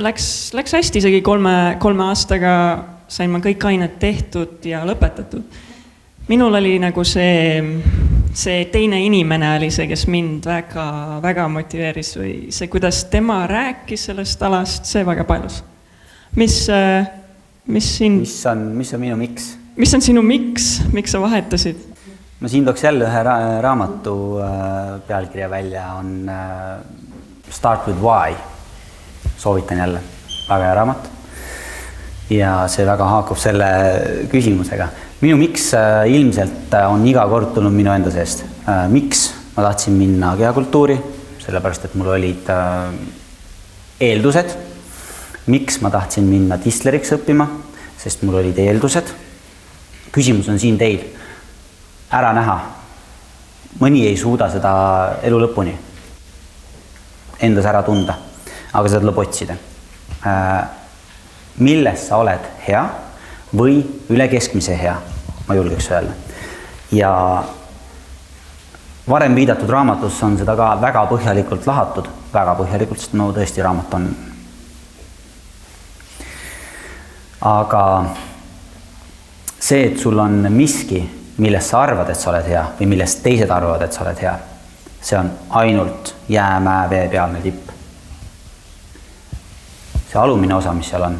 läks, 0.00 0.52
läks 0.56 0.74
hästi, 0.76 1.00
isegi 1.02 1.20
kolme, 1.24 1.76
kolme 1.80 2.08
aastaga 2.08 2.54
sain 3.10 3.30
ma 3.32 3.40
kõik 3.42 3.64
ained 3.68 3.98
tehtud 4.02 4.64
ja 4.66 4.84
lõpetatud. 4.86 5.42
minul 6.30 6.54
oli 6.54 6.76
nagu 6.78 7.04
see, 7.04 7.60
see 8.32 8.64
teine 8.70 9.00
inimene 9.02 9.56
oli 9.56 9.70
see, 9.74 9.88
kes 9.90 10.06
mind 10.06 10.46
väga, 10.46 10.86
väga 11.22 11.48
motiveeris 11.50 12.14
või 12.20 12.34
see, 12.54 12.70
kuidas 12.70 13.04
tema 13.10 13.42
rääkis 13.50 14.06
sellest 14.10 14.42
alast, 14.46 14.86
see 14.86 15.04
väga 15.06 15.24
palus. 15.24 15.62
mis, 16.36 16.66
mis 17.66 17.96
sind. 17.98 18.20
mis 18.20 18.36
on, 18.46 18.66
mis 18.78 18.94
on 18.94 19.00
minu 19.00 19.16
miks? 19.16 19.54
mis 19.76 19.94
on 19.94 20.04
sinu 20.04 20.22
miks, 20.22 20.78
miks 20.92 21.16
sa 21.16 21.20
vahetasid? 21.20 21.88
ma 22.40 22.48
siin 22.48 22.64
tooks 22.64 22.84
jälle 22.86 23.04
ühe 23.04 23.24
ra 23.26 23.36
raamatu 23.60 24.14
äh, 24.38 24.94
pealkirja 25.08 25.50
välja, 25.50 25.92
on 25.98 26.28
äh, 26.28 26.78
Start 27.50 27.88
with 27.88 27.98
why 27.98 28.38
soovitan 29.36 29.78
jälle, 29.78 30.00
väga 30.48 30.64
hea 30.64 30.74
raamat. 30.74 31.10
ja 32.30 32.50
see 32.70 32.86
väga 32.86 33.04
haakub 33.04 33.38
selle 33.38 33.68
küsimusega. 34.30 34.88
minu 35.20 35.36
miks 35.36 35.72
äh, 35.74 36.06
ilmselt 36.08 36.74
äh, 36.74 36.92
on 36.92 37.06
iga 37.06 37.26
kord 37.28 37.54
tulnud 37.54 37.72
minu 37.72 37.92
enda 37.92 38.10
seest 38.10 38.44
äh,. 38.68 38.88
miks 38.88 39.32
ma 39.56 39.62
tahtsin 39.62 39.96
minna 39.98 40.36
kehakultuuri, 40.36 40.98
sellepärast 41.38 41.84
et 41.84 41.94
mul 41.94 42.12
olid 42.14 42.52
eeldused. 44.00 44.56
miks 45.46 45.80
ma 45.80 45.90
tahtsin 45.90 46.24
minna 46.24 46.56
distleriks 46.64 47.12
õppima, 47.18 47.48
sest 47.98 48.22
mul 48.22 48.40
olid 48.42 48.58
eeldused. 48.58 49.14
küsimus 50.12 50.48
on 50.48 50.58
siin 50.58 50.78
teil, 50.78 51.04
ära 52.10 52.32
näha. 52.32 52.58
mõni 53.80 54.06
ei 54.06 54.16
suuda 54.16 54.50
seda 54.50 54.72
elu 55.22 55.46
lõpuni 55.46 55.78
endas 57.40 57.64
ära 57.64 57.82
tunda, 57.82 58.16
aga 58.72 58.88
seda 58.88 59.00
tuleb 59.00 59.18
otsida 59.18 59.56
äh,. 60.26 60.68
milles 61.58 62.08
sa 62.08 62.20
oled 62.22 62.50
hea 62.66 62.82
või 63.56 63.80
üle 64.10 64.28
keskmise 64.30 64.76
hea, 64.78 64.94
ma 65.48 65.54
julgeks 65.58 65.90
öelda. 65.90 66.12
ja 66.92 67.12
varem 69.10 69.34
viidatud 69.34 69.70
raamatus 69.70 70.22
on 70.22 70.38
seda 70.38 70.54
ka 70.56 70.72
väga 70.80 71.04
põhjalikult 71.10 71.66
lahatud, 71.66 72.08
väga 72.32 72.54
põhjalikult, 72.58 73.00
sest 73.02 73.16
no 73.18 73.30
tõesti, 73.34 73.62
raamat 73.64 73.94
on. 73.98 74.10
aga 77.40 77.84
see, 79.58 79.86
et 79.88 79.98
sul 79.98 80.18
on 80.18 80.44
miski, 80.52 81.00
millest 81.40 81.72
sa 81.72 81.82
arvad, 81.86 82.10
et 82.12 82.20
sa 82.20 82.30
oled 82.34 82.46
hea 82.52 82.64
või 82.78 82.90
millest 82.94 83.22
teised 83.24 83.50
arvavad, 83.50 83.82
et 83.86 83.96
sa 83.96 84.04
oled 84.04 84.22
hea, 84.22 84.36
see 85.00 85.18
on 85.18 85.30
ainult 85.62 86.14
jäämäe 86.28 86.90
veepealne 86.90 87.40
tipp. 87.40 87.70
See 90.10 90.18
alumine 90.18 90.54
osa, 90.54 90.72
mis 90.74 90.88
seal 90.90 91.04
on, 91.06 91.18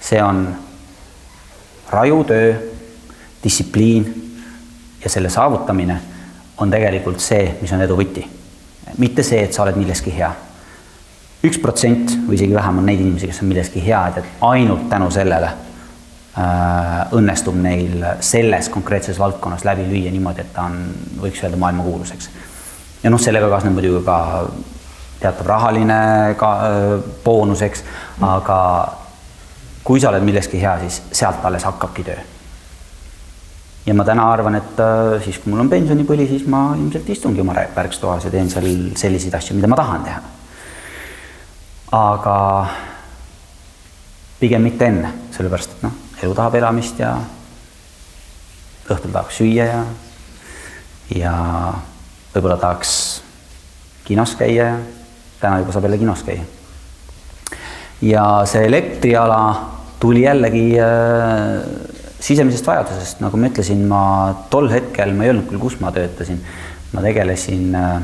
see 0.00 0.22
on 0.22 0.46
raju 1.92 2.22
töö, 2.24 2.52
distsipliin 3.44 4.06
ja 5.04 5.10
selle 5.10 5.28
saavutamine 5.28 5.98
on 6.56 6.70
tegelikult 6.70 7.20
see, 7.20 7.58
mis 7.60 7.72
on 7.72 7.82
edu 7.84 7.98
võti. 7.98 8.24
mitte 8.98 9.22
see, 9.22 9.42
et 9.44 9.52
sa 9.52 9.62
oled 9.66 9.76
milleski 9.76 10.12
hea. 10.14 10.30
üks 11.44 11.58
protsent 11.60 12.16
või 12.26 12.38
isegi 12.38 12.54
vähem 12.54 12.78
on 12.78 12.86
neid 12.86 13.00
inimesi, 13.00 13.28
kes 13.28 13.42
on 13.42 13.50
milleski 13.50 13.84
head, 13.84 14.18
et 14.18 14.44
ainult 14.48 14.88
tänu 14.88 15.10
sellele 15.10 15.50
äh, 15.52 17.12
õnnestub 17.12 17.56
neil 17.60 18.04
selles 18.20 18.68
konkreetses 18.72 19.18
valdkonnas 19.18 19.64
läbi 19.68 19.84
lüüa 19.90 20.12
niimoodi, 20.14 20.46
et 20.46 20.52
ta 20.54 20.68
on, 20.70 20.78
võiks 21.20 21.44
öelda, 21.44 21.60
maailmakuulus, 21.60 22.14
eks. 22.16 22.30
ja 23.02 23.10
noh, 23.10 23.20
sellega 23.20 23.50
kaasneb 23.52 23.76
muidugi 23.76 24.04
ka 24.06 24.18
teatav 25.22 25.46
rahaline 25.46 26.34
ka 26.38 26.50
boonus, 27.24 27.62
eks, 27.62 27.84
aga 28.26 28.58
kui 29.84 30.00
sa 30.00 30.10
oled 30.12 30.24
milleski 30.26 30.60
hea, 30.62 30.76
siis 30.84 31.00
sealt 31.12 31.44
alles 31.44 31.64
hakkabki 31.66 32.04
töö. 32.06 32.20
ja 33.86 33.94
ma 33.98 34.04
täna 34.06 34.28
arvan, 34.30 34.54
et 34.54 34.80
siis, 35.24 35.40
kui 35.42 35.50
mul 35.50 35.64
on 35.64 35.70
pensionipõli, 35.70 36.28
siis 36.28 36.46
ma 36.46 36.70
ilmselt 36.78 37.08
istungi 37.10 37.42
oma 37.42 37.56
pärkstoas 37.74 38.24
ja 38.24 38.30
teen 38.30 38.50
seal 38.50 38.68
selliseid 38.96 39.34
asju, 39.34 39.56
mida 39.58 39.70
ma 39.70 39.76
tahan 39.76 40.04
teha. 40.06 40.20
aga 41.98 42.36
pigem 44.40 44.62
mitte 44.62 44.86
enne, 44.86 45.12
sellepärast 45.34 45.76
et 45.76 45.82
noh, 45.86 45.98
elu 46.22 46.34
tahab 46.34 46.54
elamist 46.58 46.98
ja 47.02 47.16
õhtul 48.90 49.12
tahaks 49.12 49.38
süüa 49.38 49.66
ja, 49.66 49.82
ja 51.14 51.34
võib-olla 52.32 52.56
tahaks 52.58 52.94
kinos 54.06 54.34
käia 54.38 54.64
ja 54.64 54.80
täna 55.42 55.58
juba 55.62 55.74
saab 55.74 55.90
jälle 55.90 55.98
kinos 56.00 56.22
käia 56.26 56.46
ja 58.02 58.24
see 58.48 58.66
elektriala 58.66 59.40
tuli 60.00 60.22
jällegi 60.24 60.66
äh, 60.80 61.62
sisemisest 62.22 62.66
vajadusest, 62.66 63.20
nagu 63.22 63.38
ma 63.38 63.50
ütlesin, 63.50 63.84
ma 63.90 64.02
tol 64.50 64.68
hetkel, 64.70 65.14
ma 65.14 65.26
ei 65.26 65.32
öelnud 65.32 65.48
küll, 65.50 65.62
kus 65.62 65.78
ma 65.82 65.90
töötasin, 65.94 66.38
ma 66.94 67.02
tegelesin 67.02 67.74
äh, 67.78 68.02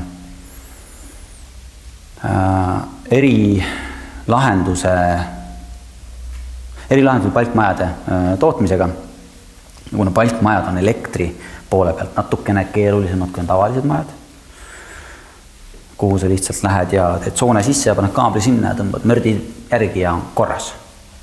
äh, 2.26 2.76
erilahenduse, 3.18 4.94
erilahenduse 6.90 7.34
palkmajade 7.34 7.90
äh, 7.90 8.32
tootmisega. 8.38 8.88
kuna 9.88 10.10
palkmajad 10.10 10.66
on 10.68 10.78
elektri 10.78 11.30
poole 11.70 11.92
pealt 11.96 12.16
natukene 12.16 12.64
keerulisemad 12.72 13.30
kui 13.32 13.44
tavalised 13.46 13.86
majad 13.88 14.17
kuhu 15.98 16.18
sa 16.18 16.28
lihtsalt 16.30 16.62
lähed 16.62 16.92
ja 16.94 17.06
teed 17.22 17.36
soone 17.36 17.62
sisse 17.66 17.90
ja 17.90 17.94
paned 17.98 18.14
kaabli 18.14 18.42
sinna 18.42 18.72
ja 18.72 18.78
tõmbad 18.78 19.06
mördi 19.08 19.34
järgi 19.70 20.04
ja 20.04 20.14
korras, 20.34 20.72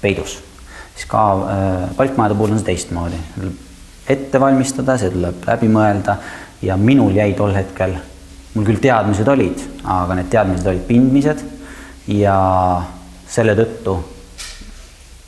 peidus. 0.01 0.39
siis 0.95 1.07
ka 1.11 1.21
äh, 1.33 1.77
palkmajade 1.95 2.35
puhul 2.35 2.55
on 2.55 2.59
see 2.59 2.71
teistmoodi, 2.71 3.19
ette 4.09 4.39
valmistada, 4.39 4.97
see 4.99 5.13
tuleb 5.13 5.47
läbi 5.47 5.69
mõelda 5.71 6.17
ja 6.61 6.77
minul 6.77 7.15
jäi 7.15 7.33
tol 7.37 7.55
hetkel, 7.55 7.95
mul 8.53 8.67
küll 8.67 8.83
teadmised 8.83 9.27
olid, 9.31 9.63
aga 9.83 10.19
need 10.19 10.29
teadmised 10.33 10.67
olid 10.71 10.83
pindmised 10.89 11.45
ja 12.11 12.35
selle 13.27 13.55
tõttu 13.57 13.95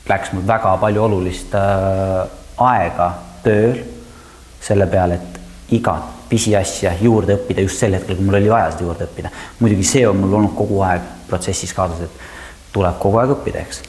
läks 0.08 0.32
mul 0.32 0.46
väga 0.46 0.76
palju 0.80 1.04
olulist 1.08 1.56
äh, 1.56 2.28
aega 2.68 3.10
tööl 3.44 3.80
selle 4.60 4.86
peale, 4.90 5.18
et 5.18 5.37
igat 5.70 6.28
pisiasja 6.28 6.92
juurde 7.00 7.36
õppida 7.36 7.64
just 7.64 7.80
sel 7.80 7.94
hetkel, 7.96 8.16
kui 8.16 8.24
mul 8.24 8.38
oli 8.38 8.50
vaja 8.50 8.72
seda 8.72 8.86
juurde 8.86 9.06
õppida. 9.08 9.30
muidugi 9.60 9.84
see 9.84 10.06
on 10.08 10.16
mul 10.16 10.34
olnud 10.40 10.54
kogu 10.56 10.80
aeg 10.84 11.04
protsessis 11.28 11.72
kaasas, 11.76 12.06
et 12.08 12.72
tuleb 12.72 12.98
kogu 13.00 13.20
aeg 13.20 13.34
õppida, 13.36 13.64
eks. 13.64 13.82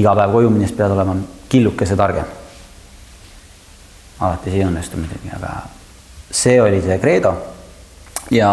iga 0.00 0.14
päev 0.16 0.32
koju 0.32 0.50
minnes 0.52 0.72
pead 0.72 0.96
olema 0.96 1.16
killukese 1.48 1.96
targem. 1.96 2.24
alati 4.20 4.50
see 4.50 4.60
ei 4.60 4.66
õnnestu 4.68 5.00
muidugi, 5.00 5.32
aga 5.36 5.54
see 6.30 6.60
oli 6.60 6.82
see 6.82 6.98
kreedo. 6.98 7.34
ja, 8.30 8.50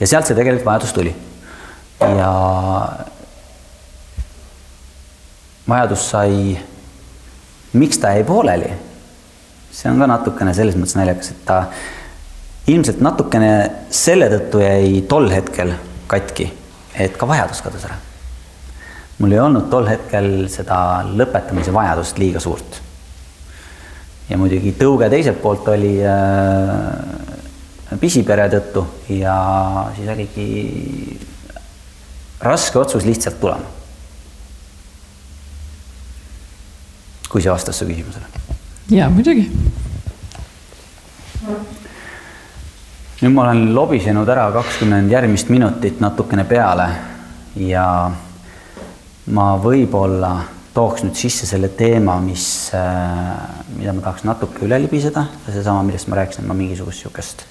ja 0.00 0.06
sealt 0.06 0.26
see 0.26 0.36
tegelikult 0.36 0.66
vajadus 0.66 0.92
tuli. 0.92 1.14
ja 2.00 2.32
vajadus 5.68 6.10
sai, 6.10 6.60
miks 7.72 7.98
ta 7.98 8.16
jäi 8.16 8.24
pooleli 8.24 8.89
see 9.70 9.90
on 9.90 10.02
ka 10.02 10.08
natukene 10.10 10.54
selles 10.54 10.76
mõttes 10.78 10.96
naljakas, 10.98 11.32
et 11.32 11.42
ta 11.46 11.60
ilmselt 12.70 13.00
natukene 13.04 13.50
selle 13.94 14.28
tõttu 14.32 14.62
jäi 14.62 15.02
tol 15.08 15.30
hetkel 15.32 15.72
katki, 16.10 16.48
et 16.98 17.16
ka 17.18 17.28
vajadus 17.30 17.62
kadus 17.64 17.86
ära. 17.88 17.98
mul 19.20 19.32
ei 19.32 19.40
olnud 19.40 19.68
tol 19.70 19.86
hetkel 19.88 20.48
seda 20.48 21.04
lõpetamise 21.06 21.72
vajadust 21.72 22.18
liiga 22.18 22.40
suurt. 22.40 22.80
ja 24.28 24.38
muidugi 24.38 24.74
tõuge 24.78 25.10
teiselt 25.10 25.42
poolt 25.42 25.68
oli 25.68 25.96
äh, 26.02 27.98
pisipere 28.00 28.48
tõttu 28.50 28.86
ja 29.08 29.36
siis 29.96 30.08
oligi 30.08 31.18
raske 32.40 32.78
otsus 32.78 33.04
lihtsalt 33.04 33.40
tulema. 33.40 33.78
kui 37.30 37.42
see 37.42 37.52
vastas 37.52 37.78
su 37.78 37.86
küsimusele 37.86 38.49
jaa, 38.90 39.10
muidugi. 39.10 39.44
nüüd 43.20 43.34
ma 43.34 43.42
olen 43.44 43.74
lobisenud 43.74 44.28
ära 44.32 44.48
kakskümmend 44.54 45.12
järgmist 45.12 45.50
minutit 45.52 46.00
natukene 46.00 46.44
peale 46.48 46.86
ja 47.60 47.84
ma 49.30 49.46
võib-olla 49.62 50.32
tooks 50.74 51.04
nüüd 51.04 51.18
sisse 51.18 51.46
selle 51.46 51.68
teema, 51.76 52.16
mis, 52.24 52.44
äh, 52.74 53.34
mida 53.76 53.92
ma 53.94 54.02
tahaks 54.06 54.24
natuke 54.26 54.64
üle 54.66 54.78
libiseda, 54.82 55.26
seesama, 55.46 55.84
millest 55.86 56.08
ma 56.08 56.18
rääkisin, 56.22 56.48
ma 56.48 56.56
mingisugust 56.56 57.04
niisugust 57.04 57.44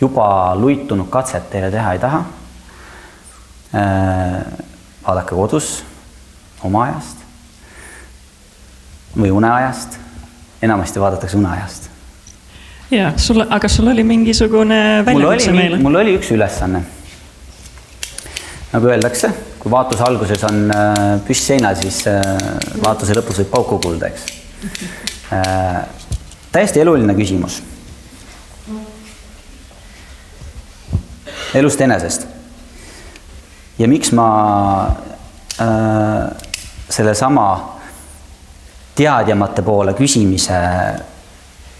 juba 0.00 0.54
luitunud 0.58 1.10
katset 1.10 1.50
teile 1.50 1.70
teha 1.70 1.92
ei 1.94 2.00
taha. 2.02 2.22
Äh, 3.72 4.38
vaadake 5.02 5.34
kodus 5.34 5.74
oma 6.62 6.86
ajast 6.86 7.22
või 9.16 9.32
uneajast 9.34 10.01
enamasti 10.62 11.00
vaadatakse 11.00 11.36
uneajast. 11.36 11.88
ja 12.90 13.12
sul, 13.16 13.44
aga 13.50 13.68
sul 13.68 13.88
oli 13.88 14.04
mingisugune 14.04 15.02
väljakutse 15.06 15.52
meile? 15.52 15.78
mul 15.82 16.00
oli 16.02 16.16
üks 16.18 16.30
ülesanne. 16.34 16.82
nagu 18.72 18.92
öeldakse, 18.92 19.32
kui 19.58 19.70
vaatuse 19.72 20.04
alguses 20.06 20.44
on 20.48 20.62
äh, 20.74 21.00
püss 21.26 21.46
seinal, 21.50 21.76
siis 21.80 22.04
äh, 22.10 22.22
vaatuse 22.84 23.16
lõpus 23.18 23.42
võib 23.42 23.50
pauku 23.52 23.80
kuulda, 23.82 24.12
eks. 24.12 24.26
Äh, 25.32 25.82
täiesti 26.52 26.80
eluline 26.80 27.14
küsimus. 27.18 27.62
elust 31.54 31.80
enesest. 31.80 32.26
ja 33.78 33.88
miks 33.88 34.12
ma 34.12 34.28
äh, 35.60 36.30
sellesama 36.88 37.46
teadjamate 38.94 39.62
poole 39.62 39.94
küsimise 39.94 40.58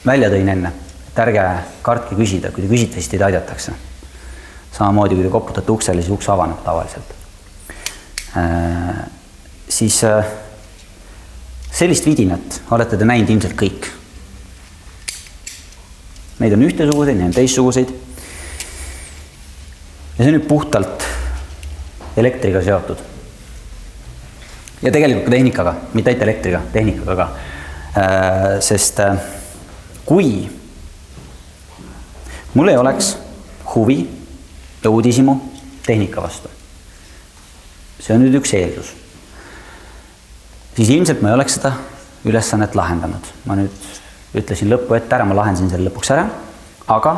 välja 0.06 0.30
tõin 0.32 0.48
enne, 0.48 0.72
et 1.08 1.18
ärge 1.24 1.46
kartke 1.84 2.16
küsida, 2.18 2.50
kui 2.52 2.64
te 2.64 2.70
küsite, 2.70 3.00
siis 3.00 3.10
teid 3.12 3.22
aidatakse. 3.22 3.72
samamoodi, 4.72 5.14
kui 5.14 5.24
te 5.24 5.30
koputate 5.30 5.72
uksele, 5.72 6.02
siis 6.02 6.12
uks 6.12 6.28
avaneb 6.32 6.62
tavaliselt 6.64 7.12
äh,. 8.36 9.04
siis 9.68 10.04
äh, 10.04 10.24
sellist 11.72 12.06
vidinat 12.06 12.62
olete 12.70 12.96
te 12.96 13.04
näinud 13.04 13.30
ilmselt 13.30 13.56
kõik. 13.56 13.88
neid 16.38 16.56
on 16.56 16.64
ühtesuguseid, 16.66 17.16
neid 17.16 17.28
on 17.28 17.36
teistsuguseid. 17.36 17.92
ja 20.18 20.24
see 20.24 20.32
on 20.32 20.38
nüüd 20.38 20.48
puhtalt 20.48 21.08
elektriga 22.16 22.62
seotud. 22.64 23.11
Ja 24.82 24.90
tegelikult 24.90 25.28
ka 25.28 25.34
tehnikaga, 25.36 25.74
mitte 25.94 26.10
ainult 26.10 26.26
elektriga, 26.26 26.62
tehnikaga 26.72 27.16
ka. 27.16 27.28
Äh, 27.92 28.60
sest 28.64 29.00
äh, 29.04 29.20
kui 30.08 30.48
mul 32.54 32.68
ei 32.68 32.76
oleks 32.80 33.14
huvi 33.74 34.00
ja 34.82 34.90
uudishimu 34.90 35.36
tehnika 35.86 36.22
vastu, 36.22 36.50
see 38.00 38.14
on 38.14 38.24
nüüd 38.24 38.38
üks 38.40 38.52
eeldus, 38.56 38.92
siis 40.76 40.90
ilmselt 40.94 41.22
ma 41.22 41.32
ei 41.32 41.38
oleks 41.38 41.58
seda 41.58 41.74
ülesannet 42.24 42.74
lahendanud. 42.78 43.30
ma 43.46 43.58
nüüd 43.58 43.88
ütlesin 44.38 44.70
lõppu 44.72 44.96
ette 44.96 45.16
ära, 45.16 45.26
ma 45.28 45.36
lahendasin 45.36 45.70
selle 45.70 45.90
lõpuks 45.90 46.12
ära, 46.14 46.26
aga 46.88 47.14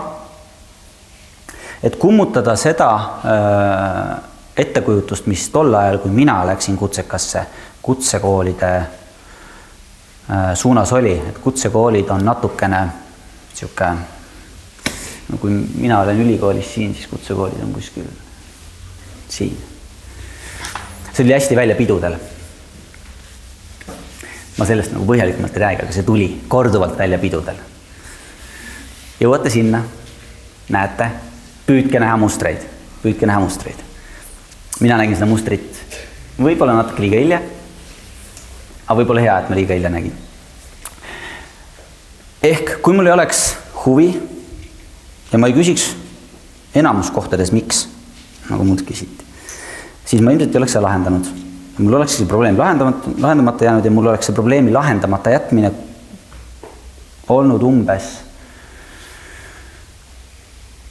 et 1.85 1.99
kummutada 2.01 2.57
seda 2.59 2.91
äh, 3.23 4.34
ettekujutust, 4.57 5.26
mis 5.26 5.48
tol 5.50 5.74
ajal, 5.74 5.98
kui 5.98 6.11
mina 6.11 6.46
läksin 6.46 6.76
kutsekasse, 6.76 7.46
kutsekoolide 7.82 8.76
äh, 8.76 10.55
suunas 10.55 10.92
oli, 10.92 11.16
et 11.28 11.38
kutsekoolid 11.38 12.11
on 12.11 12.24
natukene 12.24 12.84
niisugune 13.55 14.14
no 15.28 15.38
kui 15.38 15.50
mina 15.50 16.00
olen 16.00 16.20
ülikoolis 16.20 16.74
siin, 16.74 16.94
siis 16.94 17.07
kutsekoolid 17.07 17.62
on 17.62 17.72
kuskil 17.72 18.05
siin. 19.28 19.57
see 21.12 21.24
oli 21.24 21.32
hästi 21.32 21.57
välja 21.57 21.74
pidudel. 21.74 22.16
ma 24.59 24.66
sellest 24.66 24.92
nagu 24.92 25.07
põhjalikumalt 25.07 25.57
ei 25.57 25.62
räägi, 25.62 25.82
aga 25.82 25.92
see 25.92 26.07
tuli 26.07 26.28
korduvalt 26.48 26.98
välja 26.98 27.18
pidudel. 27.18 27.57
jõuate 29.20 29.50
sinna, 29.50 29.82
näete, 30.68 31.11
püüdke 31.66 32.00
näha 32.00 32.16
mustreid, 32.20 32.68
püüdke 33.02 33.26
näha 33.26 33.40
mustreid. 33.40 33.84
Mina 34.81 34.99
nägin 34.99 35.16
seda 35.16 35.31
mustrit 35.31 35.85
võib-olla 36.39 36.75
natuke 36.81 37.05
liiga 37.05 37.20
hilja. 37.20 37.41
aga 38.85 38.97
võib-olla 38.99 39.22
hea, 39.22 39.37
et 39.39 39.51
ma 39.51 39.59
liiga 39.59 39.77
hilja 39.77 39.91
nägin. 39.91 40.14
ehk 42.43 42.79
kui 42.83 42.97
mul 42.97 43.07
ei 43.07 43.14
oleks 43.14 43.45
huvi 43.85 44.09
ja 45.33 45.39
ma 45.39 45.47
ei 45.49 45.55
küsiks 45.55 45.93
enamus 46.75 47.11
kohtades, 47.14 47.53
miks, 47.55 47.87
nagu 48.51 48.64
mult 48.66 48.83
küsiti, 48.83 49.25
siis 50.05 50.22
ma 50.22 50.35
ilmselt 50.35 50.55
ei 50.55 50.62
oleks 50.62 50.75
seda 50.75 50.87
lahendanud. 50.89 51.31
mul 51.79 52.01
oleks 52.01 52.18
see 52.18 52.27
probleem 52.27 52.59
lahendamata, 52.59 53.14
lahendamata 53.18 53.64
jäänud 53.64 53.85
ja 53.85 53.91
mul 53.91 54.11
oleks 54.11 54.27
see 54.27 54.35
probleemi 54.35 54.72
lahendamata 54.72 55.31
jätmine 55.31 55.72
olnud 57.29 57.62
umbes 57.62 58.11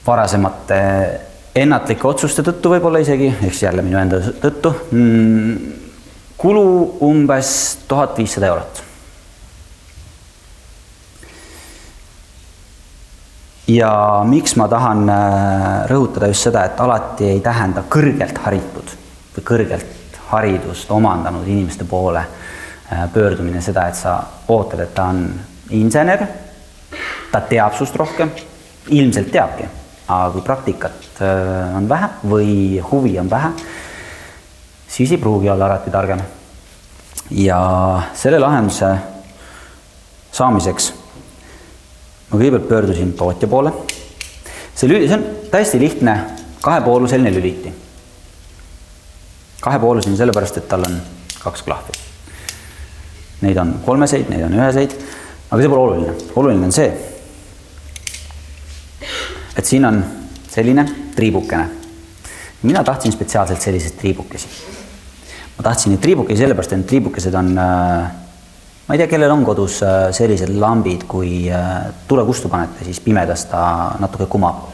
varasemate 0.08 0.80
ennatlike 1.56 2.08
otsuste 2.08 2.44
tõttu 2.46 2.72
võib-olla 2.74 3.02
isegi, 3.04 3.30
siis 3.42 3.64
jälle 3.68 3.84
minu 3.86 4.00
enda 4.02 4.20
tõttu 4.42 4.74
mm,, 4.92 5.58
kulu 6.38 6.66
umbes 7.06 7.54
tuhat 7.88 8.18
viissada 8.18 8.50
eurot. 8.50 8.82
Ja 13.74 13.92
miks 14.28 14.58
ma 14.60 14.68
tahan 14.68 15.06
äh, 15.10 15.68
rõhutada 15.88 16.28
just 16.28 16.50
seda, 16.50 16.66
et 16.68 16.80
alati 16.84 17.30
ei 17.32 17.40
tähenda 17.44 17.86
kõrgelt 17.90 18.42
haritud 18.44 18.90
või 19.38 19.46
kõrgelt 19.48 20.18
haridust 20.34 20.92
omandanud 20.92 21.48
inimeste 21.48 21.88
poole 21.88 22.26
äh, 22.26 23.06
pöördumine 23.14 23.62
seda, 23.64 23.88
et 23.88 23.96
sa 23.96 24.18
ootad, 24.52 24.84
et 24.84 24.92
ta 24.94 25.08
on 25.14 25.24
insener, 25.80 26.26
ta 27.32 27.40
teab 27.48 27.78
sust 27.78 27.96
rohkem, 27.96 28.34
ilmselt 28.92 29.32
teabki, 29.32 29.70
aga 30.08 30.32
kui 30.34 30.42
praktikat 30.42 31.22
äh, 31.22 31.78
on 31.78 31.90
vähe 31.90 32.10
või 32.28 32.82
huvi 32.92 33.16
on 33.20 33.30
vähe, 33.30 33.54
siis 34.88 35.12
ei 35.12 35.22
pruugi 35.22 35.50
olla 35.50 35.66
alati 35.66 35.92
targem. 35.92 36.22
ja 37.32 37.60
selle 38.14 38.40
lahenduse 38.40 38.90
saamiseks 40.32 40.92
ma 42.30 42.40
kõigepealt 42.40 42.68
pöördusin 42.68 43.14
tootja 43.14 43.48
poole. 43.48 43.72
see 44.76 44.90
lüli, 44.90 45.08
see 45.08 45.18
on 45.18 45.26
täiesti 45.52 45.80
lihtne 45.80 46.18
kahepooluseline 46.62 47.34
lüliti. 47.34 47.74
kahepooluseni 49.62 50.18
sellepärast, 50.18 50.58
et 50.58 50.68
tal 50.68 50.84
on 50.84 50.98
kaks 51.44 51.62
klahvi. 51.64 51.94
Neid 53.42 53.58
on 53.58 53.80
kolmeseid, 53.86 54.30
neid 54.30 54.44
on 54.44 54.56
üheseid, 54.58 54.96
aga 55.52 55.62
see 55.62 55.70
pole 55.70 55.82
oluline, 55.88 56.16
oluline 56.36 56.66
on 56.68 56.76
see, 56.76 56.90
et 59.58 59.66
siin 59.66 59.86
on 59.86 60.04
selline 60.50 60.86
triibukene. 61.16 61.70
mina 62.64 62.84
tahtsin 62.84 63.12
spetsiaalselt 63.12 63.62
selliseid 63.62 63.98
triibukesi. 64.00 64.48
ma 65.58 65.64
tahtsin 65.64 65.92
neid 65.92 66.02
triibukesi 66.02 66.42
sellepärast, 66.42 66.74
et 66.74 66.78
need 66.78 66.88
triibukesed 66.88 67.34
on 67.34 67.58
äh, 67.58 68.12
ma 68.88 68.94
ei 68.94 68.98
tea, 68.98 69.08
kellel 69.08 69.32
on 69.32 69.46
kodus 69.46 69.82
äh, 69.84 70.12
sellised 70.12 70.54
lambid, 70.60 71.06
kui 71.08 71.52
äh, 71.52 71.94
tule 72.08 72.26
kustu 72.26 72.50
panete, 72.50 72.86
siis 72.86 73.00
pimedas 73.00 73.46
ta 73.52 73.96
natuke 74.00 74.26
kumab. 74.26 74.72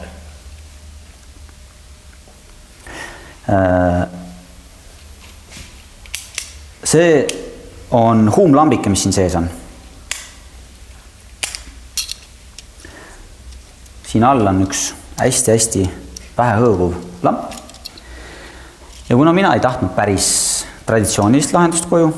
See 6.90 7.26
on 7.90 8.28
huumlambike, 8.36 8.90
mis 8.90 9.02
siin 9.02 9.12
sees 9.12 9.34
on. 9.34 9.48
Siin 14.10 14.24
all 14.26 14.46
on 14.46 14.64
üks 14.66 14.90
hästi-hästi 15.20 15.84
vähehõõguv 16.36 16.96
lamp. 17.22 17.52
ja 19.08 19.16
kuna 19.16 19.32
mina 19.32 19.54
ei 19.54 19.62
tahtnud 19.62 19.94
päris 19.94 20.26
traditsioonilist 20.86 21.54
lahendust 21.54 21.86
koju 21.90 22.10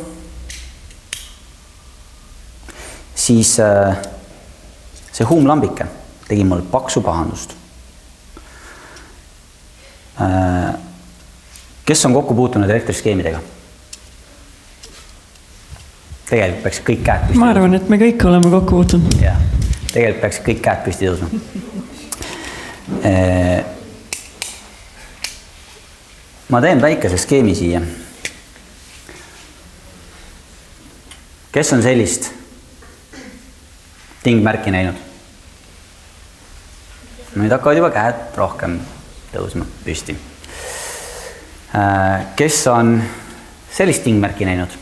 siis 3.14 3.60
äh, 3.60 3.96
see 5.12 5.26
huumlambike 5.28 5.86
tegi 6.28 6.44
mul 6.44 6.62
paksu 6.70 7.02
pahandust. 7.04 7.54
Äh, 10.20 10.74
kes 11.84 12.06
on 12.06 12.14
kokku 12.14 12.34
puutunud 12.34 12.70
elektriskeemidega? 12.70 13.40
tegelikult 16.32 16.62
peaks 16.64 16.78
kõik 16.80 17.02
käed 17.04 17.24
püsti. 17.28 17.38
ma 17.42 17.50
arvan, 17.52 17.74
et 17.76 17.90
me 17.92 17.98
kõik 18.00 18.22
oleme 18.24 18.48
kokku 18.54 18.78
puutunud. 18.78 19.18
jah, 19.20 19.36
tegelikult 19.92 20.22
peaks 20.24 20.38
kõik 20.46 20.62
käed 20.64 20.84
püsti 20.86 21.10
tõusma. 21.10 21.81
Ma 26.52 26.60
teen 26.60 26.82
väikese 26.82 27.16
skeemi 27.18 27.54
siia. 27.54 27.80
kes 31.52 31.72
on 31.72 31.82
sellist 31.82 32.30
tingmärki 34.22 34.72
näinud? 34.72 34.96
nüüd 37.36 37.52
hakkavad 37.52 37.80
juba 37.80 37.88
käed 37.92 38.36
rohkem 38.36 38.76
tõusma 39.32 39.64
püsti. 39.84 40.16
Äh, 41.72 42.26
kes 42.36 42.60
on 42.68 42.98
sellist 43.72 44.04
tingmärki 44.04 44.48
näinud? 44.48 44.76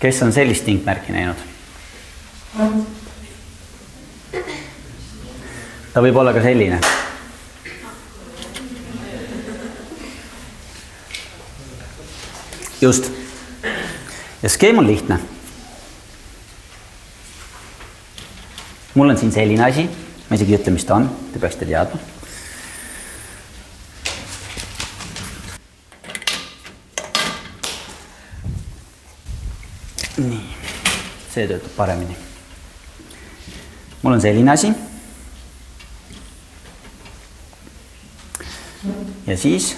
kes 0.00 0.22
on 0.24 0.32
sellist 0.32 0.64
tingmärki 0.64 1.12
näinud? 1.12 1.49
Ta 5.92 6.02
võib 6.02 6.16
olla 6.18 6.32
ka 6.34 6.42
selline 6.42 6.80
just 12.80 13.10
ja 14.42 14.48
skeem 14.48 14.78
on 14.78 14.86
lihtne. 14.86 15.20
mul 18.94 19.08
on 19.10 19.18
siin 19.18 19.32
selline 19.32 19.64
asi, 19.64 19.84
ma 20.28 20.36
isegi 20.36 20.54
ei 20.54 20.58
ütle, 20.58 20.72
mis 20.74 20.84
ta 20.84 20.96
on, 20.98 21.06
te 21.32 21.38
peaksite 21.38 21.68
teadma. 21.68 22.00
nii, 30.20 30.42
see 31.32 31.46
töötab 31.48 31.72
paremini. 31.78 32.29
Mul 34.02 34.12
on 34.12 34.20
selline 34.20 34.50
asi. 34.50 34.72
ja 39.26 39.36
siis 39.36 39.76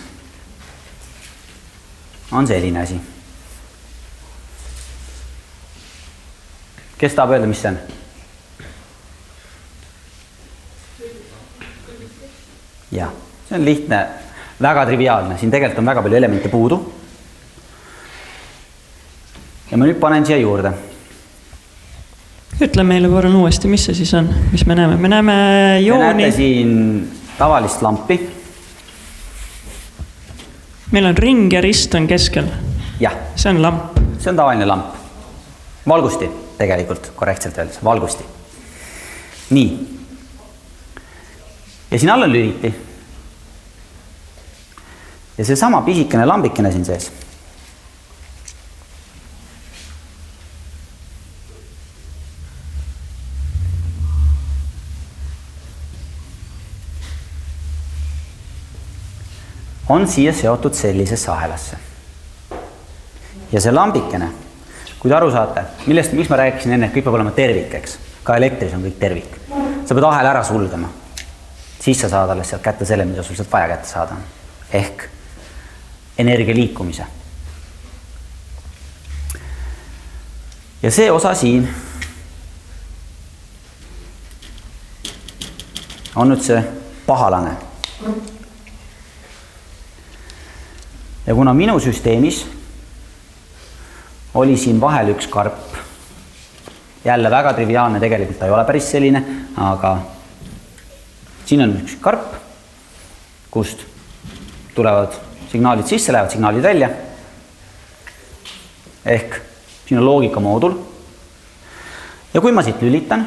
on 2.33 2.47
selline 2.47 2.81
asi 2.81 3.01
kes 7.03 7.17
tahab 7.19 7.35
öelda, 7.35 7.49
mis 7.51 7.59
see 7.59 7.71
on? 7.73 7.79
jah, 12.95 13.11
see 13.49 13.59
on 13.59 13.65
lihtne, 13.67 13.99
väga 14.63 14.85
triviaalne, 14.87 15.39
siin 15.41 15.51
tegelikult 15.51 15.83
on 15.83 15.91
väga 15.91 16.05
palju 16.07 16.21
elemente 16.21 16.53
puudu. 16.53 16.79
ja 19.71 19.81
ma 19.81 19.89
nüüd 19.89 19.99
panen 19.99 20.29
siia 20.29 20.39
juurde 20.39 20.71
ütle 22.61 22.85
meile 22.85 23.09
palun 23.09 23.41
uuesti, 23.41 23.69
mis 23.69 23.87
see 23.89 23.97
siis 24.03 24.13
on, 24.15 24.29
mis 24.53 24.67
me 24.67 24.77
näeme, 24.79 24.97
me 24.97 25.09
näeme 25.09 25.39
Te 25.79 25.81
jooni 25.87 26.27
näete, 26.27 26.37
siin 26.37 26.77
tavalist 27.39 27.83
lampi, 27.83 28.21
meil 30.93 31.11
on 31.11 31.17
ring 31.17 31.53
ja 31.53 31.65
rist 31.65 31.95
on 31.95 32.07
keskel, 32.11 32.51
jah, 33.01 33.17
see 33.35 33.51
on 33.55 33.63
lamp 33.63 34.03
see 34.23 34.31
on 34.31 34.37
tavaline 34.37 34.67
lamp. 34.67 34.95
valgusti 35.89 36.31
tegelikult, 36.59 37.13
korrektselt 37.17 37.59
öeldes, 37.59 37.85
valgusti. 37.85 38.25
nii. 39.51 40.01
ja 41.91 41.99
siin 41.99 42.11
all 42.11 42.23
on 42.23 42.33
lüliti. 42.33 42.75
ja 45.39 45.45
seesama 45.45 45.83
pisikene 45.83 46.27
lambikene 46.27 46.73
siin 46.73 46.85
sees. 46.85 47.13
On 59.93 60.07
siia 60.09 60.33
seotud 60.33 60.75
sellisesse 60.75 61.31
ahelasse 61.31 61.77
ja 63.53 63.61
see 63.61 63.73
lambikene, 63.75 64.31
kui 64.99 65.11
te 65.11 65.17
aru 65.17 65.31
saate, 65.33 65.65
millest, 65.87 66.15
miks 66.17 66.31
ma 66.33 66.39
rääkisin 66.41 66.77
enne, 66.77 66.89
et 66.89 66.95
kõik 66.95 67.05
peab 67.07 67.19
olema 67.19 67.35
tervik, 67.37 67.75
eks, 67.81 67.99
ka 68.25 68.37
elektris 68.41 68.73
on 68.77 68.85
kõik 68.87 68.99
tervik. 69.01 69.39
sa 69.85 69.95
pead 69.95 70.07
ahela 70.09 70.31
ära 70.31 70.45
sulgema, 70.47 70.89
siis 71.81 72.01
sa 72.01 72.09
saad 72.09 72.31
alles 72.33 72.49
sealt 72.49 72.63
kätte 72.65 72.89
selle, 72.89 73.05
mida 73.05 73.23
sul 73.23 73.37
sealt 73.37 73.53
vaja 73.53 73.75
kätte 73.75 73.89
saada 73.89 74.17
on. 74.17 74.25
ehk 74.73 75.09
energia 76.19 76.55
liikumise. 76.55 77.05
ja 80.83 80.91
see 80.91 81.11
osa 81.11 81.35
siin 81.35 81.69
on 86.17 86.29
nüüd 86.29 86.43
see 86.45 86.63
pahalane. 87.07 87.57
Ja 91.27 91.35
kuna 91.35 91.55
minu 91.55 91.79
süsteemis 91.81 92.47
oli 94.35 94.57
siin 94.57 94.81
vahel 94.81 95.13
üks 95.15 95.27
karp. 95.27 95.59
jälle 97.05 97.31
väga 97.31 97.53
triviaalne, 97.53 98.01
tegelikult 98.01 98.39
ta 98.39 98.47
ei 98.47 98.53
ole 98.53 98.65
päris 98.65 98.91
selline, 98.91 99.23
aga 99.57 99.97
siin 101.45 101.65
on 101.65 101.75
üks 101.81 101.97
karp, 102.01 102.35
kust 103.51 103.83
tulevad 104.75 105.19
signaalid 105.51 105.87
sisse, 105.87 106.13
lähevad 106.13 106.31
signaalid 106.31 106.63
välja. 106.63 106.91
ehk 109.05 109.41
siin 109.87 109.99
on 109.99 110.07
loogikamoodul. 110.07 110.75
ja 112.35 112.41
kui 112.41 112.53
ma 112.53 112.63
siit 112.63 112.83
lülitan, 112.83 113.27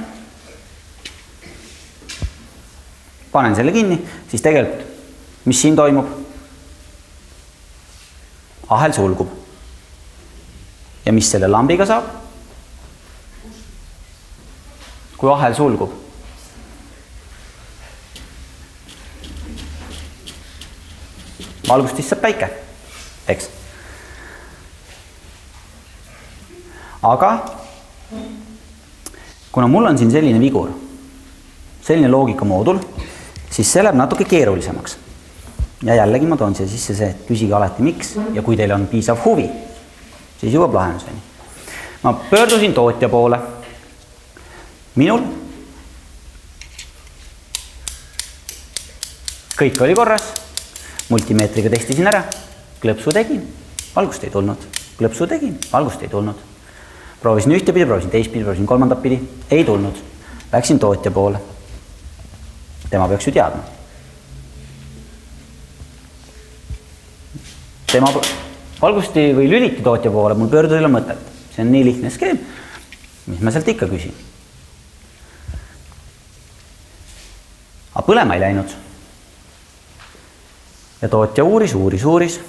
panen 3.31 3.55
selle 3.55 3.71
kinni, 3.71 3.99
siis 4.27 4.41
tegelikult, 4.41 4.87
mis 5.45 5.61
siin 5.61 5.75
toimub? 5.75 6.24
Ahel 8.69 8.93
sulgub 8.93 9.29
ja 11.05 11.13
mis 11.13 11.29
selle 11.31 11.47
lambiga 11.47 11.85
saab? 11.85 12.07
kui 15.17 15.31
ahel 15.31 15.55
sulgub. 15.55 15.93
valgustist 21.65 22.11
saab 22.13 22.21
päike, 22.21 22.49
eks. 23.27 23.47
aga 27.01 27.31
kuna 29.51 29.67
mul 29.71 29.89
on 29.89 29.97
siin 29.97 30.11
selline 30.13 30.39
vigur, 30.39 30.69
selline 31.81 32.11
loogikamoodul, 32.11 32.83
siis 33.49 33.71
see 33.71 33.81
läheb 33.81 33.97
natuke 33.97 34.27
keerulisemaks. 34.29 34.97
Ja 35.83 35.95
jällegi 35.95 36.25
ma 36.25 36.37
toon 36.37 36.55
siia 36.55 36.67
sisse 36.67 36.95
see, 36.95 37.09
et 37.09 37.27
küsige 37.27 37.53
alati, 37.53 37.83
miks 37.83 38.15
ja 38.33 38.41
kui 38.41 38.57
teil 38.57 38.71
on 38.71 38.87
piisav 38.87 39.19
huvi 39.25 39.49
siis 40.39 40.53
jõuab 40.53 40.73
lahenduseni. 40.73 41.19
ma 42.03 42.13
pöördusin 42.13 42.73
tootja 42.73 43.09
poole. 43.09 43.39
minul 44.95 45.21
kõik 49.55 49.81
oli 49.81 49.95
korras, 49.95 50.23
multimeetriga 51.09 51.69
testisin 51.69 52.07
ära, 52.07 52.23
klõpsu 52.81 53.13
tegin, 53.13 53.41
valgust 53.95 54.23
ei 54.23 54.29
tulnud, 54.29 54.67
klõpsu 54.99 55.27
tegin, 55.27 55.57
valgust 55.71 56.03
ei 56.03 56.09
tulnud. 56.09 56.35
proovisin 57.21 57.51
ühtepidi, 57.51 57.85
proovisin 57.85 58.11
teistpidi, 58.11 58.43
proovisin 58.43 58.67
kolmandat 58.67 59.01
pidi, 59.01 59.21
ei 59.51 59.63
tulnud. 59.63 59.95
Läksin 60.51 60.79
tootja 60.79 61.11
poole. 61.11 61.39
tema 62.89 63.07
peaks 63.07 63.27
ju 63.27 63.31
teadma. 63.31 63.74
Tema 67.91 68.11
valgusti 68.81 69.29
või 69.35 69.49
lüliti 69.49 69.83
tootja 69.83 70.11
poole, 70.11 70.35
mul 70.37 70.49
pöörduda 70.51 70.77
ei 70.77 70.83
ole 70.83 70.91
mõtet, 70.93 71.33
see 71.53 71.63
on 71.63 71.71
nii 71.73 71.83
lihtne 71.89 72.11
skeem. 72.13 72.39
mis 73.25 73.41
ma 73.41 73.51
sealt 73.51 73.67
ikka 73.71 73.87
küsin? 73.89 74.13
aga 77.93 78.03
põlema 78.05 78.35
ei 78.35 78.43
läinud. 78.43 78.73
ja 81.01 81.09
tootja 81.09 81.43
uuris, 81.43 81.73
uuris, 81.73 82.05
uuris. 82.05 82.39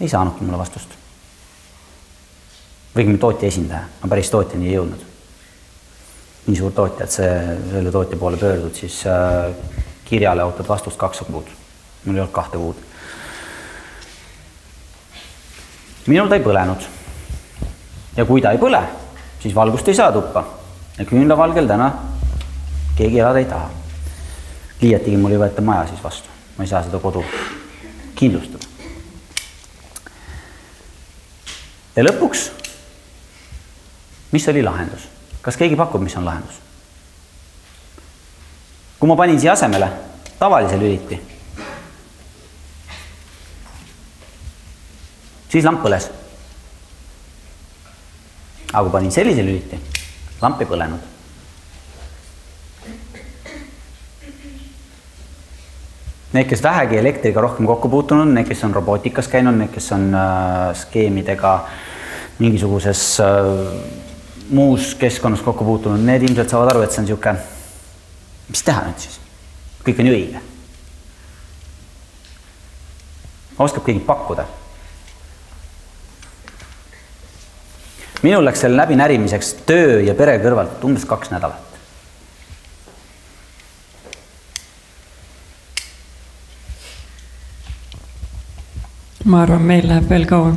ei 0.00 0.08
saanudki 0.08 0.44
mulle 0.44 0.58
vastust. 0.58 0.98
või 2.94 3.04
õigemini 3.04 3.18
tootja 3.18 3.48
esindaja, 3.48 3.88
ma 4.02 4.08
päris 4.08 4.30
tootjani 4.30 4.68
ei 4.68 4.76
jõudnud. 4.76 5.08
nii 6.46 6.56
suur 6.58 6.72
tootja, 6.72 7.06
et 7.06 7.18
see, 7.18 7.34
selle 7.70 7.90
tootja 7.90 8.18
poole 8.18 8.36
pöördud, 8.36 8.74
siis 8.74 9.04
äh, 9.06 9.54
kirjale 10.04 10.44
ootad 10.44 10.68
vastust 10.68 10.98
kaks 10.98 11.24
kuud. 11.26 11.48
mul 12.04 12.16
ei 12.16 12.20
olnud 12.20 12.34
kahte 12.34 12.58
kuud 12.58 12.91
minul 16.06 16.28
ta 16.28 16.36
ei 16.36 16.42
põlenud. 16.42 16.88
ja 18.16 18.24
kui 18.24 18.42
ta 18.42 18.52
ei 18.52 18.58
põle, 18.58 18.80
siis 19.40 19.54
valgust 19.54 19.88
ei 19.88 19.94
saa 19.94 20.12
tuppa. 20.12 20.44
ja 20.98 21.04
küünlavalgel 21.04 21.68
täna 21.68 21.92
keegi 22.96 23.18
elada 23.18 23.38
ei 23.38 23.44
taha. 23.44 23.70
liiatigi 24.80 25.16
mul 25.16 25.36
ei 25.36 25.42
võeta 25.44 25.62
maja 25.62 25.86
siis 25.86 26.04
vastu, 26.04 26.28
ma 26.56 26.64
ei 26.64 26.68
saa 26.68 26.82
seda 26.82 26.98
kodu 26.98 27.24
kindlustada. 28.14 28.66
ja 31.96 32.04
lõpuks, 32.04 32.50
mis 34.32 34.48
oli 34.48 34.62
lahendus? 34.62 35.08
kas 35.42 35.56
keegi 35.56 35.76
pakub, 35.76 36.02
mis 36.02 36.16
on 36.16 36.24
lahendus? 36.24 36.58
kui 38.98 39.08
ma 39.08 39.16
panin 39.16 39.40
siia 39.40 39.52
asemele 39.52 39.88
tavalise 40.38 40.78
lüliti 40.78 41.31
siis 45.52 45.64
lamp 45.68 45.82
põles. 45.84 46.08
aga 48.72 48.82
kui 48.86 48.92
panin 48.94 49.12
sellise 49.12 49.42
lüliti, 49.44 49.76
lamp 50.40 50.60
ei 50.62 50.68
põlenud. 50.68 51.08
Need, 56.32 56.46
kes 56.48 56.62
vähegi 56.64 56.96
elektriga 56.96 57.42
rohkem 57.44 57.68
kokku 57.68 57.90
puutunud, 57.92 58.30
need, 58.32 58.46
kes 58.48 58.64
on 58.64 58.72
robootikas 58.72 59.28
käinud, 59.28 59.58
need, 59.58 59.68
kes 59.74 59.90
on 59.92 60.06
äh, 60.16 60.70
skeemidega 60.80 61.50
mingisuguses 62.38 63.02
äh, 63.20 63.50
muus 64.48 64.94
keskkonnas 64.96 65.44
kokku 65.44 65.68
puutunud, 65.68 66.00
need 66.00 66.24
ilmselt 66.24 66.48
saavad 66.48 66.72
aru, 66.72 66.86
et 66.86 66.96
see 66.96 67.02
on 67.02 67.10
niisugune, 67.10 67.36
mis 68.48 68.64
teha 68.64 68.86
nüüd 68.88 69.04
siis, 69.04 69.20
kõik 69.84 70.00
on 70.00 70.08
ju 70.08 70.16
õige. 70.16 70.42
oskab 73.60 73.84
keegi 73.84 74.00
pakkuda 74.08 74.48
minul 78.22 78.44
läks 78.46 78.62
selle 78.62 78.78
läbinärimiseks 78.78 79.52
töö 79.66 80.00
ja 80.06 80.14
pere 80.18 80.38
kõrvalt 80.42 80.82
umbes 80.86 81.06
kaks 81.08 81.32
nädalat. 81.34 81.70
ma 89.22 89.44
arvan, 89.44 89.62
meil 89.62 89.86
läheb 89.86 90.08
veel 90.10 90.26
kauem. 90.26 90.56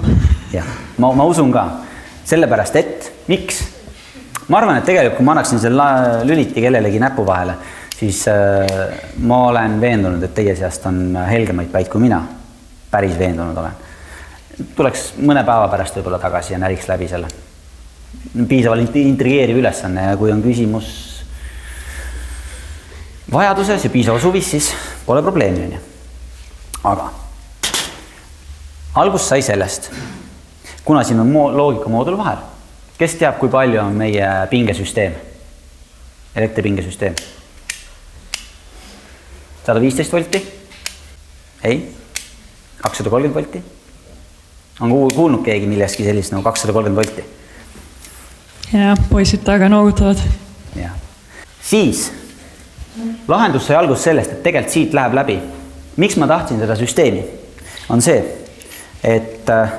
jah, 0.54 0.68
ma, 0.98 1.12
ma 1.14 1.26
usun 1.30 1.52
ka, 1.54 1.66
sellepärast 2.26 2.76
et 2.82 3.10
miks? 3.30 3.62
ma 4.50 4.60
arvan, 4.60 4.80
et 4.80 4.86
tegelikult, 4.90 5.20
kui 5.20 5.26
ma 5.26 5.36
annaksin 5.36 5.62
selle 5.62 5.88
lüliti 6.26 6.62
kellelegi 6.66 7.02
näpu 7.02 7.26
vahele, 7.26 7.56
siis 7.98 8.24
äh, 8.30 9.00
ma 9.22 9.46
olen 9.52 9.80
veendunud, 9.82 10.24
et 10.26 10.34
teie 10.38 10.56
seast 10.58 10.86
on 10.90 11.18
helgemaid 11.30 11.72
päid 11.74 11.90
kui 11.94 12.02
mina. 12.02 12.22
päris 12.92 13.18
veendunud 13.20 13.58
olen. 13.58 13.82
tuleks 14.76 15.14
mõne 15.18 15.44
päeva 15.46 15.68
pärast 15.68 15.98
võib-olla 15.98 16.22
tagasi 16.22 16.54
ja 16.54 16.62
näriks 16.62 16.88
läbi 16.90 17.10
selle 17.10 17.28
piisavalt 18.48 18.96
intrigeeriv 19.00 19.60
ülesanne 19.62 20.10
ja 20.10 20.18
kui 20.20 20.32
on 20.32 20.42
küsimus 20.44 20.90
vajaduses 23.32 23.84
ja 23.84 23.90
piisavas 23.90 24.24
huvis, 24.24 24.50
siis 24.52 24.72
pole 25.06 25.22
probleemi, 25.22 25.64
onju. 25.66 25.80
aga 26.84 27.10
algus 28.96 29.28
sai 29.30 29.42
sellest, 29.42 29.90
kuna 30.86 31.04
siin 31.04 31.20
on 31.20 31.34
loogikamoodul 31.58 32.18
vahel, 32.18 32.44
kes 33.00 33.18
teab, 33.20 33.40
kui 33.40 33.50
palju 33.52 33.82
on 33.82 33.98
meie 33.98 34.28
pingesüsteem, 34.52 35.16
elektripingesüsteem? 36.36 37.16
sada 39.66 39.82
viisteist 39.82 40.14
volti? 40.14 40.44
ei, 41.64 41.82
kakssada 42.82 43.10
kolmkümmend 43.10 43.40
volti? 43.42 43.64
on 44.82 44.92
kuulnud 45.16 45.42
keegi 45.46 45.68
millestki 45.68 46.06
sellist 46.06 46.36
nagu 46.36 46.46
kakssada 46.46 46.74
kolmkümmend 46.74 47.02
volti? 47.02 47.26
Jah, 48.74 48.98
poisid 49.10 49.44
taga 49.46 49.70
noogutavad. 49.70 50.22
jah, 50.76 50.94
siis 51.62 52.12
lahendus 53.28 53.68
sai 53.68 53.76
alguse 53.76 54.10
sellest, 54.10 54.32
et 54.32 54.44
tegelikult 54.44 54.74
siit 54.74 54.94
läheb 54.94 55.14
läbi. 55.14 55.40
miks 55.98 56.18
ma 56.18 56.28
tahtsin 56.28 56.60
seda 56.60 56.76
süsteemi, 56.76 57.24
on 57.90 58.02
see, 58.02 58.18
et 59.04 59.50
äh, 59.50 59.72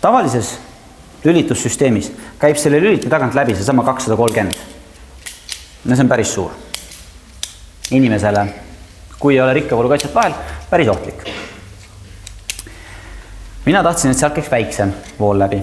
tavalises 0.00 0.58
lülitussüsteemis 1.24 2.10
käib 2.40 2.56
selle 2.56 2.80
lüliti 2.80 3.08
tagant 3.08 3.34
läbi 3.34 3.54
seesama 3.54 3.84
kakssada 3.84 4.16
kolmkümmend. 4.16 4.54
no 5.84 5.96
see 5.96 6.04
on 6.04 6.08
päris 6.08 6.34
suur. 6.34 6.50
inimesele, 7.90 8.46
kui 9.18 9.34
ei 9.34 9.40
ole 9.40 9.54
rikkavoolukaitset 9.54 10.14
vahel, 10.14 10.32
päris 10.70 10.88
ohtlik. 10.88 11.24
mina 13.66 13.82
tahtsin, 13.82 14.10
et 14.10 14.18
sealt 14.18 14.34
käiks 14.34 14.50
väiksem 14.50 14.92
vool 15.18 15.38
läbi. 15.38 15.62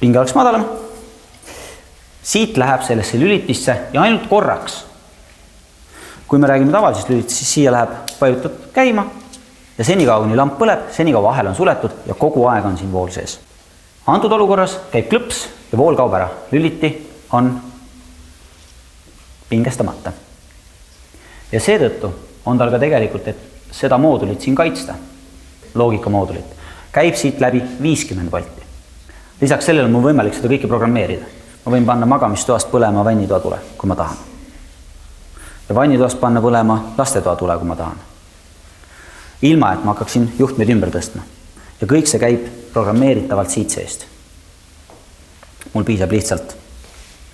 Pinge 0.00 0.18
oleks 0.18 0.34
madalam 0.34 0.64
siit 2.22 2.56
läheb 2.56 2.82
sellesse 2.84 3.18
lülitisse 3.20 3.76
ja 3.92 4.02
ainult 4.02 4.28
korraks. 4.28 4.84
kui 6.28 6.38
me 6.38 6.46
räägime 6.46 6.72
tavalisest 6.72 7.08
lülitist, 7.08 7.36
siis 7.36 7.52
siia 7.54 7.72
läheb, 7.72 7.90
vajutad 8.20 8.52
käima 8.72 9.06
ja 9.78 9.84
senikaua, 9.84 10.22
kuni 10.22 10.36
lamp 10.36 10.58
põleb, 10.60 10.84
senikaua 10.94 11.24
vahel 11.32 11.48
on 11.50 11.56
suletud 11.58 12.04
ja 12.06 12.14
kogu 12.14 12.44
aeg 12.46 12.66
on 12.68 12.78
siin 12.78 12.92
vool 12.92 13.10
sees. 13.10 13.40
antud 14.06 14.32
olukorras 14.32 14.78
käib 14.92 15.08
klõps 15.10 15.48
ja 15.72 15.78
vool 15.78 15.96
kaob 15.96 16.14
ära, 16.14 16.28
lüliti 16.52 16.92
on 17.32 17.50
pingestamata. 19.48 20.12
ja 21.52 21.60
seetõttu 21.60 22.12
on 22.46 22.58
tal 22.58 22.70
ka 22.70 22.78
tegelikult, 22.78 23.28
et 23.28 23.72
seda 23.72 23.98
moodulit 23.98 24.40
siin 24.40 24.54
kaitsta, 24.54 24.94
loogikamoodulit, 25.74 26.56
käib 26.92 27.14
siit 27.14 27.40
läbi 27.40 27.62
viiskümmend 27.82 28.30
volti. 28.32 28.59
Lisaks 29.40 29.64
sellele 29.64 29.86
on 29.86 29.92
mul 29.92 30.10
võimalik 30.10 30.34
seda 30.34 30.48
kõike 30.48 30.68
programmeerida 30.68 31.40
ma 31.64 31.72
võin 31.72 31.86
panna 31.86 32.06
magamistoast 32.08 32.70
põlema 32.72 33.04
vannitoa 33.04 33.40
tule, 33.40 33.58
kui 33.78 33.88
ma 33.88 33.96
tahan. 33.96 34.16
ja 35.68 35.74
vannitoast 35.74 36.20
panna 36.20 36.40
põlema 36.40 36.78
lastetoa 36.98 37.36
tule, 37.36 37.56
kui 37.58 37.68
ma 37.68 37.76
tahan. 37.76 37.98
ilma, 39.42 39.72
et 39.72 39.84
ma 39.84 39.92
hakkaksin 39.92 40.32
juhtmeid 40.38 40.70
ümber 40.70 40.90
tõstma. 40.90 41.22
ja 41.80 41.86
kõik 41.86 42.06
see 42.06 42.20
käib 42.20 42.46
programmeeritavalt 42.72 43.50
siit 43.50 43.70
seest. 43.70 44.06
mul 45.72 45.84
piisab 45.84 46.12
lihtsalt 46.12 46.56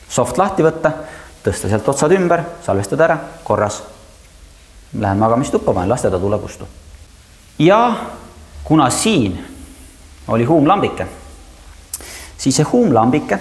soft 0.08 0.38
lahti 0.38 0.62
võtta, 0.62 0.92
tõsta 1.44 1.68
sealt 1.68 1.88
otsad 1.88 2.12
ümber, 2.12 2.42
salvestada 2.62 3.04
ära, 3.04 3.18
korras. 3.44 3.82
Lähen 4.98 5.18
magamistuppa, 5.18 5.72
panen 5.74 5.88
lastetoa 5.88 6.20
tule 6.20 6.38
kustu. 6.38 6.66
ja 7.58 7.96
kuna 8.64 8.90
siin 8.90 9.44
oli 10.28 10.44
huumlambike, 10.44 11.06
siis 12.46 12.60
see 12.60 12.66
huumlambike 12.70 13.38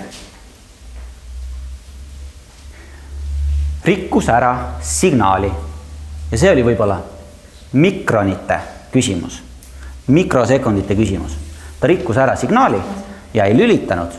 rikkus 3.86 4.30
ära 4.34 4.52
signaali. 4.82 5.52
ja 6.32 6.38
see 6.38 6.52
oli 6.52 6.64
võib-olla 6.66 6.98
mikronite 7.78 8.60
küsimus, 8.92 9.42
mikrosekundite 10.08 10.96
küsimus. 10.98 11.36
ta 11.80 11.88
rikkus 11.88 12.18
ära 12.18 12.36
signaali 12.36 12.82
ja 13.34 13.46
ei 13.46 13.58
lülitanud 13.58 14.16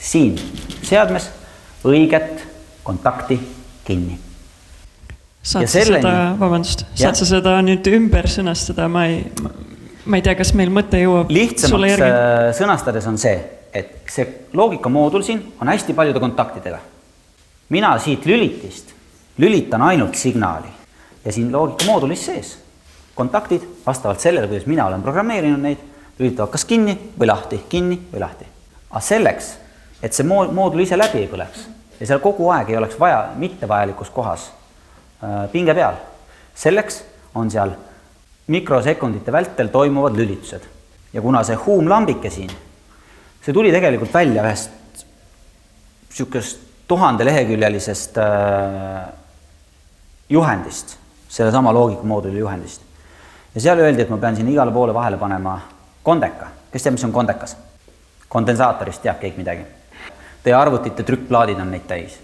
siin 0.00 0.36
seadmes 0.82 1.30
õiget 1.84 2.44
kontakti 2.84 3.40
kinni. 3.84 4.18
saad 5.42 5.64
sa 5.64 5.78
selleni... 5.78 6.02
seda, 6.02 6.34
vabandust, 6.40 6.84
saad 6.94 7.16
sa 7.16 7.28
seda 7.28 7.56
nüüd 7.64 7.86
ümber 7.94 8.28
sõnastada, 8.28 8.90
ma 8.92 9.06
ei, 9.08 9.24
ma 10.04 10.20
ei 10.20 10.26
tea, 10.26 10.36
kas 10.36 10.52
meil 10.52 10.68
mõte 10.74 11.00
jõuab 11.00 11.32
lihtsamaks 11.32 12.04
äh, 12.04 12.50
sõnastades 12.60 13.08
on 13.08 13.16
see, 13.20 13.40
et 13.72 14.10
see 14.10 14.26
loogikamoodul 14.52 15.22
siin 15.22 15.42
on 15.60 15.68
hästi 15.68 15.94
paljude 15.94 16.20
kontaktidega 16.20 16.78
mina 17.70 17.98
siit 17.98 18.26
lülitist 18.26 18.94
lülitan 19.38 19.82
ainult 19.82 20.14
signaali 20.14 20.68
ja 21.24 21.32
siin 21.32 21.52
loogikamoodulis 21.52 22.26
sees 22.26 22.58
kontaktid 23.14 23.62
vastavalt 23.86 24.20
sellele, 24.20 24.48
kuidas 24.48 24.66
mina 24.66 24.86
olen 24.86 25.02
programmeerinud 25.02 25.60
neid, 25.60 25.80
lülitavad 26.18 26.52
kas 26.52 26.64
kinni 26.64 26.96
või 27.18 27.28
lahti, 27.28 27.60
kinni 27.68 27.98
või 28.12 28.20
lahti. 28.20 28.46
aga 28.90 29.00
selleks, 29.00 29.50
et 30.02 30.16
see 30.16 30.26
moodul 30.26 30.80
ise 30.80 30.98
läbi 30.98 31.24
ei 31.24 31.28
põleks 31.28 31.66
ja 32.00 32.08
seal 32.08 32.22
kogu 32.24 32.48
aeg 32.50 32.70
ei 32.70 32.78
oleks 32.80 32.98
vaja 33.00 33.20
mittevajalikus 33.36 34.10
kohas 34.10 34.50
äh, 35.22 35.46
pinge 35.52 35.74
peal, 35.74 36.00
selleks 36.54 37.02
on 37.34 37.50
seal 37.50 37.76
mikrosekundite 38.46 39.32
vältel 39.32 39.68
toimuvad 39.68 40.16
lülitused. 40.16 40.62
ja 41.12 41.22
kuna 41.22 41.44
see 41.44 41.56
huumlambike 41.56 42.30
siin, 42.30 42.50
see 43.44 43.52
tuli 43.52 43.72
tegelikult 43.72 44.14
välja 44.14 44.44
ühest 44.44 44.70
niisugust 46.10 46.60
tuhandeleheküljelisest 46.90 48.18
äh, 48.18 49.12
juhendist, 50.28 50.96
sellesama 51.28 51.74
loogikamooduli 51.74 52.38
juhendist. 52.38 52.82
ja 53.54 53.60
seal 53.60 53.78
öeldi, 53.78 54.02
et 54.02 54.10
ma 54.10 54.16
pean 54.18 54.36
sinna 54.36 54.50
igale 54.50 54.72
poole 54.72 54.94
vahele 54.94 55.16
panema 55.16 55.60
kondeka. 56.02 56.48
kes 56.72 56.82
teab, 56.82 56.94
mis 56.94 57.04
on 57.04 57.12
kondekas? 57.12 57.56
kondensaatorist 58.28 59.02
teab 59.02 59.20
keegi 59.20 59.38
midagi? 59.38 59.64
Teie 60.42 60.54
arvutite 60.54 61.02
trükkplaadid 61.02 61.60
on 61.60 61.70
neid 61.70 61.86
täis. 61.86 62.18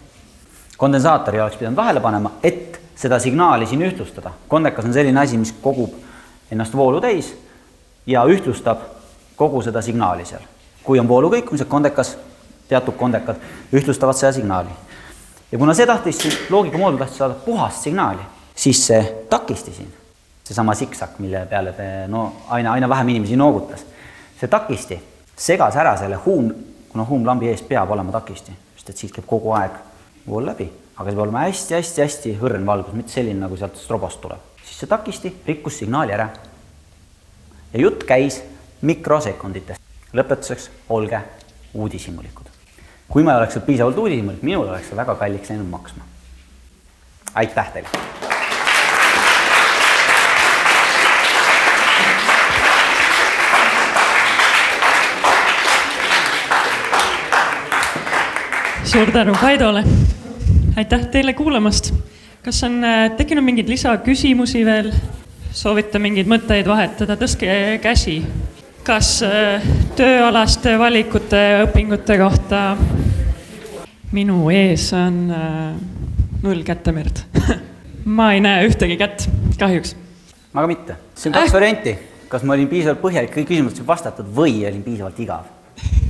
kondensaatori 0.76 1.40
oleks 1.40 1.56
pidanud 1.56 1.76
vahele 1.76 2.00
panema, 2.00 2.32
et 2.42 2.80
seda 2.96 3.18
signaali 3.18 3.66
siin 3.66 3.86
ühtlustada. 3.86 4.30
kondekas 4.48 4.84
on 4.84 4.92
selline 4.92 5.20
asi, 5.20 5.38
mis 5.38 5.54
kogub 5.62 5.94
ennast 6.50 6.74
voolu 6.74 7.00
täis 7.00 7.36
ja 8.06 8.24
ühtlustab 8.24 8.82
kogu 9.36 9.62
seda 9.62 9.82
signaali 9.82 10.26
seal. 10.26 10.42
Kui 10.86 11.00
on 11.02 11.08
voolu 11.08 11.30
kõikumised, 11.34 11.68
kondekas 11.68 12.14
teatud 12.68 12.94
kondekad 12.98 13.36
ühtlustavad 13.74 14.16
seda 14.18 14.32
signaali. 14.32 14.70
ja 15.52 15.58
kuna 15.58 15.74
see 15.74 15.86
tahtis, 15.86 16.22
loogikamoodul 16.50 16.98
tahtis 16.98 17.18
saada 17.18 17.34
puhast 17.34 17.82
signaali, 17.82 18.22
siis 18.54 18.86
see 18.86 19.02
takisti 19.30 19.72
siin, 19.72 19.92
seesama 20.44 20.74
siksak, 20.74 21.18
mille 21.18 21.46
peale 21.50 21.72
te 21.72 21.90
no 22.08 22.32
aina, 22.48 22.72
aina 22.72 22.88
vähem 22.88 23.08
inimesi 23.14 23.36
noogutas, 23.36 23.84
see 24.40 24.48
takisti 24.48 24.98
segas 25.36 25.76
ära 25.76 25.96
selle 26.00 26.16
huum, 26.24 26.50
kuna 26.90 27.04
huumlambi 27.04 27.50
ees 27.52 27.62
peab 27.62 27.90
olema 27.90 28.12
takisti, 28.12 28.52
sest 28.76 28.90
et 28.90 29.04
siit 29.04 29.14
käib 29.14 29.28
kogu 29.28 29.52
aeg 29.58 29.78
vool 30.26 30.46
läbi, 30.46 30.68
aga 30.96 31.10
see 31.10 31.16
peab 31.16 31.24
olema 31.28 31.46
hästi-hästi-hästi 31.46 32.36
hõrn 32.40 32.66
valgus, 32.66 32.96
mitte 32.96 33.14
selline, 33.14 33.40
nagu 33.44 33.56
sealt 33.56 33.78
strobost 33.78 34.20
tuleb. 34.20 34.52
siis 34.64 34.78
see 34.82 34.90
takisti 34.90 35.34
rikkus 35.46 35.78
signaali 35.78 36.12
ära. 36.12 36.28
ja 37.72 37.80
jutt 37.80 38.04
käis 38.04 38.42
mikrosekunditest. 38.82 39.85
Lõpetuseks 40.12 40.70
olge 40.88 41.20
uudishimulikud 41.74 42.56
kui 43.08 43.22
ma 43.22 43.32
ei 43.32 43.38
oleks 43.38 43.56
olnud 43.56 43.66
piisavalt 43.66 43.98
uudishimulik, 44.02 44.42
minul 44.42 44.68
oleks 44.68 44.90
see 44.90 44.98
väga 44.98 45.14
kalliks 45.14 45.50
läinud 45.50 45.68
maksma. 45.70 46.02
aitäh 47.34 47.72
teile! 47.72 47.88
suur 58.84 59.10
tänu 59.12 59.34
Kaidole. 59.40 59.84
aitäh 60.76 61.06
teile 61.06 61.32
kuulamast. 61.32 61.94
kas 62.42 62.62
on 62.64 62.84
äh, 62.84 63.10
tekkinud 63.16 63.44
mingeid 63.44 63.68
lisaküsimusi 63.68 64.64
veel? 64.66 64.92
soovite 65.52 65.98
mingeid 65.98 66.26
mõtteid 66.26 66.66
vahetada, 66.66 67.16
tõstke 67.16 67.78
käsi 67.82 68.18
kas 68.86 69.18
äh, 69.26 69.64
tööalaste 69.98 70.76
valikute 70.78 71.40
õpingute 71.64 72.16
kohta 72.20 72.60
minu 74.14 74.46
ees 74.54 74.88
on 74.94 75.16
äh, 75.34 75.72
null 76.44 76.62
kätemerd 76.66 77.24
ma 78.18 78.30
ei 78.36 78.42
näe 78.44 78.68
ühtegi 78.68 78.98
kätt, 79.00 79.26
kahjuks. 79.58 79.96
ma 80.54 80.62
ka 80.62 80.70
mitte, 80.70 80.98
siin 81.18 81.34
on 81.34 81.40
kaks 81.40 81.50
äh. 81.50 81.58
varianti, 81.58 81.96
kas 82.30 82.46
ma 82.46 82.54
olin 82.54 82.70
piisavalt 82.70 83.02
põhjalik, 83.02 83.34
kõik 83.34 83.50
küsimused 83.50 83.82
vastatud 83.88 84.30
või 84.38 84.60
olin 84.68 84.84
piisavalt 84.86 85.18
igav. 85.24 85.50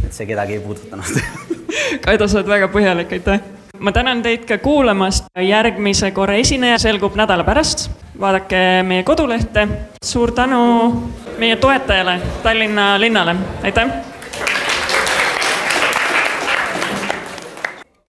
et 0.04 0.12
see 0.12 0.28
kedagi 0.28 0.58
ei 0.58 0.64
puudutanud 0.64 1.16
Kaido, 2.04 2.28
sa 2.28 2.42
oled 2.42 2.50
väga 2.50 2.68
põhjalik, 2.72 3.16
aitäh 3.16 3.40
ma 3.80 3.92
tänan 3.92 4.20
teid 4.24 4.44
ka 4.48 4.58
kuulamast, 4.60 5.32
järgmise 5.40 6.10
korra 6.16 6.36
esineja 6.40 6.78
selgub 6.80 7.16
nädala 7.16 7.44
pärast. 7.44 7.88
Vaadake 8.20 8.82
meie 8.82 9.02
kodulehte. 9.02 9.68
suur 10.04 10.32
tänu 10.32 10.92
meie 11.38 11.56
toetajale, 11.56 12.20
Tallinna 12.42 13.00
linnale, 13.00 13.36
aitäh 13.62 14.15